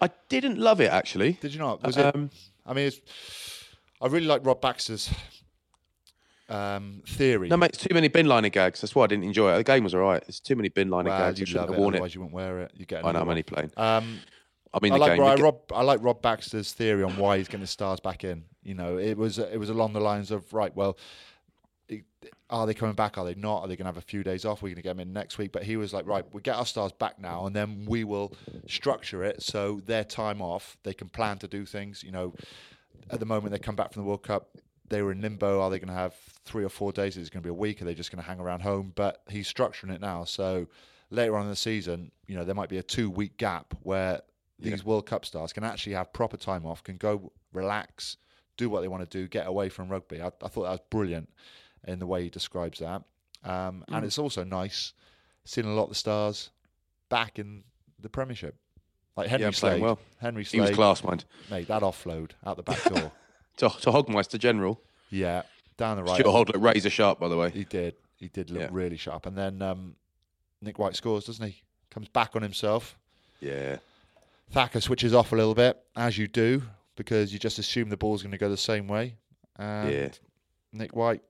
I 0.00 0.10
didn't 0.28 0.58
love 0.58 0.80
it 0.80 0.90
actually. 0.90 1.32
Did 1.32 1.52
you 1.52 1.58
not? 1.60 1.82
Was 1.82 1.98
Um, 1.98 2.30
it? 2.32 2.38
I 2.64 2.72
mean, 2.72 2.86
it's, 2.86 3.00
I 4.00 4.06
really 4.06 4.26
like 4.26 4.44
Rob 4.46 4.60
Baxter's 4.60 5.10
um, 6.50 7.02
theory. 7.06 7.48
No, 7.48 7.56
mate, 7.56 7.70
it's 7.70 7.78
too 7.78 7.94
many 7.94 8.08
bin 8.08 8.26
liner 8.26 8.48
gags. 8.48 8.80
That's 8.80 8.94
why 8.94 9.04
I 9.04 9.06
didn't 9.06 9.24
enjoy 9.24 9.54
it. 9.54 9.58
The 9.58 9.64
game 9.64 9.84
was 9.84 9.94
all 9.94 10.00
right. 10.00 10.22
It's 10.28 10.40
too 10.40 10.56
many 10.56 10.68
bin 10.68 10.90
liner 10.90 11.10
well, 11.10 11.18
gags. 11.18 11.40
You 11.40 11.46
shouldn't 11.46 11.70
have 11.70 11.78
it. 11.78 11.80
worn 11.80 11.94
Otherwise, 11.94 12.10
it. 12.10 12.14
you 12.16 12.20
won't 12.20 12.32
wear 12.32 12.60
it. 12.60 12.72
You 12.76 12.86
get. 12.86 13.04
I 13.04 13.12
know, 13.12 13.20
I'm 13.20 13.28
only 13.28 13.42
playing. 13.42 13.70
Um, 13.76 14.20
I 14.72 14.78
mean, 14.82 14.92
I 14.92 14.96
the 14.96 15.00
like, 15.00 15.12
game. 15.12 15.20
Rob, 15.20 15.30
you 15.30 15.36
get- 15.36 15.44
Rob, 15.44 15.60
I 15.74 15.82
like 15.82 16.02
Rob 16.02 16.22
Baxter's 16.22 16.72
theory 16.72 17.02
on 17.02 17.16
why 17.16 17.38
he's 17.38 17.48
getting 17.48 17.60
the 17.60 17.66
stars 17.66 18.00
back 18.00 18.24
in. 18.24 18.44
You 18.62 18.74
know, 18.74 18.98
it 18.98 19.16
was 19.16 19.38
it 19.38 19.58
was 19.58 19.70
along 19.70 19.94
the 19.94 20.00
lines 20.00 20.30
of 20.30 20.52
right. 20.52 20.74
Well, 20.74 20.98
are 22.50 22.66
they 22.66 22.74
coming 22.74 22.94
back? 22.94 23.16
Are 23.16 23.24
they 23.24 23.34
not? 23.34 23.62
Are 23.62 23.68
they 23.68 23.76
going 23.76 23.84
to 23.84 23.88
have 23.88 23.96
a 23.96 24.02
few 24.02 24.22
days 24.22 24.44
off? 24.44 24.62
We're 24.62 24.68
going 24.68 24.76
to 24.76 24.82
get 24.82 24.90
them 24.90 25.00
in 25.00 25.12
next 25.12 25.38
week. 25.38 25.52
But 25.52 25.62
he 25.62 25.76
was 25.76 25.92
like, 25.92 26.06
right, 26.06 26.24
we 26.32 26.42
get 26.42 26.56
our 26.56 26.66
stars 26.66 26.92
back 26.92 27.18
now, 27.18 27.46
and 27.46 27.54
then 27.54 27.84
we 27.86 28.04
will 28.04 28.32
structure 28.66 29.24
it 29.24 29.42
so 29.42 29.80
their 29.86 30.04
time 30.04 30.42
off, 30.42 30.76
they 30.82 30.94
can 30.94 31.08
plan 31.08 31.38
to 31.38 31.48
do 31.48 31.64
things. 31.64 32.02
You 32.02 32.12
know, 32.12 32.34
at 33.10 33.20
the 33.20 33.26
moment 33.26 33.52
they 33.52 33.58
come 33.58 33.76
back 33.76 33.92
from 33.92 34.02
the 34.02 34.08
World 34.08 34.22
Cup, 34.22 34.56
they 34.90 35.00
were 35.02 35.12
in 35.12 35.20
limbo. 35.22 35.60
Are 35.62 35.70
they 35.70 35.78
going 35.78 35.88
to 35.88 35.94
have 35.94 36.14
three 36.44 36.64
or 36.64 36.68
four 36.68 36.92
days? 36.92 37.16
Is 37.16 37.28
it 37.28 37.32
going 37.32 37.42
to 37.42 37.46
be 37.46 37.50
a 37.50 37.54
week? 37.54 37.80
Are 37.80 37.84
they 37.86 37.94
just 37.94 38.10
going 38.12 38.22
to 38.22 38.28
hang 38.28 38.38
around 38.40 38.60
home? 38.60 38.92
But 38.94 39.22
he's 39.28 39.50
structuring 39.50 39.92
it 39.94 40.00
now, 40.00 40.24
so 40.24 40.66
later 41.10 41.36
on 41.36 41.44
in 41.44 41.48
the 41.48 41.56
season, 41.56 42.12
you 42.26 42.36
know, 42.36 42.44
there 42.44 42.54
might 42.54 42.68
be 42.68 42.78
a 42.78 42.82
two-week 42.82 43.36
gap 43.38 43.74
where 43.82 44.20
these 44.58 44.84
World 44.84 45.06
Cup 45.06 45.24
stars 45.24 45.52
can 45.54 45.64
actually 45.64 45.94
have 45.94 46.12
proper 46.12 46.36
time 46.36 46.66
off, 46.66 46.84
can 46.84 46.98
go 46.98 47.32
relax, 47.52 48.18
do 48.58 48.68
what 48.68 48.82
they 48.82 48.88
want 48.88 49.02
to 49.08 49.18
do, 49.18 49.26
get 49.26 49.46
away 49.46 49.70
from 49.70 49.88
rugby. 49.88 50.20
I, 50.20 50.26
I 50.26 50.48
thought 50.48 50.64
that 50.64 50.70
was 50.70 50.80
brilliant 50.90 51.30
in 51.86 51.98
the 51.98 52.06
way 52.06 52.22
he 52.24 52.28
describes 52.30 52.78
that. 52.80 53.02
Um, 53.42 53.84
Mm. 53.88 53.96
And 53.96 54.04
it's 54.04 54.18
also 54.18 54.44
nice 54.44 54.92
seeing 55.46 55.66
a 55.66 55.72
lot 55.72 55.84
of 55.84 55.88
the 55.88 55.94
stars 55.94 56.50
back 57.08 57.38
in 57.38 57.64
the 57.98 58.10
Premiership. 58.10 58.56
Like 59.16 59.28
Henry 59.28 59.46
Yeah, 59.46 59.50
Slade. 59.52 59.80
well. 59.82 59.98
Henry 60.20 60.44
He 60.44 60.60
was 60.60 60.68
Slade, 60.68 60.76
class, 60.76 61.02
mind. 61.02 61.24
mate, 61.50 61.68
that 61.68 61.80
offload 61.82 62.32
out 62.44 62.56
the 62.58 62.62
back 62.62 62.84
door. 62.84 63.10
To, 63.60 63.68
to 63.68 63.90
Hogmeister 63.90 64.38
General. 64.38 64.80
yeah, 65.10 65.42
down 65.76 65.96
the 65.96 66.02
right. 66.02 66.18
Stuart 66.20 66.32
Hogg 66.32 66.48
looked 66.48 66.60
razor 66.64 66.90
sharp, 66.90 67.18
by 67.20 67.28
the 67.28 67.36
way. 67.36 67.50
He 67.50 67.64
did. 67.64 67.94
He 68.16 68.28
did 68.28 68.50
look 68.50 68.62
Yeah. 68.62 68.68
really 68.70 68.96
sharp. 68.98 69.24
And 69.26 69.36
then 69.36 69.62
um, 69.62 69.94
Nick 70.60 70.78
White 70.78 70.94
scores, 70.96 71.24
doesn't 71.24 71.46
he? 71.46 71.62
Comes 71.90 72.08
back 72.08 72.36
on 72.36 72.42
himself. 72.42 72.98
Yeah. 73.40 73.76
Thacker 74.50 74.80
switches 74.80 75.14
off 75.14 75.32
a 75.32 75.36
little 75.36 75.54
bit, 75.54 75.78
as 75.96 76.18
you 76.18 76.26
do, 76.28 76.62
because 76.96 77.32
you 77.32 77.38
just 77.38 77.58
assume 77.58 77.88
the 77.88 77.96
ball's 77.96 78.22
going 78.22 78.32
to 78.32 78.38
go 78.38 78.48
the 78.50 78.56
same 78.56 78.88
way. 78.88 79.14
And 79.56 79.90
Yeah. 79.92 80.08
Nick 80.72 80.94
White. 80.94 81.22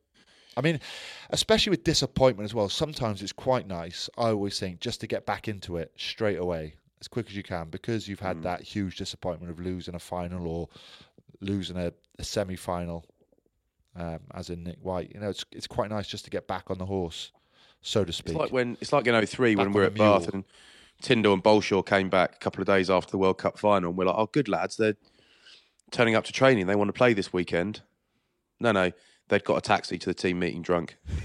I 0.56 0.62
mean, 0.62 0.80
especially 1.30 1.70
with 1.70 1.84
disappointment 1.84 2.44
as 2.44 2.54
well. 2.54 2.68
Sometimes 2.68 3.22
it's 3.22 3.32
quite 3.32 3.66
nice. 3.68 4.10
I 4.18 4.30
always 4.30 4.58
think 4.58 4.80
just 4.80 5.00
to 5.00 5.06
get 5.06 5.24
back 5.26 5.46
into 5.48 5.76
it 5.76 5.92
straight 5.96 6.38
away, 6.38 6.74
as 7.00 7.06
quick 7.08 7.28
as 7.28 7.36
you 7.36 7.42
can, 7.44 7.68
because 7.70 8.08
you've 8.08 8.18
Mm. 8.20 8.26
had 8.26 8.42
that 8.42 8.62
huge 8.62 8.96
disappointment 8.96 9.50
of 9.50 9.60
losing 9.60 9.94
a 9.94 9.98
final 10.00 10.46
or 10.48 10.68
losing 11.40 11.76
a, 11.76 11.92
a 12.18 12.24
semi-final, 12.24 13.04
um, 13.96 14.20
as 14.34 14.50
in 14.50 14.64
Nick 14.64 14.78
White. 14.82 15.12
You 15.14 15.20
know, 15.20 15.30
it's 15.30 15.44
it's 15.52 15.66
quite 15.66 15.90
nice 15.90 16.06
just 16.06 16.24
to 16.24 16.30
get 16.30 16.46
back 16.46 16.70
on 16.70 16.78
the 16.78 16.86
horse, 16.86 17.32
so 17.82 18.04
to 18.04 18.12
speak. 18.12 18.34
It's 18.34 18.40
like 18.40 18.52
when 18.52 18.76
it's 18.80 18.92
like 18.92 19.06
in 19.06 19.26
03 19.26 19.54
Back 19.54 19.64
when 19.64 19.72
we 19.72 19.80
were 19.80 19.86
at 19.86 19.94
Bath 19.94 20.28
and 20.28 20.44
Tindall 21.02 21.34
and 21.34 21.42
Balshaw 21.42 21.84
came 21.84 22.08
back 22.10 22.36
a 22.36 22.38
couple 22.38 22.60
of 22.60 22.66
days 22.66 22.90
after 22.90 23.10
the 23.10 23.18
World 23.18 23.38
Cup 23.38 23.58
final, 23.58 23.90
and 23.90 23.98
we're 23.98 24.04
like, 24.04 24.16
"Oh, 24.16 24.26
good 24.26 24.48
lads, 24.48 24.76
they're 24.76 24.96
turning 25.90 26.14
up 26.14 26.24
to 26.24 26.32
training. 26.32 26.66
They 26.66 26.76
want 26.76 26.88
to 26.88 26.92
play 26.92 27.14
this 27.14 27.32
weekend." 27.32 27.82
No, 28.60 28.72
no, 28.72 28.92
they'd 29.28 29.44
got 29.44 29.56
a 29.56 29.62
taxi 29.62 29.98
to 29.98 30.06
the 30.06 30.14
team 30.14 30.38
meeting 30.38 30.60
drunk. 30.62 30.98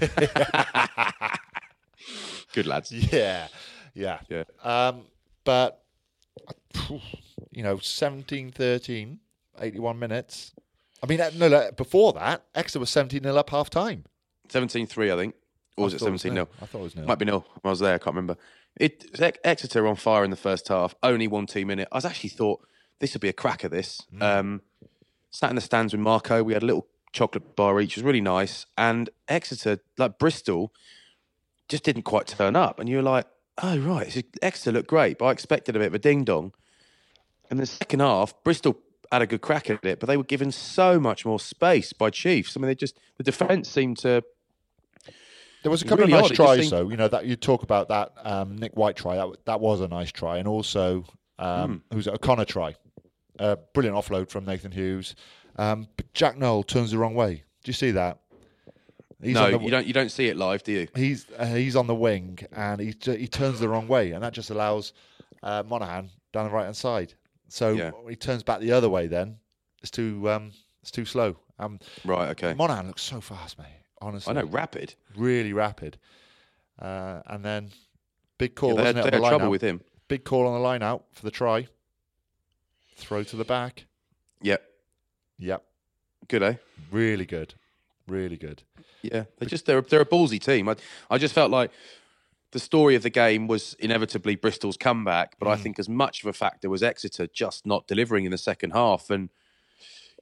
good 2.54 2.66
lads. 2.66 2.90
Yeah, 2.90 3.48
yeah, 3.94 4.20
Yeah. 4.28 4.44
Um, 4.62 5.02
but 5.44 5.82
you 7.52 7.62
know, 7.62 7.78
17 7.78 8.50
13, 8.52 9.20
81 9.60 9.98
minutes. 9.98 10.52
I 11.02 11.06
mean, 11.06 11.20
uh, 11.20 11.30
no, 11.34 11.70
before 11.76 12.12
that, 12.14 12.44
Exeter 12.54 12.80
was 12.80 12.90
17 12.90 13.22
0 13.22 13.36
up 13.36 13.50
half 13.50 13.70
time. 13.70 14.04
17-3, 14.48 15.12
I 15.12 15.16
think, 15.16 15.34
or 15.76 15.84
was 15.84 15.94
it 15.94 16.00
17 16.00 16.32
0 16.32 16.48
I 16.62 16.66
thought 16.66 16.78
it 16.78 16.82
was 16.82 16.96
nil. 16.96 17.06
Might 17.06 17.18
be 17.18 17.24
nil. 17.24 17.44
I 17.64 17.68
was 17.68 17.80
there. 17.80 17.94
I 17.94 17.98
can't 17.98 18.14
remember. 18.14 18.36
It 18.76 19.06
Ex- 19.18 19.38
Exeter 19.44 19.86
on 19.86 19.96
fire 19.96 20.24
in 20.24 20.30
the 20.30 20.36
first 20.36 20.68
half. 20.68 20.94
Only 21.02 21.26
one 21.26 21.46
team 21.46 21.70
in 21.70 21.78
it. 21.78 21.88
I 21.90 21.96
was 21.96 22.04
actually 22.04 22.30
thought 22.30 22.66
this 23.00 23.14
would 23.14 23.20
be 23.20 23.28
a 23.28 23.34
crack 23.34 23.64
of 23.64 23.70
this. 23.70 24.02
Mm. 24.14 24.22
Um, 24.22 24.62
sat 25.30 25.50
in 25.50 25.56
the 25.56 25.62
stands 25.62 25.92
with 25.92 26.00
Marco. 26.00 26.42
We 26.42 26.54
had 26.54 26.62
a 26.62 26.66
little 26.66 26.86
chocolate 27.12 27.56
bar 27.56 27.80
each. 27.80 27.92
It 27.92 27.98
was 27.98 28.04
really 28.04 28.20
nice. 28.20 28.66
And 28.76 29.10
Exeter, 29.28 29.78
like 29.98 30.18
Bristol, 30.18 30.72
just 31.68 31.84
didn't 31.84 32.02
quite 32.02 32.26
turn 32.26 32.56
up. 32.56 32.78
And 32.78 32.88
you 32.88 32.96
were 32.96 33.02
like, 33.02 33.26
oh 33.62 33.78
right, 33.78 34.24
Exeter 34.42 34.72
looked 34.72 34.88
great, 34.88 35.18
but 35.18 35.26
I 35.26 35.32
expected 35.32 35.76
a 35.76 35.78
bit 35.78 35.88
of 35.88 35.94
a 35.94 35.98
ding 35.98 36.24
dong. 36.24 36.52
And 37.50 37.58
the 37.58 37.66
second 37.66 38.00
half, 38.00 38.34
Bristol 38.44 38.78
had 39.12 39.22
a 39.22 39.26
good 39.26 39.40
crack 39.40 39.70
at 39.70 39.84
it, 39.84 40.00
but 40.00 40.06
they 40.06 40.16
were 40.16 40.24
given 40.24 40.50
so 40.52 40.98
much 41.00 41.24
more 41.24 41.38
space 41.40 41.92
by 41.92 42.10
Chiefs. 42.10 42.56
I 42.56 42.60
mean, 42.60 42.68
they 42.68 42.74
just 42.74 42.98
the 43.16 43.22
defence 43.24 43.68
seemed 43.68 43.98
to 43.98 44.22
There 45.62 45.70
was 45.70 45.82
a 45.82 45.84
couple 45.84 46.04
really 46.06 46.12
of 46.18 46.22
nice 46.28 46.30
tries, 46.36 46.60
seemed- 46.60 46.72
though. 46.72 46.90
You 46.90 46.96
know 46.96 47.08
that 47.08 47.26
you 47.26 47.36
talk 47.36 47.62
about 47.62 47.88
that 47.88 48.12
um, 48.24 48.56
Nick 48.58 48.76
White 48.76 48.96
try. 48.96 49.16
That 49.16 49.44
that 49.46 49.60
was 49.60 49.80
a 49.80 49.88
nice 49.88 50.12
try, 50.12 50.38
and 50.38 50.46
also 50.48 51.04
um, 51.38 51.82
Hmm. 51.90 51.94
who's 51.96 52.06
it? 52.06 52.14
O'Connor 52.14 52.44
try. 52.46 52.74
Uh, 53.38 53.56
brilliant 53.74 53.96
offload 53.96 54.30
from 54.30 54.44
Nathan 54.46 54.72
Hughes. 54.72 55.14
Um, 55.56 55.88
but 55.96 56.12
Jack 56.14 56.38
Nowell 56.38 56.62
turns 56.62 56.90
the 56.92 56.98
wrong 56.98 57.14
way. 57.14 57.42
Do 57.64 57.68
you 57.68 57.72
see 57.74 57.90
that? 57.92 58.18
He's 59.22 59.34
no, 59.34 59.50
the- 59.50 59.64
you 59.64 59.70
don't 59.70 59.86
you 59.86 59.92
don't 59.92 60.10
see 60.10 60.28
it 60.28 60.36
live, 60.36 60.62
do 60.62 60.72
you? 60.72 60.88
he's 60.94 61.26
uh, 61.38 61.46
he's 61.46 61.74
on 61.76 61.86
the 61.86 61.94
wing 61.94 62.38
and 62.52 62.80
he 62.80 62.94
he 63.04 63.26
turns 63.26 63.60
the 63.60 63.68
wrong 63.68 63.88
way, 63.88 64.12
and 64.12 64.22
that 64.22 64.32
just 64.34 64.50
allows 64.50 64.92
uh, 65.42 65.62
Morahan 65.66 66.10
down 66.32 66.44
the 66.46 66.50
right 66.54 66.64
hand 66.64 66.76
side. 66.76 67.14
So 67.48 67.72
Yeah. 67.74 67.90
he 68.08 68.16
turns 68.16 68.42
back 68.42 68.60
the 68.60 68.72
other 68.72 68.88
way. 68.88 69.06
Then 69.06 69.38
it's 69.82 69.90
too 69.90 70.28
um, 70.30 70.52
it's 70.82 70.90
too 70.90 71.04
slow. 71.04 71.36
Um, 71.58 71.78
Right, 72.04 72.28
okay. 72.30 72.52
Morahan 72.54 72.86
looks 72.86 73.02
so 73.02 73.20
fast, 73.20 73.58
mate. 73.58 73.66
Honestly, 74.02 74.30
I 74.30 74.34
know, 74.40 74.46
rapid. 74.46 74.94
really 75.16 75.52
rapid. 75.54 75.96
Uh, 76.78 77.22
and 77.26 77.42
then 77.44 77.70
big 78.36 78.50
Yeah, 78.50 78.54
call, 78.60 78.76
they 78.76 78.84
had, 78.84 78.94
wasn't 78.96 78.98
it? 78.98 79.10
they 79.10 79.18
the 79.18 79.24
had 79.24 79.28
trouble 79.30 79.46
out? 79.46 79.50
with 79.50 79.62
him. 79.62 79.80
Big 80.08 80.24
call 80.24 80.46
on 80.46 80.52
the 80.52 80.60
line 80.60 80.82
out 80.82 81.04
for 81.12 81.22
the 81.22 81.30
try. 81.30 81.66
Throw 82.96 83.22
to 83.24 83.36
the 83.36 83.44
back. 83.44 83.86
Yep. 84.42 84.62
Yep, 85.38 85.62
Good, 86.28 86.42
eh? 86.42 86.54
really 86.90 87.26
good, 87.26 87.54
really 88.08 88.36
good. 88.36 88.62
Yeah. 89.02 89.24
They 89.38 89.46
just 89.46 89.66
they're 89.66 89.82
they're 89.82 90.00
a 90.00 90.06
ballsy 90.06 90.40
team. 90.40 90.68
I 90.68 90.76
I 91.10 91.18
just 91.18 91.34
felt 91.34 91.50
like 91.50 91.70
the 92.52 92.58
story 92.58 92.94
of 92.94 93.02
the 93.02 93.10
game 93.10 93.46
was 93.48 93.74
inevitably 93.78 94.36
Bristol's 94.36 94.76
comeback, 94.76 95.36
but 95.38 95.48
I 95.48 95.56
mm. 95.56 95.60
think 95.60 95.78
as 95.78 95.88
much 95.88 96.22
of 96.22 96.28
a 96.28 96.32
factor 96.32 96.70
was 96.70 96.82
Exeter 96.82 97.26
just 97.26 97.66
not 97.66 97.86
delivering 97.86 98.24
in 98.24 98.30
the 98.30 98.38
second 98.38 98.70
half. 98.70 99.10
And 99.10 99.30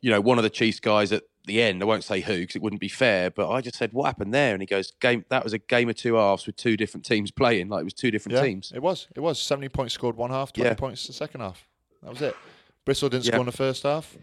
you 0.01 0.11
know, 0.11 0.20
one 0.20 0.39
of 0.39 0.45
the 0.45 0.51
Chiefs 0.51 0.81
guys 0.81 1.12
at 1.12 1.22
the 1.47 1.62
end, 1.62 1.83
I 1.83 1.87
won't 1.87 2.05
say 2.05 2.20
who 2.20 2.39
because 2.41 2.57
it 2.57 2.62
wouldn't 2.62 2.81
be 2.81 2.89
fair, 2.89 3.31
but 3.31 3.51
I 3.51 3.61
just 3.61 3.77
said, 3.77 3.93
"What 3.93 4.07
happened 4.07 4.35
there?" 4.35 4.53
And 4.53 4.62
he 4.62 4.66
goes, 4.66 4.93
"Game 5.01 5.25
that 5.29 5.45
was 5.45 5.53
a 5.53 5.59
game 5.59 5.89
of 5.89 5.97
two 5.97 6.14
halves 6.14 6.47
with 6.47 6.57
two 6.57 6.77
different 6.77 7.07
teams 7.07 7.31
playing. 7.31 7.68
Like 7.68 7.83
it 7.83 7.85
was 7.85 7.95
two 7.95 8.11
different 8.11 8.37
Yeah, 8.37 8.45
teams." 8.45 8.72
it 8.75 8.83
was. 8.83 9.07
It 9.14 9.20
was. 9.20 9.41
70 9.41 9.68
points 9.68 9.95
scored 9.95 10.16
one 10.16 10.31
half, 10.31 10.53
20 10.53 10.68
Yeah. 10.68 10.75
points 10.75 11.07
the 11.07 11.12
second 11.12 11.41
half. 11.41 11.66
That 12.03 12.11
was 12.11 12.22
it. 12.22 12.37
Bristol 12.85 13.09
didn't 13.09 13.25
Yeah. 13.25 13.33
score 13.33 13.41
in 13.41 13.47
the 13.47 13.53
first 13.53 13.83
half. 13.85 14.16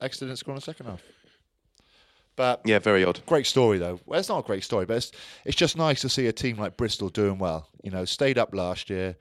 Exeter 0.00 0.26
didn't 0.26 0.38
score 0.38 0.52
in 0.52 0.56
the 0.56 0.62
second 0.62 0.86
half. 0.86 1.02
But 2.36 2.62
Yeah, 2.64 2.78
very 2.78 3.04
odd. 3.04 3.20
great 3.26 3.46
story 3.46 3.78
though. 3.78 4.00
Well, 4.06 4.18
it's 4.18 4.28
not 4.28 4.38
a 4.38 4.46
great 4.46 4.64
story, 4.64 4.86
but 4.86 4.96
it's 4.96 5.12
it's 5.44 5.56
just 5.56 5.76
nice 5.76 6.00
to 6.00 6.08
see 6.08 6.26
a 6.28 6.32
team 6.32 6.56
like 6.56 6.76
Bristol 6.76 7.08
doing 7.10 7.38
well. 7.38 7.68
You 7.82 7.90
know, 7.90 8.04
stayed 8.04 8.38
up 8.38 8.54
last 8.54 8.88
year. 8.90 9.16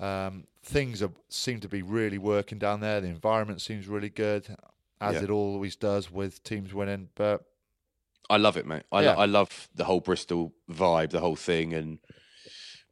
Um, 0.00 0.44
things 0.64 1.02
are, 1.02 1.10
seem 1.28 1.60
to 1.60 1.68
be 1.68 1.82
really 1.82 2.18
working 2.18 2.58
down 2.58 2.80
there. 2.80 3.00
The 3.00 3.08
environment 3.08 3.60
seems 3.60 3.86
really 3.86 4.08
good, 4.08 4.46
as 5.00 5.14
Yeah. 5.16 5.22
it 5.24 5.30
always 5.30 5.76
does 5.76 6.10
with 6.10 6.42
teams 6.42 6.74
winning. 6.74 7.08
But 7.14 7.44
I 8.28 8.36
love 8.38 8.56
it, 8.56 8.66
mate. 8.66 8.82
I, 8.90 9.02
lo- 9.02 9.14
I 9.14 9.26
love 9.26 9.68
the 9.74 9.84
whole 9.84 10.00
Bristol 10.00 10.52
vibe, 10.70 11.10
the 11.10 11.20
whole 11.20 11.36
thing, 11.36 11.72
and 11.72 11.98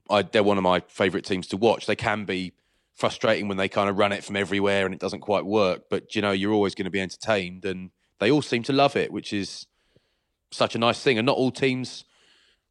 I, 0.08 0.22
they're 0.22 0.42
one 0.44 0.56
of 0.58 0.62
my 0.62 0.80
favourite 0.88 1.24
teams 1.24 1.46
to 1.48 1.56
watch. 1.56 1.86
They 1.86 1.96
can 1.96 2.24
be 2.26 2.52
frustrating 2.94 3.48
when 3.48 3.56
they 3.56 3.68
kind 3.68 3.88
of 3.88 3.96
run 3.98 4.12
it 4.12 4.22
from 4.22 4.36
everywhere 4.36 4.84
and 4.84 4.94
it 4.94 5.00
doesn't 5.00 5.20
quite 5.20 5.46
work, 5.46 5.84
but 5.88 6.14
you 6.14 6.22
know 6.22 6.32
you're 6.32 6.52
always 6.52 6.74
going 6.74 6.84
to 6.84 6.90
be 6.90 7.00
entertained, 7.00 7.64
and 7.64 7.90
they 8.20 8.30
all 8.30 8.42
seem 8.42 8.62
to 8.64 8.72
love 8.72 8.96
it, 8.96 9.12
which 9.12 9.32
is 9.32 9.66
such 10.50 10.74
a 10.74 10.78
nice 10.78 11.02
thing. 11.02 11.18
And 11.18 11.26
not 11.26 11.36
all 11.36 11.50
teams 11.50 12.04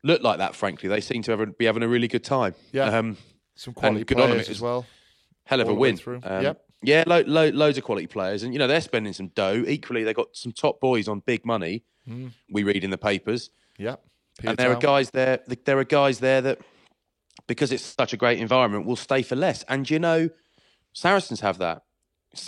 look 0.04 0.22
like 0.24 0.38
that. 0.38 0.56
Frankly, 0.56 0.88
they 0.89 1.02
seem 1.02 1.22
to 1.24 1.32
ever 1.32 1.45
be 1.47 1.66
having 1.66 1.84
a 1.84 1.88
really 1.88 2.08
good 2.08 2.24
time. 2.24 2.56
Yeah. 2.72 2.86
um, 2.97 3.18
Some 3.56 3.74
quality 3.74 4.06
good 4.06 4.20
on 4.20 4.30
players 4.30 4.47
it 4.47 4.52
as 4.52 4.62
well. 4.62 4.86
hell 5.45 5.60
of 5.62 5.68
all 5.68 5.76
a 5.76 5.78
win. 5.80 6.00
Um, 6.06 6.43
Yep. 6.43 6.62
Yeah, 6.82 7.04
lo- 7.08 7.24
lo- 7.28 7.50
loads 7.50 7.78
of 7.78 7.84
quality 7.84 8.08
players, 8.08 8.41
and 8.43 8.54
you 8.54 8.60
know 8.60 8.68
they're 8.68 8.80
spending 8.80 9.12
some 9.12 9.28
dough. 9.36 9.66
Equally, 9.68 10.06
they 10.06 10.14
got 10.14 10.28
some 10.34 10.54
top 10.54 10.80
boys 10.80 11.10
on 11.10 11.20
big 11.26 11.45
money. 11.45 11.84
Hmm. 12.08 12.28
We 12.50 12.64
read 12.64 12.86
in 12.86 12.89
the 12.89 12.97
papers, 12.97 13.50
Yep. 13.78 14.02
and 14.45 14.58
there 14.58 14.72
are 14.72 14.80
guys 14.80 15.10
there. 15.12 15.39
There 15.66 15.78
are 15.78 15.84
guys 15.84 16.20
there 16.20 16.39
that, 16.39 16.60
because 17.47 17.74
it's 17.74 17.84
such 17.84 18.14
a 18.14 18.18
great 18.18 18.39
environment, 18.39 18.86
will 18.86 18.95
stay 18.95 19.24
for 19.24 19.36
less. 19.36 19.64
And 19.68 19.89
you 19.89 20.00
know, 20.00 20.30
Saracens 20.93 21.41
have 21.41 21.58
that. 21.58 21.84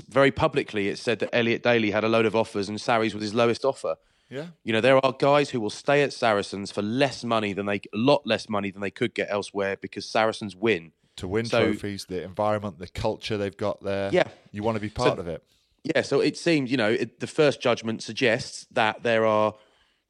Very 0.10 0.32
publicly, 0.32 0.90
it 0.90 1.00
said 1.00 1.20
that 1.20 1.36
Elliot 1.36 1.64
Daly 1.64 1.92
had 1.92 2.04
a 2.04 2.10
load 2.10 2.26
of 2.26 2.36
offers, 2.36 2.70
and 2.70 2.80
Sarries 2.80 3.14
was 3.14 3.24
his 3.24 3.34
lowest 3.34 3.66
offer. 3.66 3.96
Yeah. 4.30 4.48
You 4.64 4.74
know, 4.74 4.82
there 4.82 5.04
are 5.04 5.14
guys 5.18 5.50
who 5.50 5.60
will 5.60 5.70
stay 5.70 6.04
at 6.04 6.14
Saracens 6.14 6.72
for 6.72 6.82
less 6.82 7.24
money 7.24 7.52
than 7.54 7.66
they, 7.66 7.78
a 7.78 7.82
lot 7.94 8.22
less 8.26 8.48
money 8.48 8.72
than 8.72 8.82
they 8.82 8.92
could 8.92 9.14
get 9.14 9.28
elsewhere 9.30 9.76
because 9.82 10.06
Saracens 10.06 10.56
win. 10.56 10.92
To 11.18 11.28
win 11.28 11.46
So- 11.46 11.66
trophies, 11.66 12.06
the 12.06 12.24
environment, 12.24 12.80
the 12.80 12.88
culture 12.88 13.38
they've 13.38 13.58
got 13.58 13.84
there. 13.84 14.10
Yeah. 14.14 14.28
You 14.52 14.64
want 14.64 14.76
to 14.78 14.80
be 14.82 14.90
part 14.90 15.20
of 15.20 15.28
it. 15.28 15.44
Yeah, 15.84 16.04
so 16.04 16.20
it 16.22 16.38
seems 16.38 16.70
you 16.70 16.78
know 16.78 16.92
it, 16.92 17.20
the 17.20 17.28
first 17.28 17.60
judgment 17.60 18.04
suggests 18.04 18.68
that 18.72 19.02
there 19.02 19.26
are 19.26 19.56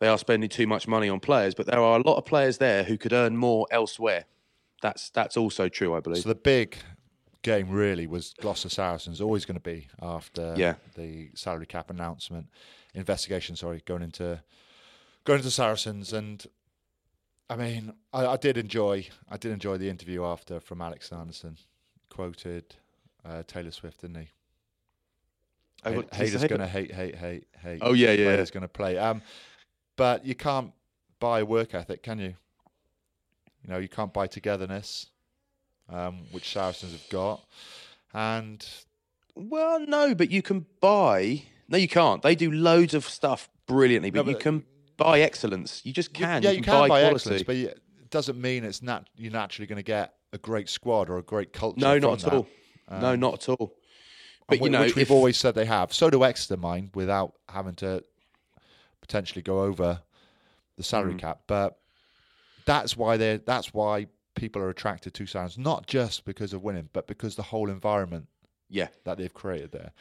they 0.01 0.07
are 0.09 0.17
spending 0.17 0.49
too 0.49 0.67
much 0.67 0.85
money 0.87 1.07
on 1.07 1.19
players, 1.21 1.55
but 1.55 1.65
there 1.65 1.79
are 1.79 1.97
a 1.97 2.03
lot 2.03 2.17
of 2.17 2.25
players 2.25 2.57
there 2.57 2.83
who 2.83 2.97
could 2.97 3.13
earn 3.13 3.37
more 3.37 3.67
elsewhere. 3.71 4.25
That's 4.81 5.09
that's 5.11 5.37
also 5.37 5.69
true, 5.69 5.95
I 5.95 6.01
believe. 6.01 6.23
So 6.23 6.29
the 6.29 6.35
big 6.35 6.75
game 7.41 7.69
really 7.69 8.07
was 8.07 8.33
Gloucester 8.39 8.69
Saracens, 8.69 9.19
always 9.21 9.45
going 9.45 9.55
to 9.57 9.61
be 9.61 9.87
after 10.01 10.53
Yeah. 10.57 10.75
the 10.95 11.29
salary 11.33 11.65
cap 11.65 11.89
announcement, 11.89 12.47
investigation. 12.93 13.55
Sorry, 13.55 13.81
going 13.85 14.01
into 14.03 14.41
going 15.23 15.39
into 15.39 15.51
Saracens, 15.51 16.13
and 16.13 16.45
I 17.49 17.55
mean, 17.55 17.93
I, 18.13 18.25
I 18.27 18.37
did 18.37 18.57
enjoy, 18.57 19.07
I 19.29 19.37
did 19.37 19.51
enjoy 19.51 19.77
the 19.77 19.89
interview 19.89 20.23
after 20.25 20.59
from 20.59 20.81
Alex 20.81 21.09
Sanderson, 21.09 21.57
quoted 22.09 22.75
uh, 23.25 23.43
Taylor 23.47 23.71
Swift, 23.71 24.01
didn't 24.01 24.17
he? 24.21 24.29
Hate- 25.83 25.95
what 25.97 26.13
haters 26.13 26.43
going 26.45 26.61
to 26.61 26.67
hate, 26.67 26.91
hate, 26.91 27.15
hate, 27.15 27.47
hate. 27.61 27.79
Oh, 27.81 27.93
yeah, 27.93 28.11
yeah, 28.11 28.25
Players 28.25 28.49
yeah. 28.49 28.53
going 28.53 28.61
to 28.61 28.67
play. 28.67 28.97
Um, 28.97 29.21
but 29.95 30.25
you 30.25 30.35
can't 30.35 30.71
buy 31.19 31.43
work 31.43 31.73
ethic, 31.73 32.03
can 32.03 32.19
you? 32.19 32.35
You 33.63 33.69
know, 33.69 33.77
you 33.79 33.89
can't 33.89 34.13
buy 34.13 34.27
togetherness, 34.27 35.07
um, 35.91 36.19
which 36.31 36.51
Saracens 36.51 36.91
have 36.93 37.09
got, 37.09 37.43
and 38.13 38.65
Well, 39.35 39.79
no, 39.85 40.13
but 40.15 40.31
you 40.31 40.41
can 40.41 40.65
buy. 40.79 41.43
No, 41.67 41.77
you 41.77 41.87
can't. 41.87 42.21
They 42.21 42.35
do 42.35 42.51
loads 42.51 42.93
of 42.93 43.05
stuff 43.07 43.49
brilliantly, 43.67 44.09
but, 44.11 44.25
No, 44.25 44.31
you 44.31 44.37
can 44.37 44.65
buy 44.97 45.21
excellence. 45.21 45.81
You 45.85 45.93
just 45.93 46.09
You- 46.09 46.25
can. 46.25 46.43
yeah, 46.43 46.51
you, 46.51 46.61
can, 46.61 46.73
buy, 46.73 46.87
quality. 46.87 47.15
excellence, 47.15 47.43
but 47.43 47.55
it 47.55 47.81
doesn't 48.09 48.39
mean 48.39 48.63
it's 48.65 48.81
not. 48.81 49.07
you're 49.15 49.31
naturally 49.31 49.67
going 49.67 49.77
to 49.77 49.83
get 49.83 50.13
a 50.33 50.37
great 50.37 50.67
squad 50.69 51.09
or 51.09 51.17
a 51.17 51.21
great 51.23 51.53
culture. 51.53 51.79
no, 51.79 51.97
not 51.97 52.13
at 52.23 52.29
that. 52.31 52.33
all. 52.33 52.47
no, 52.89 53.13
Um, 53.13 53.19
not 53.19 53.33
at 53.35 53.49
all. 53.49 53.75
But 54.49 54.61
you 54.61 54.69
know, 54.69 54.81
which 54.81 54.95
we've 54.95 55.03
if- 55.03 55.11
always 55.11 55.37
said 55.37 55.55
they 55.55 55.65
have. 55.65 55.93
So 55.93 56.09
do 56.09 56.25
Exeter, 56.25 56.57
mind, 56.57 56.91
without 56.93 57.33
having 57.47 57.75
to 57.75 58.03
potentially 58.99 59.41
go 59.41 59.61
over 59.61 60.01
the 60.77 60.83
salary 60.83 61.13
Mm. 61.13 61.19
cap. 61.19 61.41
But 61.47 61.77
that's 62.65 62.97
why 62.97 63.15
they 63.17 63.33
are 63.35 63.37
that's 63.37 63.73
why 63.73 64.07
people 64.35 64.61
are 64.61 64.69
attracted 64.69 65.13
to 65.13 65.25
Sounds, 65.25 65.57
not 65.57 65.87
just 65.87 66.25
because 66.25 66.53
of 66.53 66.63
winning, 66.63 66.89
but 66.93 67.07
because 67.07 67.35
the 67.35 67.43
whole 67.43 67.69
environment 67.69 68.27
yeah, 68.71 68.87
that 69.03 69.17
they've 69.17 69.33
created 69.33 69.71
there. 69.71 69.91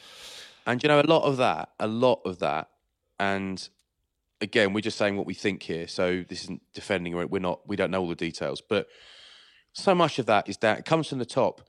And 0.66 0.82
you 0.82 0.88
know, 0.88 1.00
a 1.00 1.02
lot 1.02 1.24
of 1.24 1.36
that, 1.38 1.70
a 1.80 1.88
lot 1.88 2.20
of 2.24 2.38
that, 2.38 2.70
and 3.18 3.68
again, 4.40 4.72
we're 4.72 4.80
just 4.80 4.96
saying 4.96 5.16
what 5.16 5.26
we 5.26 5.34
think 5.34 5.64
here. 5.64 5.88
So 5.88 6.24
this 6.26 6.44
isn't 6.44 6.62
defending 6.72 7.14
or 7.14 7.26
we're 7.26 7.40
not. 7.40 7.68
We 7.68 7.76
don't 7.76 7.90
know 7.90 8.00
all 8.00 8.08
the 8.08 8.14
details, 8.14 8.62
but 8.66 8.86
so 9.72 9.94
much 9.94 10.18
of 10.18 10.26
that 10.26 10.48
is 10.48 10.56
that 10.58 10.78
it 10.78 10.84
comes 10.84 11.08
from 11.08 11.18
the 11.18 11.26
top. 11.26 11.62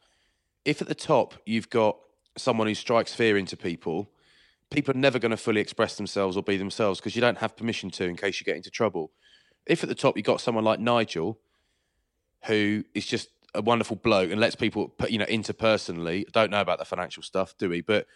If 0.64 0.82
at 0.82 0.88
the 0.88 0.96
top 0.96 1.34
you've 1.46 1.70
got 1.70 1.98
someone 2.38 2.68
who 2.68 2.76
strikes 2.76 3.14
fear 3.14 3.36
into 3.36 3.58
people, 3.58 4.12
people 4.70 4.96
are 4.96 5.00
never 5.00 5.20
going 5.20 5.32
to 5.32 5.38
fully 5.38 5.60
express 5.60 5.98
themselves 5.98 6.38
or 6.38 6.44
be 6.44 6.56
themselves 6.56 7.00
because 7.00 7.16
you 7.16 7.22
don't 7.22 7.40
have 7.40 7.58
permission 7.58 7.90
to 7.92 8.06
in 8.06 8.16
case 8.16 8.40
you 8.40 8.46
get 8.46 8.56
into 8.56 8.70
trouble. 8.70 9.12
If 9.66 9.84
at 9.84 9.90
the 9.90 9.96
top 9.96 10.18
you've 10.18 10.26
got 10.26 10.42
someone 10.42 10.64
like 10.64 10.80
Nigel, 10.80 11.40
who 12.46 12.84
is 12.94 13.06
just 13.06 13.30
a 13.54 13.62
wonderful 13.62 13.96
bloke 13.96 14.32
and 14.32 14.40
lets 14.40 14.56
people, 14.56 14.90
put, 14.90 15.12
you 15.12 15.20
know, 15.20 15.26
interpersonally, 15.26 16.30
don't 16.32 16.52
know 16.52 16.62
about 16.62 16.80
the 16.80 16.86
financial 16.86 17.24
stuff, 17.24 17.56
do 17.58 17.70
we? 17.70 17.82
But 17.82 18.08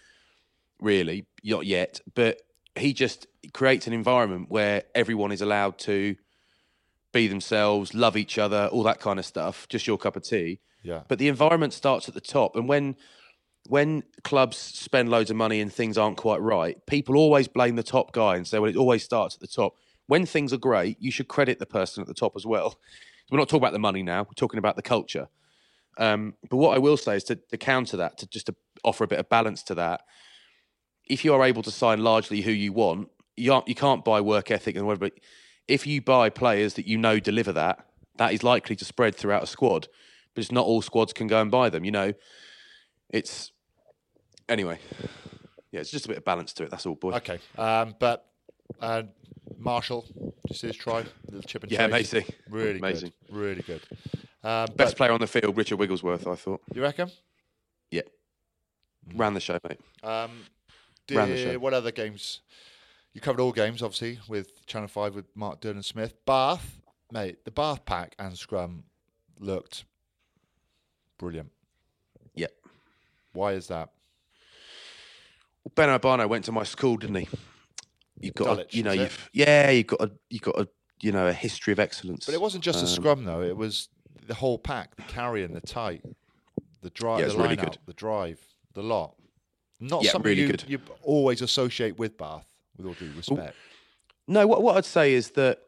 really, 0.80 1.26
not 1.44 1.66
yet. 1.66 2.00
But 2.14 2.42
he 2.76 2.94
just 2.94 3.28
creates 3.54 3.88
an 3.88 3.94
environment 3.94 4.50
where 4.50 4.84
everyone 4.94 5.32
is 5.32 5.42
allowed 5.42 5.78
to 5.80 6.16
be 7.12 7.28
themselves, 7.28 7.94
love 7.94 8.18
each 8.18 8.38
other, 8.38 8.68
all 8.72 8.84
that 8.84 9.00
kind 9.00 9.20
of 9.20 9.26
stuff. 9.26 9.68
Just 9.70 9.88
your 9.88 9.98
cup 9.98 10.16
of 10.16 10.24
tea. 10.24 10.60
Yeah. 10.84 11.02
But 11.08 11.18
the 11.20 11.30
environment 11.30 11.74
starts 11.74 12.08
at 12.08 12.14
the 12.14 12.22
top, 12.22 12.56
and 12.56 12.68
when 12.68 12.96
when 13.68 14.04
clubs 14.24 14.58
spend 14.58 15.10
loads 15.10 15.32
of 15.32 15.36
money 15.36 15.60
and 15.60 15.74
things 15.74 15.98
aren't 15.98 16.18
quite 16.18 16.40
right, 16.40 16.86
people 16.86 17.18
always 17.18 17.48
blame 17.48 17.76
the 17.76 17.84
top 17.84 18.12
guy 18.12 18.36
and 18.36 18.46
say, 18.46 18.60
"Well, 18.60 18.70
it 18.70 18.76
always 18.76 19.04
starts 19.04 19.36
at 19.36 19.42
the 19.42 19.48
top." 19.48 19.76
When 20.08 20.28
things 20.28 20.54
are 20.54 20.58
great, 20.58 21.02
you 21.02 21.10
should 21.10 21.28
credit 21.28 21.58
the 21.58 21.66
person 21.66 22.02
at 22.02 22.08
the 22.08 22.14
top 22.14 22.34
as 22.36 22.46
well. 22.46 22.80
We're 23.32 23.40
not 23.40 23.50
talking 23.50 23.64
about 23.64 23.74
the 23.74 23.80
money 23.80 24.04
now; 24.04 24.24
we're 24.24 24.34
talking 24.36 24.58
about 24.58 24.76
the 24.76 24.82
culture. 24.82 25.28
Um, 25.98 26.34
but 26.50 26.58
what 26.58 26.76
I 26.76 26.80
will 26.80 26.98
say 26.98 27.16
is 27.16 27.24
to, 27.26 27.36
to 27.36 27.58
counter 27.58 27.98
that, 27.98 28.18
to 28.20 28.28
just 28.28 28.48
to 28.48 28.56
offer 28.84 29.04
a 29.04 29.08
bit 29.08 29.20
of 29.20 29.30
balance 29.30 29.64
to 29.64 29.76
that. 29.76 30.02
If 31.08 31.24
you 31.24 31.34
are 31.34 31.44
able 31.44 31.62
to 31.64 31.72
sign 31.72 32.04
largely 32.04 32.42
who 32.42 32.52
you 32.52 32.74
want, 32.74 33.10
you 33.38 33.54
aren't, 33.54 33.68
you 33.68 33.76
can't 33.76 34.04
buy 34.04 34.22
work 34.22 34.52
ethic 34.52 34.76
and 34.76 34.86
whatever. 34.86 35.10
But 35.10 35.20
if 35.68 35.86
you 35.88 36.02
buy 36.02 36.30
players 36.30 36.74
that 36.76 36.88
you 36.88 36.98
know 36.98 37.20
deliver 37.20 37.54
that, 37.54 37.86
that 38.18 38.34
is 38.34 38.44
likely 38.44 38.76
to 38.76 38.86
spread 38.86 39.16
throughout 39.16 39.44
a 39.44 39.48
squad. 39.48 39.88
But 40.34 40.42
it's 40.42 40.52
not 40.52 40.66
all 40.66 40.82
squads 40.82 41.14
can 41.14 41.28
go 41.28 41.42
and 41.42 41.50
buy 41.52 41.70
them. 41.70 41.86
You 41.86 41.92
know, 41.92 42.14
it's 43.10 43.52
anyway. 44.50 44.80
Yeah, 45.72 45.82
it's 45.82 45.92
just 45.92 46.06
a 46.06 46.08
bit 46.08 46.18
of 46.18 46.26
balance 46.26 46.54
to 46.54 46.64
it. 46.64 46.72
That's 46.72 46.86
all, 46.86 46.96
boy. 46.96 47.14
Okay. 47.14 47.40
Um, 47.58 47.96
but 48.00 48.26
uh, 48.80 49.04
Marshall, 49.58 50.06
just 50.48 50.62
his 50.62 50.76
try, 50.76 51.04
little 51.28 51.41
chip 51.43 51.64
and 51.64 51.72
Yeah, 51.72 51.80
chase. 51.80 52.14
amazing. 52.14 52.26
Really 52.50 52.80
Amazing. 52.80 53.14
good. 53.28 53.36
Really 53.36 53.62
good. 53.62 53.82
Um, 54.43 54.68
Best 54.76 54.96
player 54.96 55.12
on 55.12 55.20
the 55.20 55.28
field, 55.28 55.56
Richard 55.58 55.78
Wigglesworth. 55.78 56.28
I 56.28 56.36
thought. 56.36 56.62
You 56.74 56.82
reckon? 56.82 57.10
Yeah, 57.91 58.02
ran 59.16 59.34
the 59.34 59.39
show, 59.39 59.60
mate. 59.68 59.80
Um, 60.04 60.32
Ran 61.12 61.30
the 61.30 61.38
show. 61.38 61.60
what 61.60 61.74
other 61.74 61.91
games? 61.91 62.41
You 63.14 63.22
covered 63.22 63.39
all 63.39 63.52
games, 63.54 63.82
obviously, 63.82 64.20
with 64.28 64.66
Channel 64.66 64.88
5 64.89 65.16
with 65.16 65.26
Mark 65.36 65.62
Durden 65.62 65.84
Smith. 65.84 66.14
Bath, 66.26 66.82
mate, 67.12 67.46
the 67.46 67.52
Bath 67.52 67.86
pack 67.86 68.14
and 68.20 68.38
scrum 68.38 68.84
looked 69.39 69.86
brilliant. 71.18 71.52
Yeah. 72.34 72.48
Why 73.34 73.54
is 73.54 73.68
that? 73.68 73.91
Well, 75.64 75.72
Beno 75.76 75.98
Obano 76.00 76.28
went 76.28 76.43
to 76.46 76.52
my 76.52 76.64
school, 76.64 76.98
didn't 76.98 77.16
he? 77.16 77.28
You've 78.20 78.34
got, 78.36 78.59
a, 78.59 78.68
you 78.70 78.84
know, 78.84 78.91
you've 78.93 79.30
yeah, 79.34 79.70
you've 79.72 79.88
got 79.88 80.01
a, 80.01 80.11
you've 80.30 80.41
got 80.41 80.59
a, 80.59 80.68
you 81.01 81.11
know, 81.11 81.28
a 81.28 81.34
history 81.34 81.74
of 81.74 81.80
excellence. 81.80 82.26
But 82.26 82.34
it 82.36 82.41
wasn't 82.41 82.63
just 82.63 82.80
Um, 82.80 82.88
scrum, 82.88 83.26
though. 83.26 83.41
It 83.41 83.57
was 83.57 83.89
the 84.26 84.34
whole 84.34 84.57
pack, 84.57 84.95
the 84.95 85.03
carrying, 85.03 85.53
the 85.53 85.61
tight, 85.61 86.01
the 86.82 86.89
drive, 86.89 87.20
Yeah, 87.20 87.28
the 87.28 87.38
really 87.38 87.59
out, 87.59 87.78
the 87.86 87.93
drive, 87.93 88.39
the 88.74 88.82
lot. 88.84 89.16
Not 89.80 90.03
Yeah, 90.03 90.11
something 90.11 90.30
really 90.38 90.43
you, 90.47 90.55
you 90.68 90.80
always 91.03 91.41
associate 91.41 91.99
with 91.99 92.18
Bath, 92.18 92.47
with 92.78 92.88
all 92.88 92.93
due 92.93 93.11
respect. 93.16 93.55
No, 94.28 94.47
what 94.47 94.61
what 94.63 94.78
I'd 94.78 94.86
say 94.86 95.13
is 95.13 95.32
that 95.32 95.59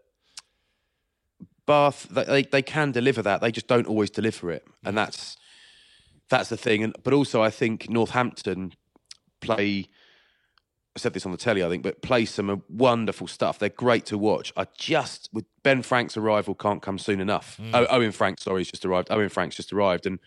Bath 1.65 2.07
they- 2.09 2.23
they 2.23 2.43
they 2.43 2.61
can 2.61 2.91
deliver 2.93 3.21
that. 3.21 3.41
They 3.41 3.51
just 3.51 3.67
don't 3.67 3.85
always 3.87 4.09
deliver 4.09 4.51
it, 4.51 4.65
and 4.85 4.97
that's 4.97 5.35
that's 6.29 6.47
the 6.49 6.55
thing. 6.57 6.81
And 6.83 6.95
but 7.03 7.13
also 7.13 7.43
I 7.43 7.49
think 7.49 7.89
Northampton 7.89 8.73
play. 9.41 9.87
I 10.97 10.99
said 10.99 11.13
this 11.13 11.27
on 11.27 11.31
the 11.31 11.37
telly, 11.37 11.63
I 11.63 11.69
think, 11.69 11.83
but 11.83 12.01
play 12.01 12.25
some 12.25 12.63
wonderful 12.69 13.27
stuff. 13.27 13.59
They're 13.59 13.69
great 13.69 14.07
to 14.07 14.17
watch. 14.17 14.51
I 14.57 14.65
just 14.79 15.29
with 15.31 15.45
Ben 15.61 15.83
Frank's 15.83 16.17
arrival 16.17 16.55
can't 16.55 16.81
come 16.81 16.97
soon 16.97 17.19
enough. 17.19 17.59
Oh, 17.71 17.85
Owen 17.91 18.11
Frank, 18.11 18.39
sorry, 18.39 18.61
has 18.61 18.71
just 18.71 18.83
arrived. 18.83 19.09
Owen 19.11 19.29
Frank's 19.29 19.55
just 19.55 19.71
arrived, 19.71 20.07
and 20.07 20.17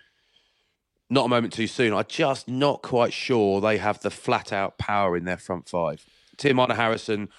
not 1.11 1.27
a 1.27 1.29
moment 1.29 1.53
too 1.53 1.67
soon. 1.67 1.93
I'm 1.93 2.05
just 2.07 2.47
not 2.47 2.83
quite 2.83 3.13
sure 3.13 3.61
they 3.61 3.79
have 3.79 3.99
the 3.99 4.13
flat 4.13 4.53
out 4.53 4.79
power 4.79 5.17
in 5.17 5.25
their 5.25 5.39
front 5.39 5.69
five. 5.69 6.07
Teimana 6.37 6.77
Harrison, 6.77 7.31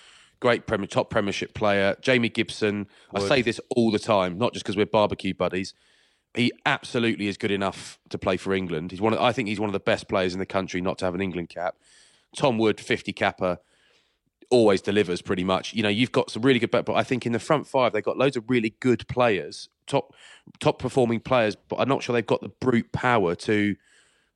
great 0.42 0.68
premier, 0.68 0.88
top 0.88 1.10
Premiership 1.10 1.54
player. 1.54 1.96
Jamie 2.02 2.28
Gibson, 2.28 2.86
I 3.16 3.22
say 3.22 3.42
this 3.42 3.62
all 3.78 3.92
the 3.92 4.00
time, 4.00 4.38
not 4.38 4.52
just 4.52 4.66
because 4.66 4.76
we're 4.76 4.88
barbecue 4.88 5.34
buddies. 5.34 5.74
He 6.36 6.52
absolutely 6.66 7.28
is 7.28 7.38
good 7.38 7.52
enough 7.52 7.98
to 8.10 8.18
play 8.18 8.36
for 8.36 8.54
England. 8.54 8.92
He's 8.92 9.00
one. 9.00 9.14
Of, 9.14 9.22
I 9.22 9.32
think 9.32 9.48
he's 9.48 9.60
one 9.62 9.70
of 9.70 9.74
the 9.74 9.80
best 9.80 10.10
players 10.10 10.34
in 10.34 10.40
the 10.40 10.46
country 10.46 10.82
not 10.82 10.98
to 10.98 11.06
have 11.06 11.16
an 11.16 11.22
England 11.22 11.48
cap. 11.48 11.76
Tom 12.36 12.58
Wood, 12.58 12.80
50 12.80 13.14
capper, 13.14 13.58
always 14.50 14.82
delivers 14.82 15.22
pretty 15.22 15.44
much. 15.44 15.74
You 15.74 15.84
know, 15.84 15.90
you've 15.90 16.12
got 16.12 16.30
some 16.30 16.44
really 16.44 16.60
good, 16.60 16.72
but 16.72 16.86
but 16.86 16.94
I 16.96 17.04
think 17.04 17.26
in 17.26 17.32
the 17.32 17.40
front 17.40 17.68
five 17.68 17.94
they've 17.94 18.04
got 18.04 18.18
loads 18.18 18.38
of 18.38 18.44
really 18.50 18.76
good 18.80 19.08
players, 19.08 19.70
top 19.88 20.14
top 20.60 20.80
performing 20.80 21.20
players, 21.20 21.56
but 21.56 21.78
I'm 21.78 21.90
not 21.90 22.04
sure 22.04 22.14
they've 22.14 22.26
got 22.26 22.42
the 22.42 22.50
brute 22.50 22.92
power 22.92 23.36
to 23.36 23.76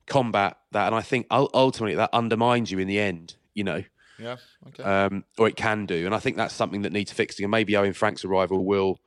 combat 0.06 0.56
that. 0.72 0.86
And 0.86 0.94
I 0.94 1.02
think 1.02 1.26
ultimately 1.30 1.96
that 1.96 2.10
undermines 2.12 2.70
you 2.70 2.78
in 2.78 2.88
the 2.88 2.98
end. 2.98 3.36
You 3.54 3.64
know, 3.64 3.84
Yeah. 4.18 4.36
Okay. 4.68 4.82
um, 4.82 5.24
or 5.38 5.48
it 5.48 5.56
can 5.56 5.86
do. 5.86 6.06
And 6.06 6.14
I 6.14 6.18
think 6.18 6.36
that's 6.36 6.54
something 6.54 6.82
that 6.82 6.92
needs 6.92 7.12
fixing. 7.12 7.44
And 7.44 7.50
maybe 7.50 7.76
Owen 7.76 7.92
Frank's 7.92 8.24
arrival 8.24 8.64
will 8.64 9.00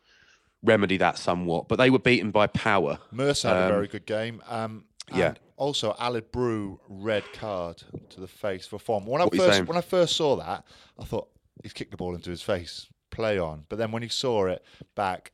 remedy 0.63 0.97
that 0.97 1.17
somewhat. 1.17 1.67
But 1.67 1.77
they 1.77 1.89
were 1.89 1.99
beaten 1.99 2.31
by 2.31 2.47
power. 2.47 2.99
Mercer 3.11 3.49
had 3.49 3.57
a 3.57 3.63
um, 3.63 3.69
very 3.69 3.87
good 3.87 4.05
game. 4.05 4.41
Um, 4.47 4.85
yeah. 5.13 5.33
Also, 5.59 5.93
Alid 5.99 6.31
Brew 6.31 6.79
red 6.87 7.23
card 7.33 7.83
to 8.11 8.21
the 8.21 8.29
face 8.29 8.65
for 8.65 8.79
form. 8.79 9.05
When 9.05 9.21
I 9.21 9.25
What 9.25 9.35
first 9.35 9.65
when 9.65 9.77
I 9.77 9.81
first 9.81 10.15
saw 10.15 10.37
that, 10.37 10.63
I 10.97 11.03
thought 11.03 11.27
he's 11.61 11.73
kicked 11.73 11.91
the 11.91 11.97
ball 11.97 12.15
into 12.15 12.29
his 12.29 12.41
face. 12.41 12.87
Play 13.11 13.37
on. 13.37 13.65
But 13.67 13.77
then 13.77 13.91
when 13.91 14.01
he 14.01 14.07
saw 14.07 14.45
it 14.45 14.63
back, 14.95 15.33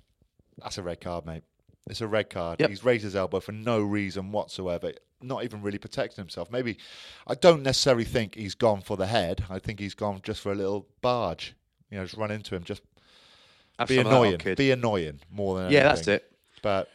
that's 0.57 0.79
a 0.79 0.83
red 0.83 0.99
card, 0.99 1.27
mate. 1.27 1.43
It's 1.87 2.01
a 2.01 2.07
red 2.07 2.31
card. 2.31 2.59
Yep. 2.59 2.69
He's 2.71 2.83
raised 2.83 3.03
his 3.03 3.15
elbow 3.15 3.39
for 3.39 3.51
no 3.51 3.79
reason 3.81 4.31
whatsoever. 4.31 4.93
Not 5.21 5.43
even 5.43 5.61
really 5.61 5.77
protecting 5.77 6.23
himself. 6.23 6.49
Maybe 6.51 6.79
I 7.27 7.35
don't 7.35 7.61
necessarily 7.61 8.03
think 8.03 8.33
he's 8.33 8.55
gone 8.55 8.81
for 8.81 8.97
the 8.97 9.05
head. 9.05 9.45
I 9.47 9.59
think 9.59 9.79
he's 9.79 9.93
gone 9.93 10.21
just 10.23 10.41
for 10.41 10.51
a 10.51 10.55
little 10.55 10.87
barge. 11.01 11.55
You 11.91 11.99
know, 11.99 12.03
just 12.03 12.17
run 12.17 12.31
into 12.31 12.55
him. 12.55 12.63
Just 12.63 12.81
Have 13.77 13.89
be 13.89 13.97
some 13.97 14.07
of 14.07 14.11
that, 14.11 14.17
old 14.17 14.25
annoying. 14.25 14.55
Be 14.55 14.71
annoying 14.71 15.19
more 15.31 15.59
than 15.59 15.71
yeah, 15.71 15.83
that's 15.83 16.07
it. 16.07 16.31
But 16.63 16.89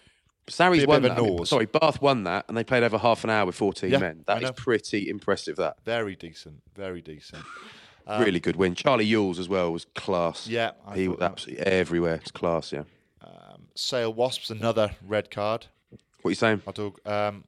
Sarri's 0.51 0.79
Be 0.79 0.85
a 0.85 0.87
bit 0.87 0.89
won 0.89 1.03
that. 1.03 1.19
I 1.19 1.21
mean, 1.23 1.45
sorry, 1.47 1.67
Bath 1.67 2.03
won 2.03 2.25
that, 2.25 2.45
and 2.49 2.57
they 2.57 2.65
played 2.65 2.83
over 2.83 2.99
half 2.99 3.25
an 3.25 3.31
hour 3.31 3.47
with 3.47 3.55
14 3.55 3.91
Yeah, 3.91 3.99
men. 3.99 4.25
That 4.27 4.43
is 4.43 4.51
pretty 4.53 5.09
impressive. 5.09 5.57
That 5.57 5.77
very 5.85 6.17
decent. 6.17 6.63
Very 6.75 7.01
decent. 7.01 7.45
really 8.19 8.41
good 8.41 8.57
win. 8.57 8.75
Charlie 8.75 9.07
Ewels 9.07 9.39
as 9.39 9.49
well 9.49 9.73
was 9.73 9.85
class. 9.95 10.47
Um, 10.47 10.53
Yeah, 10.53 10.71
I 10.87 10.97
he 10.97 11.09
was 11.09 11.19
that- 11.21 11.33
absolutely 11.33 11.67
everywhere. 11.67 12.15
It's 12.17 12.31
class. 12.31 12.73
Yeah. 12.73 12.83
Sale 13.77 14.13
Wasps, 14.13 14.51
another 14.51 14.91
red 15.07 15.31
card. 15.31 15.67
What 16.23 16.29
are 16.29 16.33
you 16.33 16.35
saying? 16.35 16.61
I 16.67 16.73
do, 16.73 16.95
um, 17.07 17.45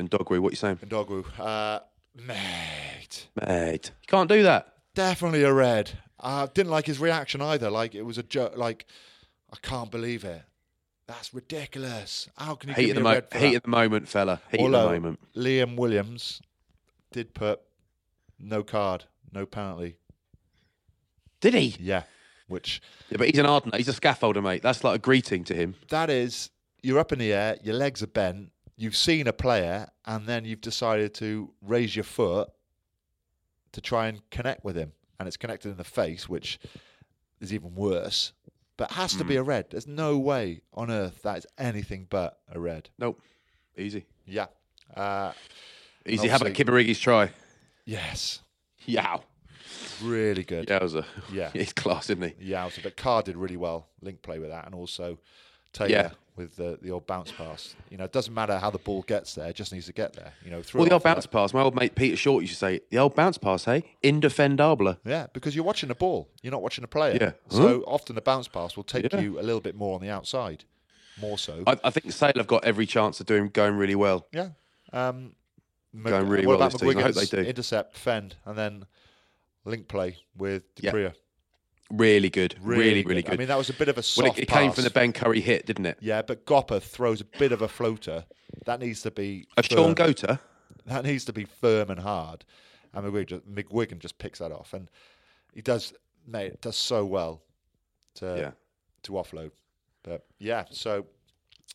And 0.00 0.10
Dogweed, 0.10 0.40
what 0.40 0.48
are 0.48 0.52
you 0.52 0.56
saying? 0.56 0.78
And 0.82 0.90
Ndogwu. 0.90 1.24
Uh, 1.38 1.80
mate, 2.14 3.28
Mate, 3.46 3.90
you 4.02 4.06
can't 4.08 4.28
do 4.28 4.42
that. 4.42 4.72
definitely 4.94 5.42
a 5.44 5.52
red. 5.52 5.92
I 6.18 6.46
didn't 6.46 6.70
like 6.72 6.86
his 6.86 6.98
reaction 6.98 7.40
either. 7.42 7.70
Like 7.70 7.94
it 7.94 8.02
was 8.02 8.18
a 8.18 8.22
joke. 8.22 8.56
Like 8.56 8.86
I 9.52 9.56
can't 9.62 9.90
believe 9.90 10.24
it. 10.24 10.42
That's 11.06 11.34
ridiculous. 11.34 12.28
How 12.36 12.54
can 12.54 12.70
you 12.70 12.74
Heat 12.76 12.86
give 12.86 12.94
the 12.96 13.00
me 13.02 13.04
mo- 13.04 13.12
red 13.14 13.30
for 13.30 13.38
heat 13.38 13.50
that? 13.50 13.56
of 13.56 13.62
the 13.64 13.68
moment, 13.68 14.08
fella. 14.08 14.40
Heat 14.50 14.60
Although 14.60 14.78
of 14.86 14.92
the 14.92 15.00
moment. 15.00 15.20
Liam 15.36 15.76
Williams 15.76 16.40
did 17.12 17.34
put 17.34 17.60
no 18.38 18.62
card, 18.62 19.04
no 19.32 19.44
penalty. 19.46 19.96
Did 21.40 21.54
he? 21.54 21.76
Yeah, 21.78 22.04
which 22.48 22.80
Yeah, 23.10 23.18
but 23.18 23.28
he's 23.28 23.38
an 23.38 23.46
Ardener. 23.46 23.76
He's 23.76 23.88
a 23.88 23.92
scaffolder, 23.92 24.42
mate. 24.42 24.62
That's 24.62 24.82
like 24.82 24.96
a 24.96 24.98
greeting 24.98 25.44
to 25.44 25.54
him. 25.54 25.74
that 25.90 26.08
is 26.10 26.50
you're 26.82 26.98
up 26.98 27.12
in 27.12 27.18
the 27.18 27.32
air, 27.32 27.56
your 27.62 27.74
legs 27.74 28.02
are 28.02 28.06
bent, 28.06 28.50
you've 28.76 28.96
seen 28.96 29.26
a 29.26 29.32
player, 29.32 29.88
and 30.06 30.26
then 30.26 30.44
you've 30.44 30.60
decided 30.60 31.14
to 31.14 31.50
raise 31.62 31.94
your 31.96 32.04
foot 32.04 32.48
to 33.72 33.80
try 33.80 34.06
and 34.06 34.20
connect 34.30 34.64
with 34.64 34.76
him, 34.76 34.92
and 35.18 35.26
it's 35.26 35.36
connected 35.36 35.70
in 35.70 35.76
the 35.76 35.84
face, 35.84 36.28
which 36.28 36.58
is 37.40 37.52
even 37.52 37.74
worse. 37.74 38.32
But 38.76 38.90
it 38.90 38.94
has 38.94 39.14
to 39.14 39.24
Mm. 39.24 39.28
be 39.28 39.36
a 39.36 39.42
red. 39.42 39.66
There's 39.70 39.86
no 39.86 40.18
way 40.18 40.60
on 40.72 40.90
earth 40.90 41.22
that 41.22 41.38
is 41.38 41.46
anything 41.58 42.06
but 42.10 42.40
a 42.48 42.58
red. 42.58 42.90
Nope. 42.98 43.20
Easy. 43.76 44.04
Yeah. 44.26 44.46
Uh, 44.96 45.32
Easy. 46.06 46.28
How 46.28 46.36
about 46.36 46.52
Kibarigi's 46.52 46.98
try? 47.00 47.30
yes. 47.84 48.40
Yow. 48.86 49.22
Really 50.02 50.44
good. 50.44 50.66
Yowza. 50.68 51.06
Yeah. 51.32 51.50
He's 51.52 51.72
class, 51.82 52.10
isn't 52.10 52.22
he? 52.22 52.34
Yeah, 52.50 52.68
so, 52.68 52.82
but 52.82 52.96
Carr 52.96 53.22
did 53.22 53.36
really 53.36 53.56
well. 53.56 53.88
Link 54.02 54.20
play 54.22 54.38
with 54.38 54.50
that, 54.50 54.66
and 54.66 54.74
also 54.74 55.18
Taylor 55.72 55.90
Yeah. 55.90 56.10
With 56.36 56.56
the, 56.56 56.78
the 56.82 56.90
old 56.90 57.06
bounce 57.06 57.30
pass. 57.30 57.76
You 57.90 57.96
know, 57.96 58.04
it 58.04 58.12
doesn't 58.12 58.34
matter 58.34 58.58
how 58.58 58.70
the 58.70 58.78
ball 58.78 59.02
gets 59.02 59.34
there; 59.34 59.48
it 59.48 59.56
just 59.56 59.72
needs 59.72 59.86
to 59.86 59.92
get 59.92 60.12
there. 60.14 60.32
You 60.44 60.50
know, 60.50 60.62
through 60.62 60.80
Well, 60.80 60.88
the 60.88 60.94
old 60.94 61.02
bounce 61.02 61.26
pass. 61.26 61.54
My 61.54 61.62
old 61.62 61.74
mate 61.74 61.94
Peter 61.94 62.16
Short 62.16 62.42
used 62.42 62.54
to 62.54 62.58
say, 62.58 62.80
the 62.90 62.98
old 62.98 63.14
bounce 63.14 63.38
pass, 63.38 63.64
hey? 63.64 63.84
Indefendable. 64.02 64.96
Yeah, 65.04 65.26
because 65.32 65.54
you're 65.54 65.64
watching 65.64 65.90
a 65.90 65.94
ball, 65.94 66.28
you're 66.42 66.50
not 66.50 66.62
watching 66.62 66.84
a 66.84 66.88
player. 66.88 67.18
Yeah. 67.20 67.32
So 67.48 67.82
often 67.86 68.14
the 68.16 68.22
bounce 68.22 68.48
pass 68.48 68.76
will 68.76 68.84
take 68.84 69.12
Yeah. 69.12 69.20
you 69.20 69.38
a 69.38 69.42
little 69.42 69.60
bit 69.60 69.76
more 69.76 69.94
on 69.94 70.00
the 70.00 70.10
outside, 70.10 70.64
more 71.20 71.38
so. 71.38 71.62
I, 71.66 71.78
I 71.84 71.90
think 71.90 72.10
Sale 72.12 72.32
have 72.36 72.46
got 72.46 72.64
every 72.64 72.86
chance 72.86 73.20
of 73.20 73.26
doing 73.26 73.48
going 73.48 73.74
really 73.76 73.94
well. 73.94 74.26
yeah. 74.32 74.48
Um, 74.92 75.34
Going 76.02 76.28
really 76.28 76.44
what 76.46 76.58
well 76.58 76.66
about 76.68 76.80
this. 76.80 76.96
I 76.96 77.00
hope 77.02 77.14
they 77.14 77.24
do. 77.26 77.48
Intercept, 77.48 77.96
fend, 77.96 78.34
and 78.44 78.58
then 78.58 78.86
link 79.64 79.86
play 79.86 80.18
with 80.36 80.64
Yeah. 80.80 80.90
Really 81.90 82.30
good. 82.30 82.56
Really, 82.60 83.02
really, 83.04 83.22
good. 83.22 83.24
good. 83.26 83.34
I 83.34 83.36
mean, 83.36 83.48
that 83.48 83.58
was 83.58 83.68
a 83.70 83.74
bit 83.74 83.88
of 83.88 83.98
a 83.98 84.02
soft 84.02 84.24
well, 84.28 84.32
it, 84.36 84.42
it 84.44 84.48
came 84.48 84.72
from 84.72 84.84
the 84.84 84.90
Ben 84.90 85.12
Curry 85.12 85.40
hit, 85.40 85.66
didn't 85.66 85.86
it? 85.86 85.98
Yeah, 86.00 86.22
but 86.22 86.44
Gopper 86.46 86.80
throws 86.80 87.20
a 87.20 87.24
bit 87.24 87.52
of 87.52 87.62
a 87.62 87.68
floater. 87.68 88.24
That 88.64 88.80
needs 88.80 89.02
to 89.02 89.10
be 89.10 89.46
A 89.56 89.62
Sean. 89.62 89.94
Gota. 89.94 90.38
That 90.86 91.04
needs 91.04 91.24
to 91.26 91.32
be 91.32 91.44
firm 91.44 91.90
and 91.90 92.00
hard. 92.00 92.44
And 92.92 93.04
McGuigan 93.06 93.26
just, 93.26 93.48
McGuigan 93.50 93.98
just 93.98 94.18
picks 94.18 94.38
that 94.38 94.52
off, 94.52 94.72
and 94.72 94.90
he 95.52 95.60
does, 95.60 95.92
mate, 96.26 96.60
does 96.60 96.76
so 96.76 97.04
well 97.04 97.42
to 98.16 98.26
Yeah. 98.38 98.50
to 99.02 99.12
offload. 99.12 99.50
But 100.02 100.24
yeah, 100.38 100.64
so 100.70 101.06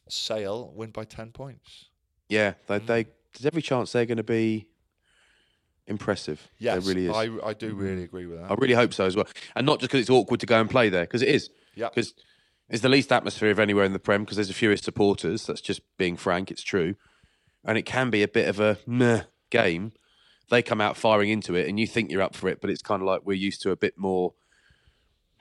Sale 0.07 0.71
win 0.75 0.91
by 0.91 1.03
ten 1.05 1.31
points. 1.31 1.85
Yeah, 2.29 2.53
they, 2.67 2.79
Mm. 2.79 2.85
they 2.87 3.03
there's 3.33 3.45
every 3.45 3.61
chance 3.61 3.91
they're 3.91 4.05
going 4.05 4.17
to 4.17 4.23
be 4.23 4.67
impressive. 5.89 6.47
Yes, 6.57 6.85
it 6.85 6.89
really 6.89 7.07
is. 7.07 7.15
I 7.15 7.29
I 7.49 7.53
do 7.53 7.73
really 7.73 8.03
agree 8.03 8.25
with 8.25 8.39
that. 8.39 8.51
I 8.51 8.55
really 8.55 8.73
hope 8.75 8.93
so 8.93 9.05
as 9.05 9.15
well, 9.15 9.27
and 9.55 9.65
not 9.65 9.79
just 9.79 9.89
because 9.91 10.01
it's 10.01 10.09
awkward 10.09 10.39
to 10.39 10.45
go 10.45 10.59
and 10.61 10.69
play 10.69 10.89
there, 10.89 11.03
because 11.03 11.21
it 11.21 11.29
is. 11.29 11.49
Yeah, 11.75 11.89
Because 11.89 12.13
it's 12.69 12.81
the 12.81 12.89
least 12.89 13.11
atmosphere 13.11 13.51
of 13.51 13.59
anywhere 13.59 13.83
in 13.85 13.93
the 13.93 13.99
Prem, 13.99 14.23
because 14.23 14.37
there's 14.37 14.47
the 14.49 14.53
fewest 14.53 14.83
supporters. 14.83 15.45
That's 15.45 15.61
just 15.61 15.81
being 15.97 16.15
frank. 16.17 16.51
It's 16.51 16.63
true, 16.63 16.95
and 17.65 17.77
it 17.77 17.83
can 17.83 18.09
be 18.09 18.23
a 18.23 18.27
bit 18.27 18.47
of 18.47 18.59
a 18.59 18.77
meh 18.85 19.23
game. 19.49 19.91
They 20.49 20.61
come 20.61 20.81
out 20.81 20.97
firing 20.97 21.29
into 21.29 21.55
it, 21.55 21.67
and 21.67 21.79
you 21.79 21.85
think 21.87 22.11
you're 22.11 22.21
up 22.21 22.35
for 22.35 22.47
it, 22.49 22.59
but 22.61 22.69
it's 22.69 22.81
kind 22.81 23.01
of 23.01 23.07
like 23.07 23.21
we're 23.25 23.33
used 23.33 23.61
to 23.63 23.71
a 23.71 23.75
bit 23.75 23.97
more 23.97 24.33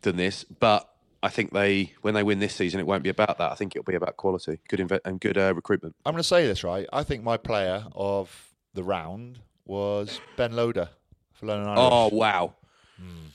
than 0.03 0.17
this. 0.17 0.45
But 0.45 0.89
I 1.23 1.31
think 1.31 1.53
they, 1.53 1.95
when 2.03 2.13
they 2.15 2.23
win 2.23 2.39
this 2.41 2.55
season, 2.55 2.79
it 2.79 2.87
won't 2.87 3.03
be 3.03 3.09
about 3.09 3.39
that. 3.39 3.51
I 3.51 3.55
think 3.55 3.75
it'll 3.75 3.85
be 3.91 3.95
about 3.97 4.17
quality, 4.19 4.61
good 4.69 4.81
inve- 4.81 5.01
and 5.05 5.19
good 5.19 5.39
uh, 5.39 5.55
recruitment. 5.55 5.97
I'm 6.05 6.13
going 6.13 6.23
to 6.23 6.29
say 6.29 6.47
this 6.47 6.63
right. 6.63 6.87
I 6.93 7.03
think 7.05 7.23
my 7.25 7.37
player 7.39 7.87
of 7.95 8.51
the 8.75 8.85
round 8.85 9.41
was 9.69 10.21
Ben 10.37 10.57
Loader 10.57 10.89
for 11.35 11.47
London 11.47 11.69
Irish. 11.69 11.79
Oh 11.81 12.09
wow! 12.13 12.55
Hmm. 12.99 13.27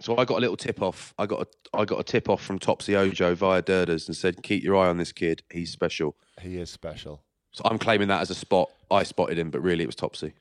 So 0.00 0.16
I 0.16 0.24
got 0.24 0.38
a 0.38 0.40
little 0.40 0.56
tip 0.56 0.80
off. 0.80 1.12
I 1.18 1.26
got 1.26 1.40
a, 1.42 1.76
I 1.76 1.84
got 1.84 1.98
a 1.98 2.04
tip 2.04 2.28
off 2.28 2.40
from 2.42 2.60
Topsy 2.60 2.94
Ojo 2.94 3.34
via 3.34 3.62
Durders 3.62 4.06
and 4.06 4.16
said, 4.16 4.42
"Keep 4.44 4.62
your 4.62 4.76
eye 4.76 4.86
on 4.88 4.96
this 4.98 5.10
kid. 5.10 5.42
He's 5.50 5.72
special." 5.72 6.14
he 6.40 6.56
is 6.58 6.70
special. 6.70 7.24
So 7.50 7.62
I'm 7.64 7.78
claiming 7.78 8.06
that 8.08 8.20
as 8.20 8.30
a 8.30 8.34
spot. 8.34 8.70
I 8.92 9.02
spotted 9.02 9.36
him, 9.38 9.50
but 9.50 9.60
really 9.60 9.82
it 9.82 9.88
was 9.88 9.96
Topsy. 9.96 10.34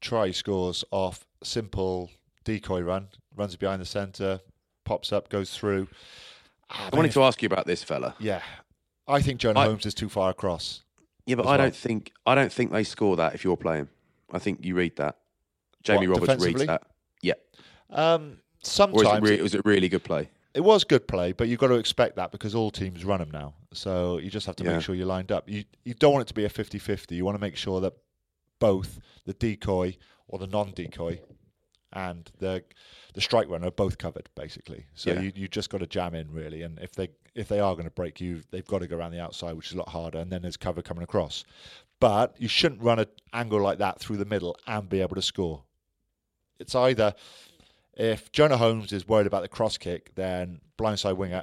try 0.00 0.30
scores 0.30 0.82
off 0.90 1.26
simple 1.42 2.10
decoy 2.44 2.80
run, 2.80 3.08
runs 3.36 3.54
behind 3.56 3.82
the 3.82 3.86
centre, 3.86 4.40
pops 4.84 5.12
up, 5.12 5.28
goes 5.28 5.54
through. 5.54 5.88
Ah, 6.70 6.88
I 6.90 6.96
wanted 6.96 7.12
to 7.12 7.22
ask 7.22 7.42
you 7.42 7.46
about 7.46 7.66
this 7.66 7.84
fella. 7.84 8.14
Yeah, 8.18 8.40
I 9.06 9.20
think 9.20 9.40
Jonah 9.40 9.60
I- 9.60 9.64
Holmes 9.66 9.84
is 9.84 9.92
too 9.92 10.08
far 10.08 10.30
across. 10.30 10.82
Yeah, 11.26 11.34
but 11.36 11.44
I 11.46 11.50
well. 11.50 11.58
don't 11.58 11.76
think 11.76 12.12
I 12.24 12.34
don't 12.34 12.52
think 12.52 12.72
they 12.72 12.82
score 12.84 13.16
that 13.16 13.34
if 13.34 13.44
you're 13.44 13.56
playing. 13.58 13.88
I 14.32 14.38
think 14.38 14.64
you 14.64 14.74
read 14.74 14.96
that. 14.96 15.18
Jamie 15.82 16.08
What, 16.08 16.20
Roberts 16.20 16.44
reads 16.44 16.64
that. 16.66 16.82
Yeah. 17.22 17.34
Um, 17.90 18.22
Or 18.22 18.26
is 18.26 18.38
it, 18.62 18.66
sometimes 18.66 19.28
re- 19.30 19.42
was 19.42 19.54
it 19.54 19.62
really 19.64 19.88
good 19.88 20.04
play? 20.04 20.28
it 20.54 20.60
was 20.62 20.84
good 20.84 21.08
play, 21.08 21.32
but 21.32 21.48
you've 21.48 21.58
got 21.58 21.68
to 21.68 21.74
expect 21.76 22.16
that 22.16 22.30
because 22.30 22.54
all 22.54 22.70
teams 22.70 23.04
run 23.04 23.20
them 23.20 23.30
now. 23.30 23.54
So 23.72 24.18
you 24.18 24.30
just 24.30 24.46
have 24.46 24.56
to 24.56 24.64
Yeah. 24.64 24.74
make 24.74 24.82
sure 24.82 24.94
you're 24.94 25.06
lined 25.06 25.32
up. 25.32 25.48
You 25.48 25.64
you 25.84 25.94
don't 25.94 26.12
want 26.12 26.22
it 26.22 26.28
to 26.28 26.34
be 26.34 26.44
a 26.44 26.48
50-50. 26.50 27.16
You 27.16 27.24
want 27.24 27.36
to 27.36 27.40
make 27.40 27.56
sure 27.56 27.80
that 27.80 27.94
both 28.58 29.00
the 29.24 29.32
decoy 29.32 29.96
or 30.28 30.38
the 30.38 30.46
non-decoy 30.46 31.20
and 31.94 32.30
the 32.38 32.62
the 33.14 33.20
strike 33.20 33.48
runner 33.48 33.66
are 33.68 33.70
both 33.72 33.98
covered 33.98 34.28
basically. 34.34 34.86
So 34.94 35.12
Yeah. 35.12 35.20
you 35.20 35.32
you 35.34 35.48
just 35.48 35.68
got 35.70 35.78
to 35.78 35.86
jam 35.86 36.14
in 36.14 36.30
really. 36.30 36.62
And 36.62 36.78
if 36.80 36.92
they 36.92 37.08
if 37.34 37.48
they 37.48 37.60
are 37.60 37.72
going 37.74 37.84
to 37.86 37.90
break 37.90 38.20
you, 38.20 38.42
they've 38.50 38.66
got 38.66 38.80
to 38.80 38.86
go 38.86 38.96
around 38.96 39.12
the 39.12 39.20
outside, 39.20 39.54
which 39.54 39.68
is 39.68 39.72
a 39.74 39.78
lot 39.78 39.88
harder. 39.88 40.18
And 40.18 40.30
then 40.30 40.42
there's 40.42 40.56
cover 40.58 40.82
coming 40.82 41.02
across. 41.02 41.44
But 42.02 42.34
you 42.38 42.48
shouldn't 42.48 42.82
run 42.82 42.98
an 42.98 43.06
angle 43.32 43.60
like 43.62 43.78
that 43.78 44.00
through 44.00 44.16
the 44.16 44.24
middle 44.24 44.56
and 44.66 44.88
be 44.88 45.00
able 45.00 45.14
to 45.14 45.22
score. 45.22 45.62
It's 46.58 46.74
either 46.74 47.14
if 47.94 48.32
Jonah 48.32 48.56
Holmes 48.56 48.92
is 48.92 49.06
worried 49.06 49.28
about 49.28 49.42
the 49.42 49.48
cross 49.48 49.78
kick, 49.78 50.12
then 50.16 50.60
blindside 50.76 51.16
winger 51.16 51.42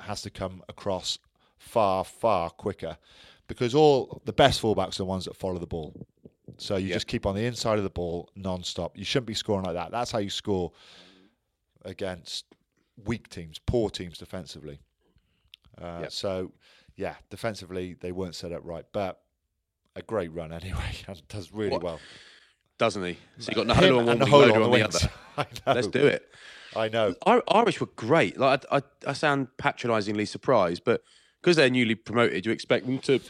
has 0.00 0.20
to 0.22 0.30
come 0.30 0.62
across 0.68 1.18
far, 1.58 2.04
far 2.04 2.50
quicker 2.50 2.98
because 3.48 3.74
all 3.74 4.20
the 4.26 4.32
best 4.34 4.60
fullbacks 4.60 4.94
are 4.96 4.98
the 4.98 5.04
ones 5.06 5.24
that 5.24 5.34
follow 5.36 5.58
the 5.58 5.66
ball. 5.66 5.94
So 6.58 6.76
you 6.76 6.88
Yeah. 6.88 6.94
just 6.96 7.06
keep 7.06 7.24
on 7.24 7.34
the 7.34 7.46
inside 7.46 7.78
of 7.78 7.84
the 7.84 7.90
ball 7.90 8.28
non-stop. 8.36 8.98
You 8.98 9.04
shouldn't 9.04 9.26
be 9.28 9.34
scoring 9.34 9.64
like 9.64 9.74
that. 9.74 9.90
That's 9.92 10.10
how 10.10 10.18
you 10.18 10.30
score 10.30 10.72
against 11.84 12.44
weak 13.04 13.28
teams, 13.30 13.58
poor 13.58 13.88
teams 13.88 14.18
defensively. 14.18 14.78
Uh, 15.78 16.00
Yep. 16.02 16.12
So, 16.12 16.52
yeah, 16.96 17.14
defensively 17.30 17.94
they 17.94 18.12
weren't 18.12 18.34
set 18.34 18.52
up 18.52 18.60
right, 18.64 18.84
but 18.92 19.22
a 19.96 20.02
great 20.02 20.32
run 20.32 20.52
anyway 20.52 20.94
and 21.08 21.20
does 21.28 21.52
really 21.52 21.70
What- 21.70 21.82
well. 21.82 22.00
doesn't 22.78 23.04
he? 23.04 23.18
So 23.38 23.50
you 23.50 23.64
got 23.64 23.66
Naholo 23.76 23.98
on 24.00 24.06
one, 24.06 24.08
and 24.22 24.30
Naholo 24.30 24.54
on 24.54 24.62
on 24.62 24.70
the 24.70 24.76
the 24.78 24.84
other. 24.84 25.46
Let's 25.66 25.88
do 25.88 26.06
it. 26.06 26.28
I 26.76 26.88
know. 26.88 27.14
Irish 27.48 27.80
were 27.80 27.88
great. 27.96 28.38
Like 28.38 28.64
I, 28.70 28.76
I, 28.78 28.82
I 29.08 29.12
sound 29.14 29.48
patronisingly 29.56 30.26
surprised, 30.26 30.84
but 30.84 31.02
because 31.40 31.56
they're 31.56 31.70
newly 31.70 31.94
promoted, 31.94 32.44
you 32.44 32.52
expect 32.52 32.84
them 32.86 32.98
to 33.00 33.20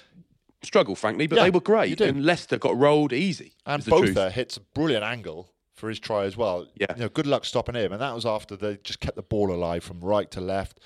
struggle, 0.63 0.97
frankly. 0.97 1.27
But 1.29 1.37
Yeah, 1.37 1.45
they 1.45 1.51
were 1.51 1.61
great, 1.61 2.01
and 2.01 2.25
Leicester 2.25 2.59
got 2.59 2.77
rolled 2.77 3.13
easy. 3.13 3.53
And. 3.65 3.85
Botha 3.85 4.31
hits 4.31 4.57
a 4.57 4.61
brilliant 4.61 5.05
angle 5.05 5.53
for 5.75 5.89
his 5.89 6.01
try 6.01 6.25
as 6.25 6.37
well. 6.37 6.67
Yeah. 6.75 6.87
You 6.95 7.03
know, 7.03 7.09
good 7.09 7.27
luck 7.27 7.45
stopping 7.45 7.75
him. 7.75 7.93
And 7.93 8.01
that 8.01 8.15
was 8.15 8.25
after 8.27 8.57
they 8.57 8.79
just 8.83 8.99
kept 8.99 9.15
the 9.15 9.23
ball 9.23 9.53
alive 9.53 9.85
from 9.85 10.01
right 10.01 10.31
to 10.33 10.41
left. 10.41 10.81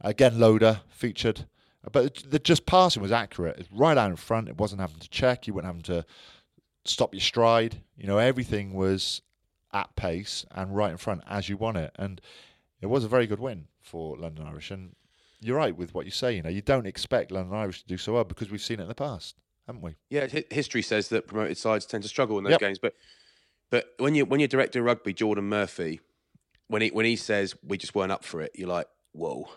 Again, 0.00 0.38
Loader 0.38 0.82
featured. 0.88 1.46
But 1.90 2.22
the 2.28 2.38
just 2.38 2.66
passing 2.66 3.02
was 3.02 3.12
accurate. 3.12 3.58
It's 3.58 3.68
right 3.72 3.96
out 3.96 4.10
in 4.10 4.16
front. 4.16 4.48
It 4.48 4.58
wasn't 4.58 4.80
having 4.80 4.98
to 5.00 5.08
check. 5.08 5.46
You 5.46 5.54
weren't 5.54 5.66
having 5.66 5.82
to 5.82 6.04
stop 6.84 7.14
your 7.14 7.20
stride. 7.20 7.82
You 7.96 8.06
know, 8.06 8.18
everything 8.18 8.74
was 8.74 9.22
at 9.72 9.94
pace 9.96 10.44
and 10.50 10.74
right 10.74 10.90
in 10.90 10.96
front 10.96 11.22
as 11.28 11.48
you 11.48 11.56
want 11.56 11.76
it. 11.76 11.92
And 11.96 12.20
it 12.80 12.86
was 12.86 13.04
a 13.04 13.08
very 13.08 13.26
good 13.26 13.38
win 13.40 13.66
for 13.80 14.16
London 14.16 14.46
Irish. 14.46 14.70
And 14.70 14.94
you're 15.40 15.56
right 15.56 15.76
with 15.76 15.94
what 15.94 16.04
you 16.04 16.10
say. 16.10 16.34
You 16.34 16.42
know, 16.42 16.48
you 16.50 16.62
don't 16.62 16.86
expect 16.86 17.30
London 17.30 17.54
Irish 17.56 17.82
to 17.82 17.86
do 17.86 17.96
so 17.96 18.14
well 18.14 18.24
because 18.24 18.50
we've 18.50 18.60
seen 18.60 18.80
it 18.80 18.82
in 18.82 18.88
the 18.88 18.94
past, 18.94 19.36
haven't 19.66 19.82
we? 19.82 19.94
Yeah, 20.10 20.26
hi- 20.30 20.44
history 20.50 20.82
says 20.82 21.08
that 21.10 21.26
promoted 21.28 21.56
sides 21.56 21.86
tend 21.86 22.02
to 22.02 22.08
struggle 22.08 22.38
in 22.38 22.44
those 22.44 22.52
Yep. 22.52 22.60
games. 22.60 22.78
But 22.78 22.94
but 23.70 23.92
when 23.98 24.14
you 24.14 24.24
when 24.24 24.40
your 24.40 24.48
director 24.48 24.80
of 24.80 24.86
rugby, 24.86 25.12
Geordan 25.14 25.44
Murphy, 25.48 26.00
when 26.66 26.82
he 26.82 26.88
when 26.88 27.06
he 27.06 27.16
says 27.16 27.54
we 27.62 27.78
just 27.78 27.94
weren't 27.94 28.10
up 28.12 28.24
for 28.24 28.40
it, 28.40 28.50
you're 28.54 28.68
like, 28.68 28.88
whoa, 29.12 29.48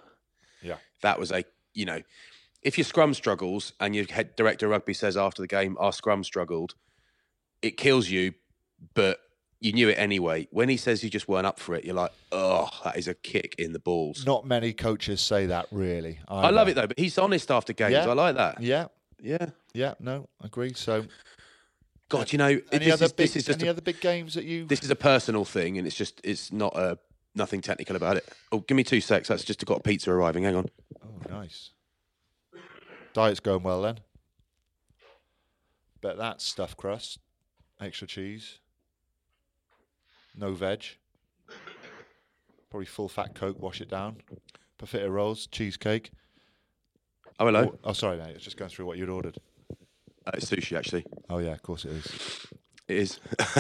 Yeah. 0.62 0.78
that 1.02 1.18
was 1.20 1.32
a 1.32 1.44
you 1.74 1.86
know, 1.86 2.02
if 2.62 2.78
your 2.78 2.86
scrum 2.86 3.14
struggles 3.14 3.74
and 3.80 3.96
your 3.96 4.06
head 4.06 4.36
director 4.36 4.68
of 4.68 4.72
rugby 4.72 4.94
says 4.94 5.18
after 5.18 5.42
the 5.42 5.48
game 5.48 5.78
our 5.80 5.92
scrum 5.94 6.24
struggled, 6.24 6.76
it 7.62 7.78
kills 7.78 8.10
you, 8.10 8.34
but 8.94 9.20
you 9.60 9.74
knew 9.74 9.90
it 9.90 9.94
anyway. 9.94 10.48
When 10.52 10.70
he 10.70 10.78
says 10.78 11.04
you 11.04 11.10
just 11.10 11.28
weren't 11.28 11.46
up 11.46 11.60
for 11.60 11.76
it, 11.76 11.86
you're 11.86 11.96
like, 11.96 12.12
oh, 12.32 12.70
that 12.84 12.98
is 12.98 13.08
a 13.08 13.14
kick 13.14 13.56
in 13.60 13.74
the 13.74 13.80
balls. 13.80 14.26
Not 14.26 14.46
many 14.46 14.74
coaches 14.74 15.22
say 15.22 15.46
that, 15.48 15.68
really. 15.72 16.20
I 16.28 16.50
love 16.50 16.68
it 16.68 16.76
though, 16.76 16.88
but 16.88 16.98
he's 17.00 17.18
honest 17.18 17.52
after 17.52 17.74
games. 17.74 17.94
Yeah. 17.94 18.10
I 18.10 18.14
like 18.14 18.36
that. 18.36 18.62
Yeah, 18.62 18.88
Yeah. 19.22 19.48
yeah, 19.74 19.94
no, 20.00 20.28
I 20.42 20.48
agree. 20.48 20.74
So, 20.74 21.06
God, 22.10 22.32
you 22.32 22.38
know, 22.40 22.60
any 22.72 22.86
this 22.86 22.94
other 22.94 23.06
is, 23.06 23.14
big, 23.14 23.28
this 23.28 23.36
is 23.38 23.46
just 23.46 23.60
any 23.60 23.68
a 23.68 23.72
other 23.72 23.82
big 23.82 24.02
games 24.02 24.34
that 24.34 24.44
you? 24.46 24.66
this 24.66 24.84
is 24.84 24.90
a 24.90 24.96
personal 24.96 25.46
thing, 25.46 25.78
and 25.78 25.86
it's 25.88 25.96
just 25.96 26.20
it's 26.24 26.52
not 26.52 26.76
a 26.76 26.98
nothing 27.36 27.62
technical 27.62 27.96
about 27.96 28.18
it. 28.18 28.28
Oh, 28.52 28.60
give 28.60 28.76
me 28.76 28.84
two 28.84 29.00
secs. 29.00 29.28
That's 29.30 29.44
just 29.44 29.66
got 29.66 29.78
a 29.78 29.82
pizza 29.82 30.12
arriving. 30.12 30.44
Hang 30.44 30.56
on. 30.56 30.70
Oh, 31.04 31.30
nice. 31.30 31.72
Diet's 33.14 33.40
going 33.40 33.64
well 33.64 33.82
then. 33.82 34.00
Bet 36.02 36.18
that's 36.18 36.44
stuffed 36.44 36.78
crust, 36.78 37.20
extra 37.80 38.08
cheese, 38.08 38.60
no 40.36 40.54
veg, 40.54 40.84
probably 42.70 42.88
full 42.88 43.08
fat 43.10 43.36
Coke. 43.36 43.62
Wash 43.62 43.82
it 43.82 43.90
down. 43.90 44.18
Perfetta 44.80 45.12
rolls, 45.12 45.46
cheesecake. 45.48 46.12
Oh, 47.40 47.46
hello. 47.46 47.74
Oh, 47.74 47.80
oh, 47.90 47.94
sorry, 47.94 48.18
mate. 48.18 48.30
I 48.30 48.34
was 48.34 48.44
just 48.44 48.58
going 48.58 48.70
through 48.70 48.86
what 48.86 48.98
you'd 48.98 49.10
ordered. 49.10 49.38
Uh, 50.26 50.32
it's 50.34 50.50
sushi, 50.50 50.78
actually. 50.78 51.06
Oh 51.30 51.38
yeah, 51.40 51.52
of 51.52 51.62
course 51.62 51.86
it 51.86 51.92
is. 51.92 52.48
It 52.88 52.98
is. 52.98 53.20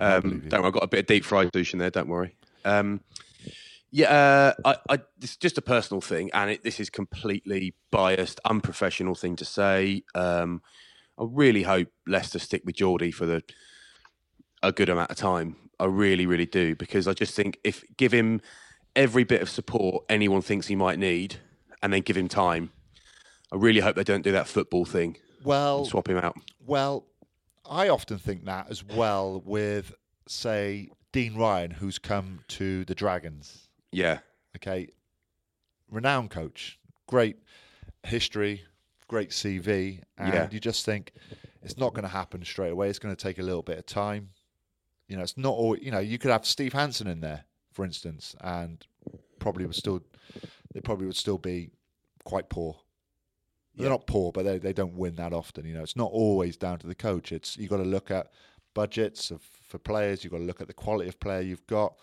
um, 0.00 0.42
don't 0.48 0.60
worry, 0.60 0.66
I've 0.66 0.72
got 0.72 0.84
a 0.84 0.88
bit 0.88 1.00
of 1.00 1.06
deep 1.06 1.24
fried 1.24 1.52
sushi 1.52 1.74
in 1.74 1.78
there. 1.78 1.90
Don't 1.90 2.08
worry. 2.08 2.34
Um, 2.64 3.00
yeah, 3.90 4.52
uh, 4.64 4.76
I, 4.88 4.94
I, 4.94 4.98
it's 5.20 5.36
just 5.36 5.58
a 5.58 5.62
personal 5.62 6.00
thing, 6.00 6.30
and 6.34 6.50
it, 6.50 6.64
this 6.64 6.80
is 6.80 6.90
completely 6.90 7.74
biased, 7.90 8.40
unprofessional 8.44 9.14
thing 9.14 9.36
to 9.36 9.44
say. 9.44 10.02
Um, 10.14 10.62
I 11.18 11.24
really 11.26 11.62
hope 11.62 11.88
Leicester 12.06 12.38
stick 12.38 12.62
with 12.64 12.76
Geordie 12.76 13.10
for 13.10 13.26
the 13.26 13.42
a 14.62 14.72
good 14.72 14.88
amount 14.88 15.10
of 15.10 15.16
time. 15.16 15.56
I 15.78 15.84
really, 15.84 16.26
really 16.26 16.46
do, 16.46 16.74
because 16.74 17.06
I 17.06 17.12
just 17.12 17.34
think 17.34 17.58
if 17.62 17.84
give 17.96 18.12
him 18.12 18.40
every 18.94 19.24
bit 19.24 19.42
of 19.42 19.48
support 19.48 20.04
anyone 20.08 20.42
thinks 20.42 20.66
he 20.66 20.76
might 20.76 20.98
need, 20.98 21.36
and 21.82 21.92
then 21.92 22.02
give 22.02 22.16
him 22.16 22.28
time. 22.28 22.70
I 23.52 23.56
really 23.56 23.80
hope 23.80 23.94
they 23.94 24.04
don't 24.04 24.22
do 24.22 24.32
that 24.32 24.48
football 24.48 24.84
thing. 24.84 25.18
Well, 25.44 25.84
swap 25.84 26.08
him 26.08 26.16
out. 26.16 26.36
Well, 26.66 27.06
I 27.64 27.88
often 27.88 28.18
think 28.18 28.44
that 28.46 28.66
as 28.70 28.82
well 28.84 29.40
with, 29.44 29.94
say, 30.26 30.88
Dean 31.12 31.36
Ryan, 31.36 31.70
who's 31.70 31.98
come 31.98 32.40
to 32.48 32.84
the 32.84 32.94
Dragons. 32.94 33.65
Yeah, 33.96 34.18
Okay, 34.56 34.88
renowned 35.90 36.30
coach, 36.30 36.78
great 37.06 37.38
history, 38.04 38.62
great 39.08 39.30
CV, 39.30 40.02
and 40.18 40.28
Yeah. 40.34 40.48
you 40.50 40.60
just 40.60 40.84
think 40.84 41.12
it's 41.62 41.78
not 41.78 41.94
going 41.94 42.02
to 42.02 42.08
happen 42.08 42.44
straight 42.44 42.72
away. 42.72 42.90
It's 42.90 42.98
going 42.98 43.14
to 43.16 43.22
take 43.22 43.38
a 43.38 43.42
little 43.42 43.62
bit 43.62 43.78
of 43.78 43.86
time. 43.86 44.30
You 45.08 45.16
know, 45.16 45.22
it's 45.22 45.38
not 45.38 45.54
all. 45.54 45.78
You 45.78 45.90
know, 45.92 45.98
you 45.98 46.18
could 46.18 46.30
have 46.30 46.44
Steve 46.44 46.74
Hansen 46.74 47.06
in 47.06 47.20
there, 47.20 47.44
for 47.72 47.86
instance, 47.86 48.36
and 48.42 48.86
probably 49.38 49.64
would 49.64 49.74
still, 49.74 50.02
they 50.74 50.80
probably 50.82 51.06
would 51.06 51.16
still 51.16 51.38
be 51.38 51.70
quite 52.24 52.50
poor. 52.50 52.76
They're 53.76 53.88
not 53.90 54.06
poor, 54.06 54.30
but 54.30 54.42
they, 54.44 54.58
they 54.58 54.72
don't 54.74 54.96
win 54.96 55.14
that 55.16 55.32
often. 55.32 55.64
You 55.64 55.74
know, 55.74 55.82
it's 55.82 55.96
not 55.96 56.10
always 56.12 56.56
down 56.58 56.78
to 56.80 56.86
the 56.86 56.94
coach. 56.94 57.32
It's 57.32 57.56
you 57.56 57.68
got 57.68 57.78
to 57.78 57.82
look 57.82 58.10
at 58.10 58.30
budgets 58.74 59.30
of 59.30 59.40
for 59.42 59.78
players. 59.78 60.22
You've 60.22 60.32
got 60.32 60.38
to 60.40 60.44
look 60.44 60.60
at 60.60 60.66
the 60.66 60.74
quality 60.74 61.08
of 61.08 61.18
player 61.18 61.40
you've 61.40 61.66
got, 61.66 61.94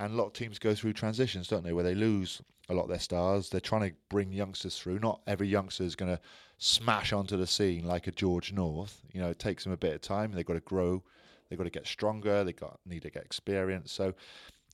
and 0.00 0.14
a 0.14 0.16
lot 0.16 0.26
of 0.26 0.32
teams 0.32 0.58
go 0.58 0.74
through 0.74 0.94
transitions, 0.94 1.46
don't 1.46 1.62
they, 1.62 1.74
where 1.74 1.84
they 1.84 1.94
lose 1.94 2.40
a 2.70 2.74
lot 2.74 2.84
of 2.84 2.88
their 2.88 2.98
stars. 2.98 3.50
They're 3.50 3.60
trying 3.60 3.90
to 3.90 3.96
bring 4.08 4.32
youngsters 4.32 4.78
through. 4.78 4.98
Not 4.98 5.20
every 5.26 5.46
youngster 5.46 5.84
is 5.84 5.94
going 5.94 6.10
to 6.10 6.20
smash 6.56 7.12
onto 7.12 7.36
the 7.36 7.46
scene 7.46 7.84
like 7.84 8.06
a 8.06 8.10
George 8.10 8.52
North. 8.52 9.02
You 9.12 9.20
know, 9.20 9.28
it 9.28 9.38
takes 9.38 9.64
them 9.64 9.74
a 9.74 9.76
bit 9.76 9.94
of 9.94 10.00
time. 10.00 10.32
They've 10.32 10.46
got 10.46 10.54
to 10.54 10.60
grow. 10.60 11.02
They've 11.48 11.58
got 11.58 11.64
to 11.64 11.70
get 11.70 11.86
stronger. 11.86 12.42
They 12.44 12.54
got 12.54 12.80
need 12.86 13.02
to 13.02 13.10
get 13.10 13.24
experience. 13.24 13.92
So, 13.92 14.14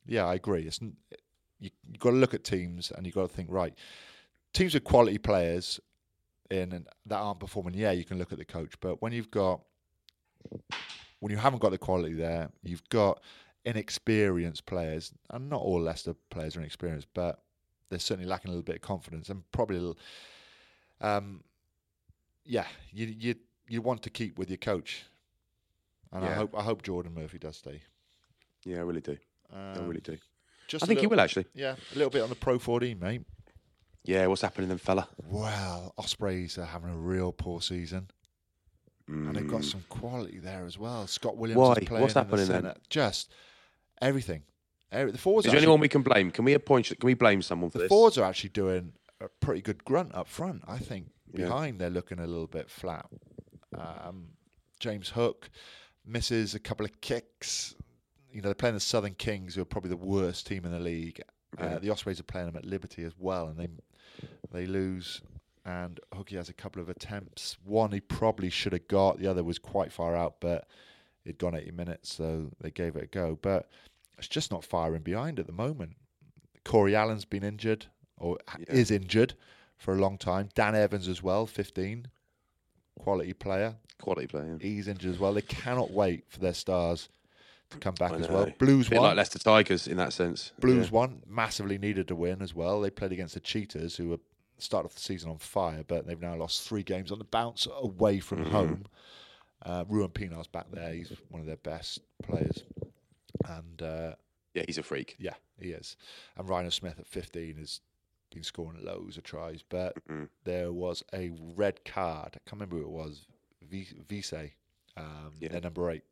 yeah, 0.07 0.27
I 0.27 0.35
agree. 0.35 0.63
It's 0.63 0.81
you, 0.81 1.71
you've 1.91 2.01
got 2.01 2.11
to 2.11 2.17
look 2.17 2.35
at 2.35 2.45
teams 2.45 2.93
and 2.93 3.05
you've 3.05 3.15
got 3.17 3.29
to 3.29 3.35
think 3.35 3.49
right. 3.51 3.75
Teams 4.53 4.75
with 4.75 4.85
quality 4.85 5.19
players 5.19 5.81
in 6.51 6.73
and 6.73 6.87
that 7.07 7.17
aren't 7.17 7.41
performing, 7.41 7.75
yeah, 7.75 7.91
you 7.91 8.05
can 8.05 8.19
look 8.19 8.31
at 8.31 8.39
the 8.39 8.45
coach. 8.45 8.75
But 8.81 9.03
when 9.03 9.13
you've 9.13 9.31
got 9.33 9.61
when 11.19 11.33
you 11.33 11.39
haven't 11.39 11.61
got 11.61 11.71
the 11.71 11.79
quality 11.79 12.15
there, 12.15 12.51
you've 12.63 12.89
got 12.91 13.21
inexperienced 13.67 14.65
players, 14.65 15.13
and 15.31 15.51
not 15.51 15.61
all 15.61 15.81
Leicester 15.83 16.15
players 16.31 16.57
are 16.57 16.61
inexperienced, 16.61 17.09
but 17.13 17.43
they're 17.91 17.99
certainly 17.99 18.29
lacking 18.29 18.49
a 18.49 18.53
little 18.53 18.63
bit 18.63 18.77
of 18.77 18.83
confidence 18.83 19.29
and 19.29 19.43
probably 19.53 19.77
a 19.77 19.81
little. 19.81 19.99
Um, 21.01 21.43
yeah, 22.45 22.67
you 22.93 23.07
you 23.07 23.35
you 23.69 23.83
want 23.83 24.03
to 24.03 24.11
keep 24.11 24.39
with 24.39 24.49
your 24.49 24.57
coach, 24.57 25.05
and 26.13 26.25
I 26.25 26.33
hope 26.33 26.55
I 26.57 26.63
hope 26.63 26.83
Geordan 26.83 27.13
Murphy 27.15 27.39
does 27.39 27.57
stay. 27.57 27.83
yeah, 28.65 28.79
I 28.79 28.81
really 28.81 29.01
do. 29.03 29.19
I 29.53 29.73
Um, 29.73 29.87
really 29.89 30.01
do. 30.01 30.17
Just 30.69 30.83
I 30.85 30.87
think 30.87 31.01
he 31.01 31.07
will 31.07 31.21
actually. 31.21 31.47
Yeah, 31.55 31.77
a 31.93 31.95
little 31.95 32.11
bit 32.11 32.23
on 32.23 32.29
the 32.29 32.35
Pro 32.35 32.59
14, 32.59 32.99
mate. 32.99 33.23
Yeah, 34.05 34.27
what's 34.27 34.43
happening 34.43 34.69
then, 34.69 34.79
fella? 34.79 35.09
Well, 35.29 35.93
Ospreys 35.99 36.59
are 36.59 36.65
having 36.65 36.91
a 36.91 36.97
real 36.97 37.33
poor 37.33 37.61
season. 37.61 38.09
and 39.09 39.37
they've 39.37 39.47
got 39.47 39.61
Mm. 39.61 39.71
some 39.71 39.85
quality 39.89 40.39
there 40.41 40.65
as 40.67 40.77
well. 40.79 41.07
Scott 41.07 41.37
Williams 41.37 41.61
Why? 41.61 41.73
is 41.75 41.85
playing 41.89 42.03
What's 42.03 42.17
in 42.17 42.23
happening 42.25 42.47
the 42.47 42.53
then? 42.63 42.75
Just 42.91 43.33
everything. 44.01 44.43
Every, 44.93 45.13
the 45.13 45.19
forwards. 45.19 45.47
Is 45.47 45.53
there 45.53 45.59
actually- 45.59 45.67
anyone 45.67 45.81
we 45.81 45.89
can 45.89 46.03
blame? 46.03 46.31
Can 46.31 46.45
we 46.45 46.55
appoint? 46.55 46.87
Can 46.87 47.07
we 47.07 47.15
blame 47.15 47.43
someone 47.43 47.71
for 47.71 47.79
this? 47.79 47.85
the 47.85 47.85
this? 47.85 47.97
forwards 47.97 48.19
are 48.19 48.25
actually 48.25 48.51
doing 48.51 48.93
a 49.21 49.29
pretty 49.41 49.63
good 49.63 49.85
grunt 49.85 50.15
up 50.15 50.29
front. 50.29 50.63
I 50.69 50.79
think 50.79 51.11
Yeah. 51.33 51.47
behind 51.47 51.81
they're 51.81 51.91
looking 51.91 52.19
a 52.19 52.27
little 52.27 52.47
bit 52.47 52.71
flat. 52.71 53.07
Um, 53.77 54.29
James 54.79 55.11
Hook 55.11 55.51
misses 56.05 56.55
a 56.55 56.61
couple 56.61 56.85
of 56.87 57.01
kicks. 57.01 57.75
You 58.31 58.43
know 58.43 58.49
they're 58.49 58.55
playing 58.55 58.75
the 58.75 58.81
Southern 58.81 59.15
Kings, 59.15 59.55
who 59.55 59.63
are 59.63 59.67
probably 59.67 59.91
the 59.91 59.97
worst 59.97 60.47
team 60.47 60.65
in 60.65 60.71
the 60.71 60.79
league. 60.81 61.21
Yeah. 61.59 61.65
Uh, 61.67 61.79
the 61.79 61.91
Ospreys 61.91 62.21
are 62.21 62.25
playing 62.25 62.47
them 62.47 62.57
at 62.57 62.65
Liberty 62.65 63.03
as 63.05 63.13
well, 63.19 63.49
and 63.49 63.59
they 63.59 63.69
they 64.53 64.67
lose. 64.67 65.21
And 65.65 65.99
Hooky 66.15 66.37
has 66.37 66.49
a 66.49 66.53
couple 66.55 66.81
of 66.81 66.89
attempts. 66.89 67.57
One 67.65 67.91
he 67.91 68.01
probably 68.01 68.51
should 68.51 68.73
have 68.73 68.87
got. 68.87 69.19
The 69.19 69.27
other 69.27 69.43
was 69.43 69.59
quite 69.59 69.91
far 69.93 70.15
out, 70.15 70.37
but 70.41 70.69
it'd 71.27 71.39
gone 71.39 71.55
80 71.55 71.73
minutes, 71.73 72.15
so 72.15 72.51
they 72.61 72.71
gave 72.71 72.97
it 72.97 73.03
a 73.03 73.07
go. 73.07 73.39
But 73.43 73.69
it's 74.19 74.29
just 74.29 74.51
not 74.51 74.65
firing 74.65 75.03
behind 75.03 75.39
at 75.39 75.47
the 75.47 75.53
moment. 75.53 75.97
Cory 76.65 76.97
Allen's 76.97 77.25
been 77.25 77.45
injured 77.45 77.87
or 78.17 78.39
Yeah. 78.59 78.65
is 78.75 78.91
injured 78.91 79.35
for 79.77 79.93
a 79.95 79.99
long 79.99 80.17
time. 80.19 80.49
Dan 80.55 80.75
Evans 80.75 81.07
as 81.09 81.23
well, 81.23 81.47
15, 81.47 82.09
quality 82.99 83.33
player. 83.33 83.77
Quality 84.01 84.27
player. 84.27 84.47
yeah. 84.47 84.69
He's 84.69 84.89
injured 84.89 85.11
as 85.13 85.19
well. 85.19 85.33
They 85.35 85.43
cannot 85.43 85.91
wait 85.91 86.25
for 86.29 86.39
their 86.41 86.55
stars 86.55 87.09
to 87.71 87.79
come 87.79 87.95
back 87.95 88.13
as 88.13 88.29
well. 88.29 88.51
Blues 88.59 88.91
won. 88.91 89.03
like 89.03 89.17
Leicester 89.17 89.39
Tigers 89.39 89.87
in 89.89 89.97
that 89.97 90.13
sense. 90.13 90.53
Blues 90.61 90.87
Yeah. 90.87 90.93
won. 90.93 91.23
Massively 91.27 91.79
needed 91.79 92.09
to 92.09 92.15
win 92.17 92.41
as 92.43 92.55
well. 92.55 92.81
They 92.81 92.91
played 92.91 93.13
against 93.13 93.35
the 93.35 93.41
Cheetahs, 93.41 93.97
who 93.97 94.11
were 94.11 94.21
started 94.59 94.87
off 94.87 94.95
the 94.95 95.01
season 95.01 95.31
on 95.31 95.39
fire, 95.39 95.85
but 95.87 96.07
they've 96.07 96.21
now 96.21 96.35
lost 96.37 96.63
three 96.67 96.83
games 96.83 97.11
on 97.13 97.19
the 97.19 97.25
bounce 97.25 97.67
away 97.81 98.21
from 98.21 98.39
Mm-hmm. 98.39 98.51
home. 98.53 98.85
Uh, 99.63 99.85
Ruan 99.89 100.11
Pienaar's 100.11 100.47
back 100.47 100.67
there. 100.71 100.93
He's 100.93 101.13
one 101.31 101.41
of 101.41 101.47
their 101.47 101.57
best 101.57 102.01
players. 102.23 102.63
And 103.49 103.83
uh, 103.83 104.15
Yeah, 104.55 104.65
he's 104.67 104.79
a 104.79 104.83
freak. 104.83 105.17
yeah, 105.19 105.35
he 105.61 105.71
is. 105.71 105.97
And 106.37 106.49
Rhyno 106.49 106.73
Smith 106.73 106.99
at 106.99 107.07
15 107.07 107.57
has 107.57 107.81
been 108.33 108.43
scoring 108.43 108.85
loads 108.85 109.17
of 109.17 109.23
tries, 109.25 109.63
but 109.63 109.95
Mhm. 110.09 110.29
there 110.45 110.73
was 110.73 111.03
a 111.13 111.31
red 111.31 111.85
card. 111.85 112.29
I 112.35 112.39
can't 112.49 112.53
remember 112.61 112.77
who 112.77 112.83
it 112.83 112.89
was. 112.91 113.27
V- 113.63 114.01
Vise, 114.09 114.53
um, 114.97 115.35
Yeah. 115.41 115.49
their 115.49 115.61
number 115.61 115.91
eight. 115.91 116.03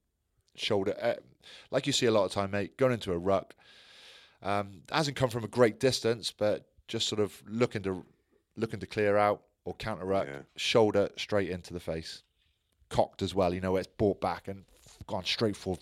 shoulder. 0.57 0.97
Uh, 1.01 1.17
like 1.73 1.85
you 1.85 1.93
see 1.93 2.07
a 2.07 2.13
lot 2.13 2.25
of 2.25 2.31
time, 2.31 2.53
mate, 2.53 2.77
going 2.77 2.93
into 2.93 3.11
a 3.13 3.19
ruck. 3.19 3.57
Um, 4.41 4.85
hasn't 4.89 5.17
come 5.17 5.29
from 5.29 5.43
a 5.43 5.49
great 5.49 5.81
distance, 5.81 6.31
but 6.31 6.71
just 6.87 7.09
sort 7.09 7.21
of 7.21 7.43
looking 7.49 7.83
to 7.83 8.07
looking 8.57 8.79
to 8.79 8.87
clear 8.87 9.17
out 9.17 9.43
or 9.65 9.75
counter 9.75 10.05
ruck, 10.05 10.29
Yeah. 10.29 10.43
shoulder 10.55 11.11
straight 11.17 11.51
into 11.51 11.73
the 11.73 11.81
face, 11.81 12.23
cocked 12.89 13.23
as 13.23 13.35
well. 13.35 13.55
You 13.55 13.61
know, 13.61 13.73
where 13.73 13.81
it's 13.81 13.93
brought 13.99 14.21
back 14.21 14.49
and 14.49 14.65
gone 15.07 15.25
straight 15.25 15.57
forward, 15.57 15.81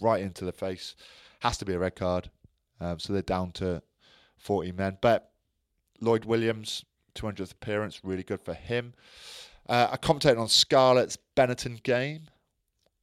right 0.00 0.22
into 0.22 0.44
the 0.44 0.52
face. 0.52 0.94
Has 1.40 1.58
to 1.58 1.64
be 1.64 1.74
a 1.74 1.78
red 1.78 1.96
card. 1.96 2.30
Um, 2.80 2.98
so 2.98 3.12
they're 3.12 3.22
down 3.22 3.52
to 3.52 3.82
40 4.38 4.72
men. 4.72 4.98
But 5.00 5.30
Lloyd 6.00 6.24
Williams, 6.24 6.84
200th 7.14 7.52
appearance, 7.52 8.00
really 8.02 8.22
good 8.22 8.40
for 8.40 8.54
him. 8.54 8.94
Uh, 9.68 9.88
I 9.92 9.96
commentated 9.96 10.38
on 10.38 10.48
Scarlets' 10.48 11.18
Benetton 11.36 11.82
game. 11.82 12.22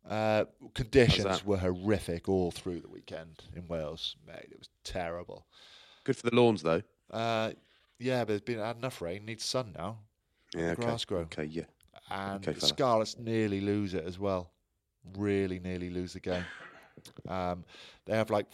Uh, 0.07 0.45
conditions 0.73 1.45
were 1.45 1.57
horrific 1.57 2.29
all 2.29 2.51
through 2.51 2.79
the 2.79 2.88
weekend 2.88 3.43
in 3.55 3.67
Wales, 3.67 4.15
mate. 4.25 4.47
It 4.51 4.57
was 4.57 4.69
terrible. 4.83 5.45
Good 6.05 6.15
for 6.15 6.29
the 6.29 6.35
lawns 6.35 6.63
though. 6.63 6.81
Uh, 7.11 7.51
yeah, 7.99 8.21
but 8.21 8.29
there's 8.29 8.41
been 8.41 8.59
had 8.59 8.77
enough 8.77 9.01
rain. 9.01 9.25
Needs 9.25 9.43
sun 9.43 9.73
now. 9.77 9.97
Yeah, 10.55 10.71
okay. 10.71 10.83
grass 10.83 11.03
grow. 11.03 11.19
Okay, 11.19 11.43
yeah. 11.45 11.63
And 12.10 12.48
Okay. 12.48 12.60
Scarlets 12.60 13.18
nearly 13.18 13.62
lose 13.62 13.93
it 13.93 14.04
as 14.06 14.18
well. 14.20 14.52
Really, 15.18 15.60
nearly 15.60 15.89
lose 15.89 16.14
the 16.14 16.20
game. 16.20 16.45
Um, 17.28 17.64
they 18.06 18.16
have 18.16 18.30
like 18.30 18.45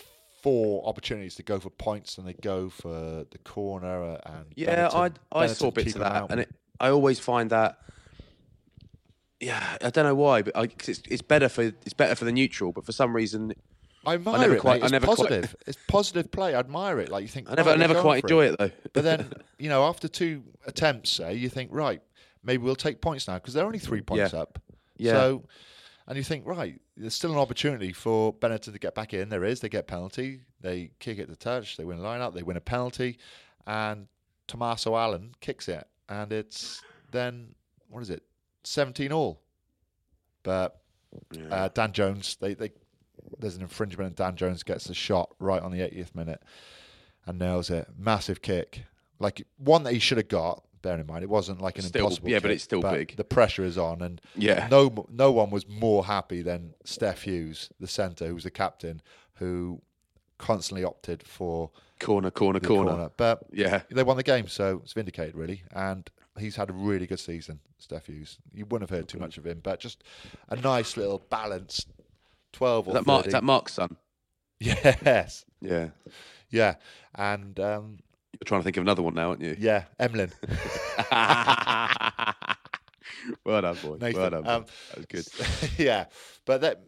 four 0.41 0.85
opportunities 0.87 1.35
to 1.35 1.43
go 1.43 1.59
for 1.59 1.69
points, 1.69 2.17
and 2.17 2.27
they 2.27 2.33
go 2.33 2.69
for 2.69 3.25
the 3.31 3.37
corner. 3.43 4.19
And 4.25 4.45
Yeah, 4.55 4.89
I 4.93 5.09
Benetton- 5.09 5.15
I 5.31 5.47
saw 5.47 5.71
Benetton 5.71 5.73
bits 5.75 5.93
of 5.95 5.99
that, 6.01 6.11
out. 6.11 6.31
and 6.31 6.39
it, 6.41 6.49
I 6.79 6.89
always 6.89 7.19
find 7.19 7.49
that. 7.51 7.79
Yeah, 9.39 9.77
I 9.81 9.89
don't 9.89 10.05
know 10.05 10.15
why, 10.15 10.41
but 10.41 10.55
I, 10.55 10.67
'cause 10.67 10.89
it's, 10.89 11.01
it's 11.09 11.21
better 11.21 11.49
for 11.49 11.63
it's 11.63 11.93
better 11.93 12.15
for 12.15 12.23
the 12.25 12.31
neutral. 12.31 12.71
But 12.71 12.85
for 12.85 12.91
some 12.93 13.13
reason, 13.15 13.53
I 14.05 14.13
admire 14.15 14.39
never 14.39 14.55
it. 14.55 14.59
quite- 14.61 14.75
mate. 14.75 14.81
I 14.83 14.85
It's 14.85 14.91
never 14.91 15.05
quite- 15.07 15.17
positive. 15.17 15.55
it's 15.67 15.77
positive 15.87 16.31
play. 16.31 16.55
I 16.55 16.59
admire 16.59 16.99
it. 16.99 17.09
Like 17.09 17.23
you 17.23 17.27
think. 17.27 17.49
I 17.51 17.55
never 17.55 17.71
I 17.71 17.75
never 17.75 17.99
quite 17.99 18.23
enjoy 18.23 18.45
it, 18.45 18.57
though. 18.57 18.71
But 18.93 19.03
then 19.03 19.33
you 19.59 19.69
know, 19.69 19.83
after 19.85 20.07
two 20.07 20.43
attempts, 20.65 21.11
say 21.11 21.33
you 21.33 21.49
think 21.49 21.71
right, 21.73 22.01
maybe 22.43 22.63
we'll 22.63 22.75
take 22.75 23.01
points 23.01 23.27
now 23.27 23.35
because 23.35 23.53
they're 23.53 23.65
only 23.65 23.79
three 23.79 24.01
points 24.01 24.33
Yeah. 24.33 24.39
up. 24.39 24.59
Yeah. 24.97 25.11
So, 25.13 25.43
and 26.07 26.17
you 26.17 26.23
think 26.23 26.45
right, 26.45 26.79
there's 26.97 27.13
still 27.13 27.31
an 27.31 27.37
opportunity 27.37 27.93
for 27.93 28.33
Benetton 28.33 28.73
to 28.73 28.79
get 28.79 28.93
back 28.95 29.13
in. 29.13 29.29
There 29.29 29.43
is. 29.43 29.61
They 29.61 29.69
get 29.69 29.87
penalty. 29.87 30.41
They 30.61 30.91
kick 30.99 31.17
it 31.17 31.27
to 31.29 31.35
touch. 31.35 31.77
They 31.77 31.85
win 31.85 32.01
line 32.03 32.21
out. 32.21 32.33
They 32.33 32.43
win 32.43 32.57
a 32.57 32.61
penalty, 32.61 33.17
and 33.65 34.07
Tommaso 34.47 34.95
Allan 34.95 35.33
kicks 35.39 35.67
it, 35.69 35.87
and 36.09 36.31
it's 36.31 36.81
then 37.11 37.55
what 37.89 38.01
is 38.01 38.09
it, 38.09 38.23
seventeen 38.63 39.11
all. 39.11 39.41
But 40.43 40.81
uh, 41.49 41.69
Dan 41.69 41.91
Jones, 41.93 42.37
they, 42.41 42.53
they 42.53 42.71
there's 43.39 43.55
an 43.55 43.61
infringement, 43.61 44.07
and 44.07 44.15
Dan 44.15 44.35
Jones 44.35 44.63
gets 44.63 44.85
the 44.85 44.93
shot 44.93 45.29
right 45.39 45.61
on 45.61 45.71
the 45.71 45.79
80th 45.79 46.13
minute 46.15 46.41
and 47.25 47.39
nails 47.39 47.69
it. 47.69 47.87
Massive 47.97 48.41
kick, 48.41 48.83
like 49.19 49.45
one 49.57 49.83
that 49.83 49.93
he 49.93 49.99
should 49.99 50.17
have 50.17 50.27
got. 50.27 50.63
Bear 50.83 50.99
in 50.99 51.07
mind, 51.07 51.23
it 51.23 51.29
wasn't 51.29 51.59
like 51.61 51.77
an 51.79 51.83
Still- 51.85 52.05
impossible. 52.05 52.29
yeah, 52.29 52.39
but 52.39 52.51
it's 52.51 52.63
still 52.63 52.81
big. 52.81 53.15
The 53.15 53.23
pressure 53.23 53.63
is 53.63 53.77
on, 53.77 54.01
and 54.03 54.21
Yeah. 54.35 54.67
no 54.69 55.07
no 55.09 55.31
one 55.31 55.49
was 55.49 55.67
more 55.67 56.05
happy 56.05 56.43
than 56.43 56.75
Steff 56.85 57.23
Hughes, 57.23 57.69
the 57.79 57.87
centre, 57.87 58.27
who 58.27 58.35
was 58.35 58.43
the 58.43 58.51
captain, 58.51 59.01
who 59.35 59.81
constantly 60.37 60.83
opted 60.83 61.23
for 61.25 61.71
corner, 61.99 62.29
corner, 62.29 62.59
the 62.59 62.67
corner. 62.67 63.09
But 63.17 63.43
Yeah. 63.51 63.83
they 63.89 64.03
won 64.03 64.17
the 64.17 64.23
game, 64.23 64.47
so 64.47 64.81
it's 64.83 64.93
vindicated 64.93 65.35
really. 65.35 65.63
And 65.71 66.09
he's 66.37 66.57
had 66.57 66.69
a 66.69 66.73
really 66.73 67.07
good 67.07 67.19
season, 67.19 67.61
Steff 67.81 68.07
Hughes. 68.07 68.37
You 68.53 68.65
wouldn't 68.65 68.89
have 68.89 68.95
heard 68.97 69.07
too 69.07 69.19
much 69.19 69.37
of 69.37 69.47
him, 69.47 69.61
but 69.63 69.79
just 69.79 70.03
a 70.49 70.55
nice 70.57 70.97
little 70.97 71.19
balanced 71.29 71.87
twelve 72.51 72.87
Is 72.87 72.91
or 72.91 72.93
that 72.95 73.05
Mark? 73.05 73.21
30. 73.23 73.27
Is 73.29 73.33
that 73.33 73.43
Mark's 73.43 73.73
son? 73.73 73.95
Yes, 74.59 75.45
Yeah. 75.61 75.89
yeah, 76.49 76.75
and 77.15 77.57
um, 77.59 77.99
You're 78.33 78.45
trying 78.45 78.61
to 78.61 78.63
think 78.63 78.77
of 78.77 78.81
another 78.81 79.01
one 79.03 79.13
now, 79.13 79.29
aren't 79.29 79.41
you? 79.41 79.55
yeah, 79.59 79.85
Emlyn. 79.99 80.31
well 83.45 83.61
done, 83.61 83.77
boy. 83.83 83.97
Nathan. 83.99 84.21
Well 84.21 84.29
done. 84.31 84.43
boy. 84.43 84.49
Um, 84.49 84.65
that 84.89 84.97
was 84.97 85.05
good. 85.05 85.27
yeah, 85.77 86.05
but 86.45 86.61
that, 86.61 86.83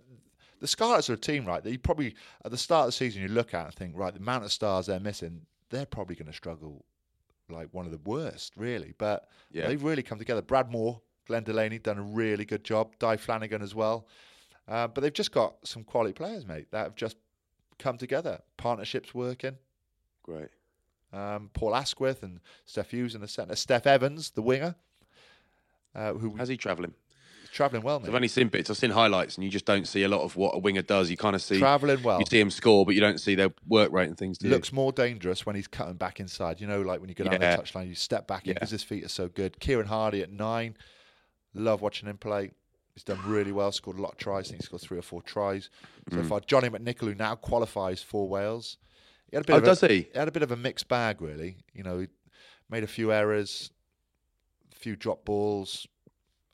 the 0.59 0.67
Scarlets 0.67 1.09
are 1.09 1.13
a 1.13 1.17
team, 1.17 1.45
right? 1.45 1.63
That 1.63 1.71
you 1.71 1.79
probably 1.79 2.15
at 2.43 2.51
the 2.51 2.57
start 2.57 2.81
of 2.81 2.87
the 2.87 2.91
season 2.93 3.21
you 3.21 3.27
look 3.27 3.53
at 3.53 3.65
and 3.65 3.73
think, 3.73 3.93
right, 3.95 4.13
the 4.13 4.19
amount 4.19 4.43
of 4.43 4.51
stars 4.51 4.87
they're 4.87 4.99
missing, 4.99 5.41
they're 5.69 5.85
probably 5.85 6.15
going 6.15 6.27
to 6.27 6.33
struggle 6.33 6.83
like 7.49 7.67
one 7.71 7.85
of 7.85 7.91
the 7.91 7.99
worst, 8.09 8.53
really. 8.57 8.93
But 8.97 9.27
Yeah. 9.51 9.67
they've 9.67 9.81
really 9.83 10.03
come 10.03 10.17
together. 10.17 10.41
Brad 10.41 10.71
Mooar, 10.71 10.99
Glenn 11.27 11.43
Delaney 11.43 11.77
done 11.79 11.97
a 11.99 12.03
really 12.03 12.45
good 12.45 12.63
job. 12.63 12.95
Dai 12.99 13.17
Flanagan 13.17 13.61
as 13.61 13.75
well. 13.75 14.07
Uh, 14.67 14.87
but 14.87 15.01
they've 15.01 15.13
just 15.13 15.31
got 15.31 15.55
some 15.63 15.83
quality 15.83 16.13
players, 16.13 16.45
mate, 16.47 16.67
that 16.71 16.83
have 16.83 16.95
just 16.95 17.17
come 17.77 17.97
together. 17.99 18.41
Partnerships 18.57 19.13
working. 19.13 19.57
Great. 20.23 20.49
Um, 21.15 21.49
Paul 21.53 21.75
Asquith 21.75 22.23
and 22.23 22.39
Steff 22.67 22.87
Hughes 22.87 23.15
in 23.15 23.21
the 23.21 23.27
centre. 23.27 23.53
Steff 23.55 23.85
Evans, 23.85 24.31
the 24.31 24.41
winger, 24.41 24.75
uh, 25.93 26.13
who 26.13 26.35
How's 26.37 26.49
he 26.49 26.57
travelling? 26.57 26.93
travelling 27.53 27.83
well, 27.83 28.01
mate. 28.01 28.09
I've 28.09 28.15
only 28.15 28.27
seen 28.27 28.49
bits. 28.49 28.69
I've 28.69 28.75
seen 28.75 28.91
highlights, 28.91 29.35
and 29.35 29.43
you 29.45 29.49
just 29.49 29.65
don't 29.65 29.87
see 29.87 30.03
a 30.03 30.09
lot 30.09 30.19
of 30.21 30.35
what 30.35 30.55
a 30.55 30.59
winger 30.59 30.81
does. 30.81 31.09
You 31.09 31.15
kind 31.15 31.35
of 31.37 31.41
see 31.41 31.57
Travelling 31.57 32.03
well. 32.03 32.19
You 32.19 32.25
see 32.25 32.39
him 32.41 32.51
score, 32.51 32.85
but 32.85 32.95
you 32.95 32.99
don't 33.01 33.17
see 33.21 33.33
their 33.35 33.53
work 33.65 33.93
rate 33.93 34.09
and 34.09 34.17
things. 34.17 34.37
Do 34.37 34.47
you? 34.49 34.53
looks 34.53 34.73
more 34.73 34.91
dangerous 34.91 35.45
when 35.45 35.55
he's 35.55 35.67
cutting 35.67 35.93
back 35.93 36.19
inside. 36.19 36.59
You 36.59 36.67
know, 36.67 36.81
like 36.81 36.99
when 36.99 37.07
you 37.07 37.15
go 37.15 37.23
down 37.23 37.39
Yeah. 37.39 37.55
the 37.55 37.61
touchline, 37.63 37.87
you 37.87 37.95
step 37.95 38.27
back 38.27 38.43
in 38.43 38.49
Yeah. 38.49 38.53
because 38.55 38.71
his 38.71 38.83
feet 38.83 39.05
are 39.05 39.09
so 39.09 39.29
good. 39.29 39.57
Kieran 39.61 39.87
Hardy 39.87 40.21
at 40.21 40.31
nine, 40.33 40.75
love 41.53 41.81
watching 41.81 42.09
him 42.09 42.17
play. 42.17 42.51
He's 42.93 43.05
done 43.05 43.19
really 43.25 43.53
well, 43.53 43.71
scored 43.71 43.97
a 43.99 44.01
lot 44.01 44.11
of 44.13 44.17
tries. 44.17 44.47
I 44.47 44.49
think 44.49 44.61
he's 44.61 44.65
scored 44.65 44.81
three 44.81 44.97
or 44.97 45.01
four 45.01 45.21
tries 45.21 45.69
so 46.11 46.17
Mm. 46.17 46.27
far. 46.27 46.41
Johnny 46.41 46.67
McNicholl, 46.69 47.07
who 47.07 47.15
now 47.15 47.35
qualifies 47.35 48.03
for 48.03 48.27
Wales. 48.27 48.77
He 49.29 49.35
had 49.37 49.43
a 49.45 49.47
bit 49.47 49.53
Oh, 49.53 49.57
of 49.57 49.63
a, 49.63 49.65
does 49.65 49.81
he? 49.81 50.07
had 50.13 50.27
a 50.27 50.31
bit 50.31 50.43
of 50.43 50.51
a 50.51 50.55
mixed 50.55 50.87
bag, 50.87 51.21
really. 51.21 51.57
You 51.73 51.83
know, 51.83 51.99
he 51.99 52.07
made 52.69 52.83
a 52.83 52.87
few 52.87 53.11
errors, 53.11 53.71
a 54.71 54.75
few 54.75 54.95
drop 54.95 55.25
balls, 55.25 55.87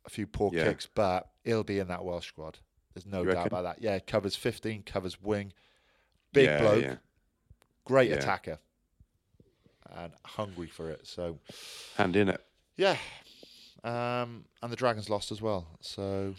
a 0.05 0.09
few 0.09 0.26
poor 0.28 0.51
Yeah. 0.53 0.63
kicks, 0.65 0.88
but 0.88 1.30
he'll 1.43 1.63
be 1.63 1.80
in 1.80 1.88
that 1.89 2.03
Welsh 2.03 2.28
squad. 2.28 2.59
There's 2.93 3.05
no 3.05 3.24
doubt 3.26 3.47
about 3.47 3.63
that. 3.63 3.82
Yeah, 3.82 3.99
covers 3.99 4.36
15, 4.36 4.84
covers 4.84 5.22
wing. 5.22 5.53
Big 6.34 6.45
Yeah, 6.45 6.59
bloke 6.59 6.84
yeah. 6.84 6.95
great 7.86 8.11
attacker 8.11 8.59
and 9.91 10.13
hungry 10.26 10.67
for 10.67 10.89
it. 10.89 11.05
So 11.05 11.39
Hand 11.97 12.15
in 12.15 12.30
it. 12.30 12.41
yeah, 12.78 12.97
um, 13.84 14.45
and 14.61 14.72
the 14.72 14.76
Dragons 14.78 15.09
lost 15.09 15.32
as 15.32 15.41
well. 15.41 15.67
So 15.82 16.36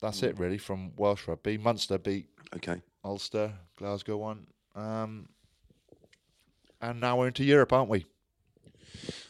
that's 0.00 0.20
Hmm. 0.20 0.26
it 0.26 0.38
really 0.38 0.58
from 0.58 0.94
Welsh 0.96 1.28
rugby. 1.28 1.58
Munster 1.58 1.98
beat 1.98 2.28
Okay. 2.54 2.80
Ulster, 3.04 3.58
Glasgow 3.76 4.16
won, 4.16 4.46
um, 4.76 5.28
and 6.80 7.00
now 7.00 7.18
we're 7.18 7.26
into 7.28 7.44
Europe, 7.44 7.72
aren't 7.72 7.88
we? 7.90 8.06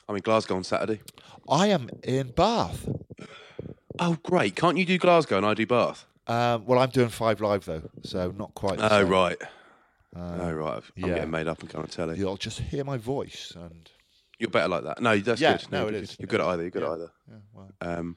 I'm 0.09 0.17
in 0.17 0.23
Glasgow 0.23 0.57
on 0.57 0.65
Saturday. 0.65 1.01
I 1.49 1.69
am 1.69 1.89
in 2.03 2.29
Bath. 2.33 2.89
Oh, 3.99 4.19
great! 4.23 4.57
Can't 4.57 4.77
you 4.77 4.85
do 4.85 4.99
Glasgow 4.99 5.39
and 5.39 5.47
I 5.47 5.55
do 5.55 5.67
Bath? 5.67 6.05
Um, 6.27 6.67
well, 6.67 6.79
I'm 6.79 6.91
doing 6.91 7.09
five 7.09 7.41
live 7.41 7.65
though, 7.65 7.83
so 8.03 8.33
not 8.37 8.53
quite. 8.55 8.79
Oh, 8.81 8.89
same. 8.89 9.09
right. 9.09 9.37
Um, 10.15 10.41
oh, 10.41 10.53
right. 10.53 10.83
I'm 10.97 11.09
yeah. 11.09 11.15
getting 11.17 11.31
made 11.31 11.47
up 11.47 11.61
and 11.61 11.69
going 11.71 11.85
on 11.85 11.89
telly. 11.89 12.19
You'll 12.19 12.37
just 12.37 12.59
hear 12.61 12.85
my 12.85 12.97
voice 12.97 13.53
and 13.55 13.89
You're 14.39 14.51
better 14.51 14.69
like 14.69 14.85
that. 14.85 15.01
No, 15.01 15.17
that's 15.19 15.41
Yeah, 15.41 15.57
good. 15.59 15.71
no, 15.71 15.87
you're 15.89 15.95
it 15.95 16.01
good. 16.01 16.17
You're 16.21 16.27
good 16.27 16.41
at 16.41 16.47
either. 16.49 16.63
You're 16.63 16.71
good 16.71 16.83
Yeah. 16.83 16.89
at 16.89 16.93
either. 16.95 17.13
yeah, 17.31 17.37
well, 17.53 17.71
Um, 17.81 18.17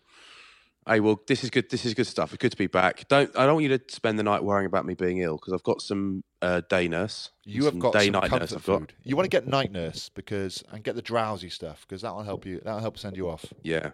hey, 0.87 0.99
well, 1.01 1.19
this 1.27 1.43
is 1.43 1.49
good. 1.49 1.69
This 1.69 1.85
is 1.85 1.93
good 1.93 2.07
stuff. 2.07 2.33
It's 2.33 2.41
good 2.41 2.51
to 2.51 2.57
be 2.57 2.67
back. 2.67 3.05
Don't 3.09 3.29
I 3.37 3.45
don't 3.45 3.55
want 3.55 3.63
you 3.63 3.77
to 3.77 3.83
spend 3.93 4.17
the 4.17 4.23
night 4.23 4.43
worrying 4.43 4.65
about 4.65 4.85
me 4.85 4.93
being 4.95 5.17
ill 5.19 5.35
because 5.35 5.51
I've 5.53 5.63
got 5.63 5.81
some 5.81 6.23
uh, 6.41 6.61
day 6.69 6.87
nurse. 6.87 7.31
You 7.43 7.65
have 7.65 7.73
some 7.73 7.79
got 7.79 7.93
day 7.93 8.05
some 8.05 8.13
night 8.13 8.31
nurse. 8.31 8.53
I've 8.53 8.65
got. 8.65 8.79
food. 8.79 8.93
You 9.03 9.15
want 9.15 9.25
to 9.25 9.29
get 9.29 9.47
night 9.47 9.71
nurse 9.71 10.09
because 10.09 10.63
and 10.71 10.83
get 10.83 10.95
the 10.95 11.01
drowsy 11.01 11.49
stuff 11.49 11.85
because 11.87 12.01
that 12.01 12.13
will 12.13 12.23
help 12.23 12.45
you. 12.45 12.61
That 12.63 12.73
will 12.73 12.79
help 12.81 12.97
send 12.97 13.17
you 13.17 13.29
off. 13.29 13.45
Yeah, 13.63 13.91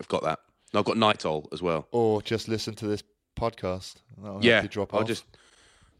I've 0.00 0.08
got 0.08 0.22
that. 0.24 0.40
And 0.72 0.78
I've 0.80 0.84
got 0.84 0.96
Nytol 0.96 1.52
as 1.52 1.62
well. 1.62 1.86
Or 1.92 2.20
just 2.22 2.48
listen 2.48 2.74
to 2.76 2.86
this 2.86 3.02
podcast. 3.36 3.96
That'll 4.18 4.32
help 4.34 4.44
yeah, 4.44 4.62
you 4.62 4.68
drop 4.68 4.92
I'll 4.94 5.00
off. 5.00 5.06
just 5.06 5.24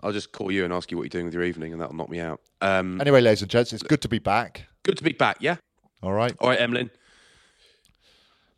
I'll 0.01 0.13
just 0.13 0.33
call 0.33 0.51
you 0.51 0.65
and 0.65 0.73
ask 0.73 0.91
you 0.91 0.97
what 0.97 1.05
you're 1.05 1.09
doing 1.11 1.25
with 1.27 1.35
your 1.35 1.45
evening, 1.45 1.73
and 1.73 1.81
that'll 1.81 1.95
knock 1.97 2.11
me 2.11 2.21
out. 2.21 2.41
Um, 2.61 3.01
Anyway, 3.01 3.21
ladies 3.21 3.43
and 3.43 3.51
gents, 3.51 3.73
it's 3.73 3.83
good 3.83 4.03
to 4.03 4.09
be 4.09 4.19
back. 4.19 4.67
good 4.83 4.97
to 4.99 5.05
be 5.05 5.13
back. 5.13 5.39
Yeah. 5.41 5.57
All 6.03 6.13
right. 6.13 6.35
All 6.41 6.49
right, 6.51 6.61
Emlyn. 6.61 6.91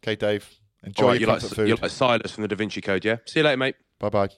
Okay, 0.02 0.16
Dave. 0.16 0.48
Enjoy 0.84 1.06
right, 1.08 1.12
your 1.12 1.20
you're 1.20 1.28
like, 1.28 1.40
comfort 1.40 1.66
you're 1.66 1.76
food. 1.76 1.82
like 1.82 1.90
Silas 1.90 2.30
from 2.30 2.42
the 2.42 2.48
Da 2.48 2.56
Vinci 2.56 2.80
Code. 2.80 3.04
Yeah. 3.04 3.16
See 3.26 3.40
you 3.40 3.44
later, 3.44 3.56
mate. 3.56 3.74
Bye 3.98 4.08
bye. 4.10 4.28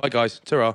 Bye, 0.00 0.08
guys. 0.08 0.40
Ta 0.44 0.74